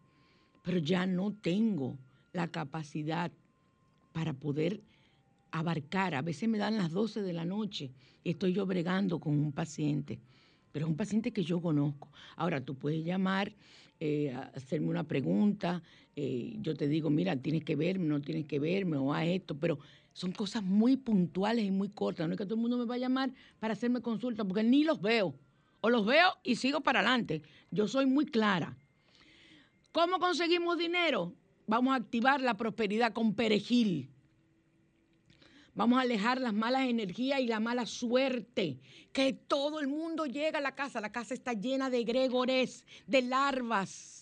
pero 0.62 0.78
ya 0.78 1.08
no 1.08 1.34
tengo 1.42 1.98
la 2.34 2.50
capacidad 2.50 3.32
para 4.12 4.34
poder 4.34 4.82
abarcar. 5.52 6.16
A 6.16 6.22
veces 6.22 6.50
me 6.50 6.58
dan 6.58 6.76
las 6.76 6.92
12 6.92 7.22
de 7.22 7.32
la 7.32 7.46
noche 7.46 7.92
y 8.26 8.32
estoy 8.32 8.52
yo 8.52 8.66
bregando 8.66 9.22
con 9.22 9.40
un 9.40 9.54
paciente, 9.54 10.20
pero 10.74 10.86
es 10.86 10.90
un 10.90 10.98
paciente 10.98 11.32
que 11.32 11.46
yo 11.46 11.62
conozco. 11.62 12.10
Ahora, 12.36 12.60
tú 12.60 12.76
puedes 12.76 13.06
llamar, 13.06 13.54
eh, 14.02 14.34
hacerme 14.54 14.90
una 14.90 15.06
pregunta, 15.06 15.82
eh, 16.14 16.58
yo 16.60 16.76
te 16.76 16.90
digo, 16.90 17.10
mira, 17.10 17.38
tienes 17.38 17.64
que 17.64 17.78
verme, 17.78 18.06
no 18.08 18.20
tienes 18.20 18.46
que 18.48 18.60
verme, 18.60 18.98
o 18.98 19.14
a 19.14 19.26
esto, 19.26 19.58
pero 19.58 19.80
son 20.14 20.32
cosas 20.32 20.64
muy 20.64 20.98
puntuales 20.98 21.66
y 21.66 21.72
muy 21.72 21.90
cortas. 21.90 22.28
No 22.28 22.34
es 22.34 22.38
que 22.38 22.46
todo 22.46 22.56
el 22.56 22.62
mundo 22.62 22.78
me 22.78 22.86
va 22.86 22.96
a 22.96 23.00
llamar 23.00 23.32
para 23.60 23.74
hacerme 23.74 24.02
consulta, 24.02 24.44
porque 24.44 24.64
ni 24.64 24.84
los 24.84 25.02
veo. 25.02 25.36
O 25.82 25.90
los 25.90 26.06
veo 26.06 26.38
y 26.44 26.56
sigo 26.56 26.82
para 26.82 27.00
adelante. 27.00 27.42
Yo 27.72 27.88
soy 27.88 28.06
muy 28.06 28.26
clara. 28.26 28.76
¿Cómo 29.92 30.20
conseguimos 30.20 30.78
dinero? 30.78 31.34
Vamos 31.68 31.94
a 31.94 31.98
activar 31.98 32.42
la 32.42 32.56
prosperidad 32.56 33.14
con 33.14 33.34
perejil. 33.34 34.10
Vamos 35.74 35.98
a 35.98 36.02
alejar 36.02 36.42
las 36.42 36.54
malas 36.54 36.88
energías 36.88 37.40
y 37.40 37.48
la 37.48 37.60
mala 37.60 37.86
suerte. 37.86 38.80
Que 39.14 39.34
todo 39.34 39.80
el 39.80 39.88
mundo 39.88 40.26
llega 40.26 40.60
a 40.60 40.62
la 40.62 40.76
casa. 40.76 41.00
La 41.00 41.12
casa 41.12 41.34
está 41.34 41.54
llena 41.54 41.90
de 41.90 42.04
gregores, 42.04 42.86
de 43.08 43.22
larvas 43.22 44.20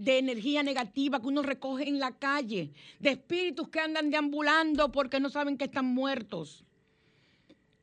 de 0.00 0.18
energía 0.18 0.62
negativa 0.62 1.20
que 1.20 1.26
uno 1.26 1.42
recoge 1.42 1.86
en 1.86 1.98
la 1.98 2.12
calle, 2.12 2.72
de 2.98 3.10
espíritus 3.10 3.68
que 3.68 3.80
andan 3.80 4.10
deambulando 4.10 4.90
porque 4.90 5.20
no 5.20 5.28
saben 5.28 5.58
que 5.58 5.66
están 5.66 5.86
muertos. 5.86 6.64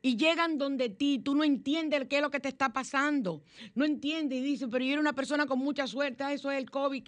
y 0.01 0.15
llegan 0.15 0.57
donde 0.57 0.89
ti, 0.89 1.19
tú 1.19 1.35
no 1.35 1.43
entiendes 1.43 2.05
qué 2.07 2.17
es 2.17 2.21
lo 2.21 2.29
que 2.29 2.39
te 2.39 2.47
está 2.47 2.71
pasando, 2.71 3.41
no 3.75 3.83
entiendes 3.83 4.39
y 4.39 4.41
dices, 4.41 4.67
pero 4.71 4.85
yo 4.85 4.93
era 4.93 5.01
una 5.01 5.13
persona 5.13 5.45
con 5.47 5.59
mucha 5.59 5.85
suerte, 5.85 6.23
ah, 6.23 6.31
eso 6.31 6.49
es 6.49 6.59
el 6.59 6.69
COVID. 6.69 7.03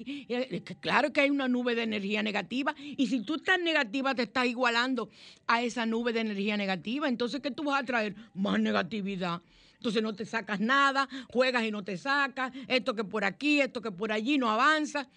claro 0.81 1.13
que 1.13 1.21
hay 1.21 1.29
una 1.29 1.47
nube 1.47 1.75
de 1.75 1.83
energía 1.83 2.21
negativa 2.23 2.75
y 2.77 3.07
si 3.07 3.21
tú 3.21 3.35
estás 3.35 3.59
negativa 3.59 4.13
te 4.15 4.23
estás 4.23 4.47
igualando 4.47 5.09
a 5.47 5.61
esa 5.61 5.85
nube 5.85 6.11
de 6.13 6.21
energía 6.21 6.57
negativa, 6.57 7.07
entonces 7.07 7.39
¿qué 7.41 7.51
tú 7.51 7.63
vas 7.63 7.81
a 7.81 7.85
traer? 7.85 8.15
Más 8.33 8.59
negatividad. 8.59 9.41
Entonces 9.79 10.03
no 10.03 10.13
te 10.13 10.25
sacas 10.25 10.59
nada, 10.59 11.07
juegas 11.31 11.63
y 11.63 11.71
no 11.71 11.83
te 11.85 11.97
sacas, 11.97 12.51
esto 12.67 12.93
que 12.93 13.05
por 13.05 13.23
aquí, 13.23 13.61
esto 13.61 13.81
que 13.81 13.91
por 13.91 14.11
allí, 14.11 14.37
no 14.37 14.49
avanza. 14.49 15.07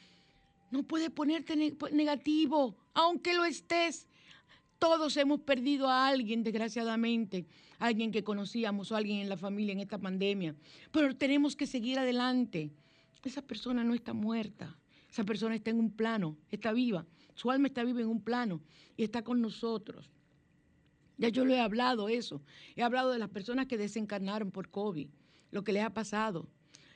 No 0.70 0.84
puedes 0.84 1.10
ponerte 1.10 1.56
negativo, 1.90 2.76
aunque 2.94 3.34
lo 3.34 3.44
estés. 3.44 4.06
Todos 4.78 5.16
hemos 5.16 5.40
perdido 5.40 5.88
a 5.88 6.06
alguien, 6.06 6.44
desgraciadamente, 6.44 7.44
alguien 7.80 8.12
que 8.12 8.22
conocíamos 8.22 8.92
o 8.92 8.96
alguien 8.96 9.18
en 9.18 9.28
la 9.28 9.36
familia 9.36 9.72
en 9.72 9.80
esta 9.80 9.98
pandemia. 9.98 10.54
Pero 10.92 11.16
tenemos 11.16 11.56
que 11.56 11.66
seguir 11.66 11.98
adelante. 11.98 12.70
Esa 13.24 13.42
persona 13.42 13.82
no 13.82 13.94
está 13.94 14.12
muerta. 14.12 14.76
Esa 15.10 15.24
persona 15.24 15.56
está 15.56 15.70
en 15.70 15.80
un 15.80 15.90
plano, 15.90 16.36
está 16.52 16.72
viva. 16.72 17.04
Su 17.34 17.50
alma 17.50 17.66
está 17.66 17.82
viva 17.82 18.00
en 18.00 18.06
un 18.06 18.22
plano 18.22 18.60
y 18.96 19.02
está 19.02 19.22
con 19.22 19.42
nosotros. 19.42 20.08
Ya 21.18 21.28
yo 21.28 21.44
lo 21.44 21.54
he 21.54 21.60
hablado 21.60 22.08
eso. 22.08 22.42
He 22.76 22.82
hablado 22.82 23.10
de 23.10 23.18
las 23.18 23.28
personas 23.28 23.66
que 23.66 23.78
desencarnaron 23.78 24.50
por 24.50 24.70
COVID, 24.70 25.08
lo 25.50 25.64
que 25.64 25.72
les 25.72 25.84
ha 25.84 25.90
pasado. 25.90 26.48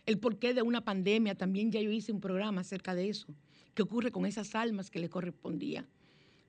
El 0.04 0.18
porqué 0.18 0.54
de 0.54 0.62
una 0.62 0.84
pandemia, 0.84 1.34
también 1.34 1.70
ya 1.70 1.80
yo 1.80 1.90
hice 1.90 2.12
un 2.12 2.20
programa 2.20 2.60
acerca 2.60 2.94
de 2.94 3.08
eso. 3.08 3.26
¿Qué 3.74 3.82
ocurre 3.82 4.10
con 4.10 4.24
esas 4.26 4.54
almas 4.54 4.90
que 4.90 4.98
le 4.98 5.10
correspondían? 5.10 5.86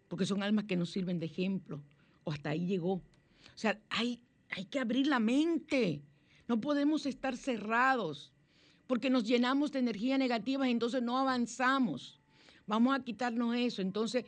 porque 0.08 0.26
son 0.26 0.44
almas 0.44 0.66
que 0.66 0.78
nos 0.78 0.92
sirven 0.92 1.20
de 1.20 1.26
ejemplo, 1.26 1.82
o 2.24 2.32
hasta 2.32 2.52
ahí 2.52 2.66
llegó. 2.66 2.94
O 2.94 3.02
sea, 3.56 3.80
hay, 3.90 4.20
hay 4.50 4.66
que 4.66 4.80
abrir 4.80 5.08
la 5.08 5.20
mente, 5.20 6.02
no 6.48 6.60
podemos 6.62 7.06
estar 7.06 7.36
cerrados, 7.36 8.32
porque 8.88 9.10
nos 9.10 9.26
llenamos 9.26 9.72
de 9.72 9.80
energía 9.80 10.18
negativa 10.18 10.68
y 10.68 10.72
entonces 10.72 11.02
no 11.02 11.18
avanzamos. 11.18 12.20
Vamos 12.66 12.96
a 12.96 13.04
quitarnos 13.04 13.56
eso. 13.56 13.82
Entonces, 13.82 14.26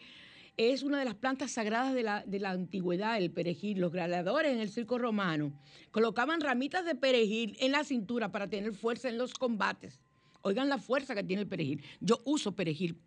es 0.59 0.83
una 0.83 0.99
de 0.99 1.05
las 1.05 1.15
plantas 1.15 1.51
sagradas 1.51 1.93
de 1.93 2.03
la, 2.03 2.21
de 2.25 2.37
la 2.37 2.51
antigüedad, 2.51 3.17
el 3.17 3.31
perejil. 3.31 3.79
Los 3.79 3.93
gladiadores 3.93 4.51
en 4.51 4.59
el 4.59 4.69
circo 4.69 4.97
romano 4.97 5.53
colocaban 5.91 6.41
ramitas 6.41 6.83
de 6.83 6.95
perejil 6.95 7.55
en 7.61 7.71
la 7.71 7.85
cintura 7.85 8.29
para 8.29 8.49
tener 8.49 8.73
fuerza 8.73 9.07
en 9.07 9.17
los 9.17 9.33
combates. 9.33 10.01
Oigan 10.41 10.67
la 10.67 10.77
fuerza 10.77 11.15
que 11.15 11.23
tiene 11.23 11.43
el 11.43 11.47
perejil. 11.47 11.81
Yo 12.01 12.19
uso 12.25 12.51
perejil 12.51 12.97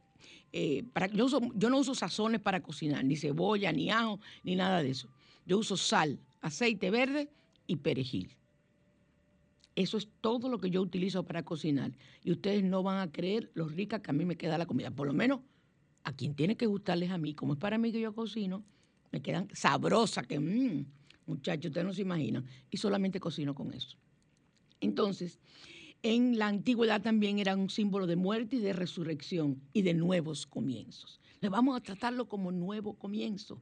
eh, 0.50 0.84
para, 0.94 1.08
yo, 1.08 1.26
yo 1.54 1.68
no 1.68 1.78
uso 1.78 1.94
sazones 1.94 2.40
para 2.40 2.62
cocinar, 2.62 3.04
ni 3.04 3.16
cebolla, 3.16 3.70
ni 3.70 3.90
ajo, 3.90 4.18
ni 4.44 4.56
nada 4.56 4.82
de 4.82 4.88
eso. 4.88 5.08
Yo 5.44 5.58
uso 5.58 5.76
sal, 5.76 6.18
aceite 6.40 6.90
verde 6.90 7.28
y 7.66 7.76
perejil. 7.76 8.34
Eso 9.74 9.98
es 9.98 10.08
todo 10.22 10.48
lo 10.48 10.58
que 10.58 10.70
yo 10.70 10.80
utilizo 10.80 11.24
para 11.24 11.42
cocinar. 11.42 11.92
Y 12.24 12.32
ustedes 12.32 12.64
no 12.64 12.82
van 12.82 12.98
a 12.98 13.12
creer 13.12 13.50
lo 13.52 13.68
rica 13.68 14.00
que 14.00 14.10
a 14.10 14.14
mí 14.14 14.24
me 14.24 14.36
queda 14.36 14.56
la 14.56 14.64
comida. 14.64 14.90
Por 14.90 15.06
lo 15.06 15.12
menos 15.12 15.40
a 16.04 16.12
quien 16.12 16.34
tiene 16.34 16.56
que 16.56 16.66
gustarles 16.66 17.10
a 17.10 17.18
mí, 17.18 17.34
como 17.34 17.54
es 17.54 17.58
para 17.58 17.78
mí 17.78 17.92
que 17.92 18.00
yo 18.00 18.14
cocino, 18.14 18.64
me 19.10 19.20
quedan 19.20 19.48
sabrosas, 19.52 20.26
que 20.26 20.40
mmm, 20.40 20.84
muchachos, 21.26 21.66
ustedes 21.66 21.86
no 21.86 21.94
se 21.94 22.02
imaginan. 22.02 22.46
Y 22.70 22.76
solamente 22.78 23.20
cocino 23.20 23.54
con 23.54 23.72
eso. 23.72 23.96
Entonces, 24.80 25.38
en 26.02 26.38
la 26.38 26.48
antigüedad 26.48 27.02
también 27.02 27.38
era 27.38 27.54
un 27.54 27.70
símbolo 27.70 28.06
de 28.06 28.16
muerte 28.16 28.56
y 28.56 28.60
de 28.60 28.72
resurrección 28.72 29.60
y 29.72 29.82
de 29.82 29.94
nuevos 29.94 30.46
comienzos. 30.46 31.20
Le 31.40 31.48
vamos 31.48 31.76
a 31.76 31.80
tratarlo 31.80 32.28
como 32.28 32.50
nuevo 32.50 32.94
comienzo. 32.94 33.60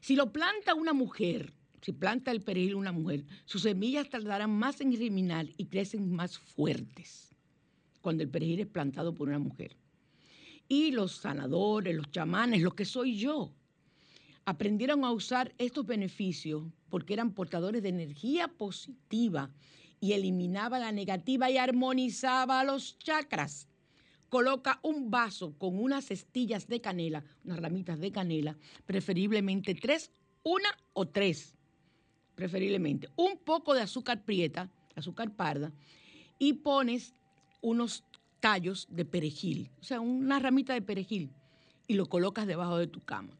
Si 0.00 0.16
lo 0.16 0.32
planta 0.32 0.74
una 0.74 0.92
mujer, 0.92 1.52
si 1.80 1.92
planta 1.92 2.30
el 2.32 2.42
perejil 2.42 2.74
una 2.74 2.92
mujer, 2.92 3.24
sus 3.44 3.62
semillas 3.62 4.08
tardarán 4.08 4.50
más 4.50 4.80
en 4.80 4.96
germinar 4.96 5.46
y 5.56 5.66
crecen 5.66 6.12
más 6.12 6.38
fuertes 6.38 7.36
cuando 8.00 8.24
el 8.24 8.28
perejil 8.28 8.60
es 8.60 8.66
plantado 8.66 9.14
por 9.14 9.28
una 9.28 9.38
mujer. 9.38 9.76
Y 10.72 10.90
los 10.90 11.16
sanadores, 11.16 11.94
los 11.94 12.10
chamanes, 12.10 12.62
lo 12.62 12.74
que 12.74 12.86
soy 12.86 13.18
yo, 13.18 13.52
aprendieron 14.46 15.04
a 15.04 15.10
usar 15.10 15.52
estos 15.58 15.84
beneficios 15.84 16.64
porque 16.88 17.12
eran 17.12 17.34
portadores 17.34 17.82
de 17.82 17.90
energía 17.90 18.48
positiva 18.48 19.50
y 20.00 20.14
eliminaba 20.14 20.78
la 20.78 20.90
negativa 20.90 21.50
y 21.50 21.58
armonizaba 21.58 22.64
los 22.64 22.98
chakras. 22.98 23.68
Coloca 24.30 24.80
un 24.82 25.10
vaso 25.10 25.52
con 25.58 25.78
unas 25.78 26.06
cestillas 26.06 26.66
de 26.68 26.80
canela, 26.80 27.22
unas 27.44 27.60
ramitas 27.60 28.00
de 28.00 28.10
canela, 28.10 28.56
preferiblemente 28.86 29.74
tres, 29.74 30.10
una 30.42 30.70
o 30.94 31.06
tres, 31.06 31.54
preferiblemente. 32.34 33.10
Un 33.16 33.36
poco 33.36 33.74
de 33.74 33.82
azúcar 33.82 34.24
prieta, 34.24 34.70
azúcar 34.96 35.36
parda, 35.36 35.70
y 36.38 36.54
pones 36.54 37.12
unos 37.60 38.04
tallos 38.42 38.88
de 38.90 39.04
perejil, 39.04 39.70
o 39.80 39.84
sea, 39.84 40.00
una 40.00 40.40
ramita 40.40 40.74
de 40.74 40.82
perejil, 40.82 41.30
y 41.86 41.94
lo 41.94 42.06
colocas 42.06 42.44
debajo 42.44 42.76
de 42.76 42.88
tu 42.88 43.00
cama, 43.00 43.36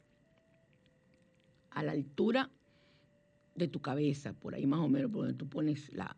a 1.70 1.82
la 1.82 1.90
altura 1.90 2.50
de 3.56 3.66
tu 3.66 3.82
cabeza, 3.82 4.32
por 4.32 4.54
ahí 4.54 4.64
más 4.64 4.78
o 4.78 4.88
menos, 4.88 5.10
por 5.10 5.22
donde 5.22 5.36
tú 5.36 5.48
pones 5.48 5.92
la, 5.92 6.16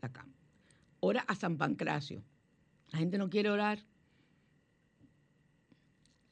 acá. 0.00 0.26
Ora 1.00 1.20
a 1.20 1.34
San 1.34 1.58
Pancracio. 1.58 2.24
La 2.92 2.98
gente 2.98 3.18
no 3.18 3.28
quiere 3.28 3.50
orar. 3.50 3.78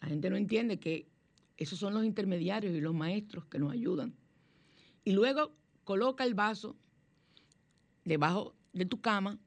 La 0.01 0.09
gente 0.09 0.31
no 0.31 0.37
entiende 0.37 0.81
que 0.81 1.07
esos 1.59 1.79
son 1.79 1.93
los 1.93 2.05
intermediarios 2.07 2.75
y 2.75 2.81
los 2.81 2.95
maestros 2.95 3.45
que 3.47 3.59
nos 3.59 3.71
ayudan. 3.71 4.15
Y 5.05 5.13
luego 5.13 5.53
coloca 5.85 6.25
el 6.25 6.33
vaso 6.33 6.75
debajo 8.05 8.55
de 8.73 8.87
tu 8.87 9.01
cama 9.03 9.39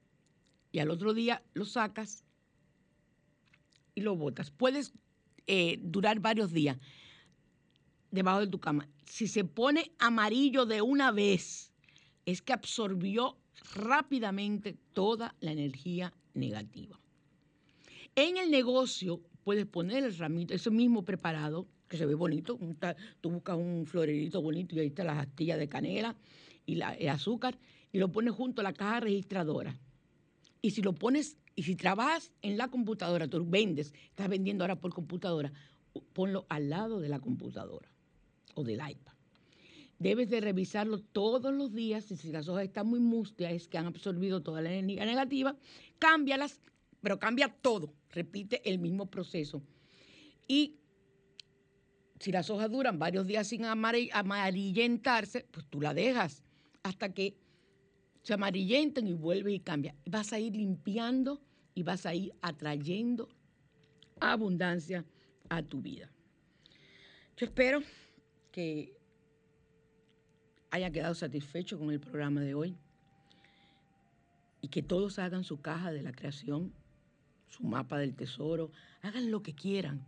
y 0.72 0.80
al 0.80 0.91
otro 0.91 1.14
día 1.14 1.41
lo 1.54 1.66
sacas 1.66 2.24
y 3.96 4.02
lo 4.02 4.16
botas. 4.16 4.52
Puedes 4.52 4.93
eh, 5.48 5.80
durar 5.82 6.20
varios 6.20 6.52
días 6.52 6.78
debajo 8.12 8.41
de 8.41 8.48
tu 8.48 8.60
cama. 8.60 8.88
Si 9.06 9.28
se 9.28 9.43
pone 9.43 9.91
amarillo 10.00 10.66
de 10.66 10.82
una 10.82 11.12
vez, 11.12 11.72
es 12.26 12.41
que 12.41 12.54
absorbió 12.54 13.38
rápidamente 13.74 14.78
toda 14.93 15.36
la 15.39 15.52
energía 15.52 16.14
negativa. 16.34 17.00
En 18.16 18.38
el 18.38 18.52
negocio 18.52 19.22
puedes 19.43 19.66
poner 19.66 20.04
el 20.04 20.18
ramito, 20.18 20.54
eso 20.54 20.72
mismo 20.72 21.04
preparado, 21.04 21.68
que 21.88 21.98
se 21.98 22.06
ve 22.06 22.16
bonito, 22.16 22.58
tú 23.22 23.30
buscas 23.30 23.58
un 23.58 23.86
florerito 23.86 24.41
bonito 24.41 24.76
y 24.76 24.80
ahí 24.80 24.88
está 24.88 25.04
las 25.04 25.20
astillas 25.20 25.60
de 25.60 25.70
canela 25.70 26.16
y 26.66 26.74
el 26.82 27.10
azúcar 27.10 27.58
y 27.91 28.00
lo 28.00 28.12
pones 28.12 28.34
junto 28.34 28.62
a 28.62 28.64
la 28.64 28.74
caja 28.74 29.02
registradora. 29.02 29.78
Y 30.62 30.72
si 30.72 30.82
lo 30.82 30.93
pones, 30.93 31.38
y 31.56 31.64
si 31.64 31.76
trabajas 31.76 32.32
en 32.41 32.58
la 32.58 32.68
computadora, 32.68 33.28
tú 33.28 33.45
vendes, 33.47 33.93
estás 34.10 34.28
vendiendo 34.28 34.64
ahora 34.64 34.80
por 34.80 34.93
computadora, 34.93 35.53
ponlo 36.14 36.45
al 36.49 36.70
lado 36.70 36.99
de 36.99 37.10
la 37.10 37.20
computadora 37.20 37.89
o 38.56 38.64
del 38.64 38.76
iPad. 38.76 39.14
Debes 39.97 40.30
de 40.30 40.41
revisarlo 40.41 40.99
todos 40.99 41.53
los 41.53 41.74
días 41.74 42.12
y 42.12 42.18
si 42.18 42.32
las 42.32 42.49
hojas 42.49 42.66
están 42.66 42.88
muy 42.88 42.99
mustias, 42.99 43.53
es 43.53 43.68
que 43.70 43.78
han 43.78 43.86
absorbido 43.86 44.41
toda 44.41 44.62
la 44.62 44.74
energía 44.74 45.06
negativa, 45.06 45.56
cámbialas, 45.99 46.60
pero 47.01 47.18
cambia 47.18 47.47
todo, 47.47 47.93
repite 48.10 48.62
el 48.70 48.80
mismo 48.80 49.06
proceso. 49.06 49.64
Y 50.49 50.76
si 52.20 52.34
las 52.34 52.49
hojas 52.49 52.70
duran 52.70 52.99
varios 52.99 53.26
días 53.26 53.47
sin 53.47 53.64
amarillentarse, 53.64 55.45
pues 55.51 55.66
tú 55.70 55.80
la 55.80 55.93
dejas 55.93 56.43
hasta 56.84 57.14
que 57.14 57.38
se 58.22 58.34
amarillenten 58.34 59.08
y 59.08 59.14
vuelve 59.14 59.53
y 59.53 59.60
cambia. 59.60 59.95
Vas 60.06 60.34
a 60.34 60.39
ir 60.39 60.56
limpiando 60.56 61.41
y 61.76 61.84
vas 61.84 62.05
a 62.05 62.15
ir 62.15 62.34
atrayendo 62.41 63.30
abundancia 64.19 65.05
a 65.49 65.61
tu 65.61 65.82
vida. 65.82 66.09
Yo 67.38 67.45
espero 67.45 67.82
que 68.51 68.97
haya 70.71 70.89
quedado 70.89 71.13
satisfecho 71.13 71.78
con 71.78 71.91
el 71.91 71.99
programa 71.99 72.41
de 72.41 72.55
hoy 72.55 72.78
y 74.61 74.69
que 74.69 74.82
todos 74.82 75.19
hagan 75.19 75.43
su 75.43 75.61
caja 75.61 75.91
de 75.91 76.01
la 76.01 76.11
creación, 76.11 76.73
su 77.47 77.63
mapa 77.63 77.99
del 77.99 78.15
tesoro, 78.15 78.71
hagan 79.01 79.30
lo 79.30 79.43
que 79.43 79.53
quieran, 79.53 80.05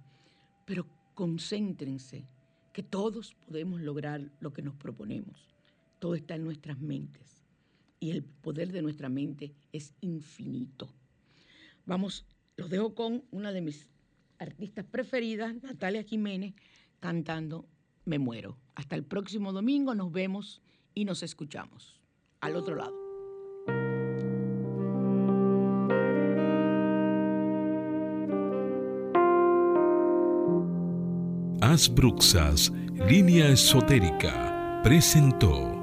pero 0.65 0.88
concéntrense, 1.13 2.26
que 2.74 2.84
todos 2.84 3.34
podemos 3.47 3.82
lograr 3.82 4.22
lo 4.39 4.53
que 4.53 4.61
nos 4.61 4.76
proponemos. 4.76 5.53
Todo 5.99 6.15
está 6.15 6.36
en 6.36 6.43
nuestras 6.43 6.80
mentes 6.80 7.43
y 7.99 8.11
el 8.11 8.24
poder 8.24 8.72
de 8.72 8.82
nuestra 8.82 9.09
mente 9.09 9.53
es 9.74 9.93
infinito. 10.01 10.88
Vamos, 11.88 12.26
los 12.58 12.70
dejo 12.70 12.94
con 12.94 13.24
una 13.32 13.54
de 13.54 13.62
mis 13.62 13.90
artistas 14.40 14.86
preferidas, 14.86 15.56
Natalia 15.64 16.04
Jiménez, 16.04 16.54
cantando 17.00 17.66
me 18.04 18.20
muero. 18.20 18.58
Hasta 18.76 18.96
el 18.96 19.04
próximo 19.04 19.54
domingo 19.54 19.96
nos 19.96 20.12
vemos 20.12 20.62
y 20.94 21.06
nos 21.06 21.24
escuchamos. 21.24 22.00
Al 22.42 22.56
otro 22.56 22.76
lado. 22.76 22.96
Asbruxas, 31.62 32.72
línea 33.10 33.50
esotérica, 33.50 34.82
presentó. 34.84 35.74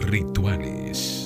Rituales. 0.00 1.23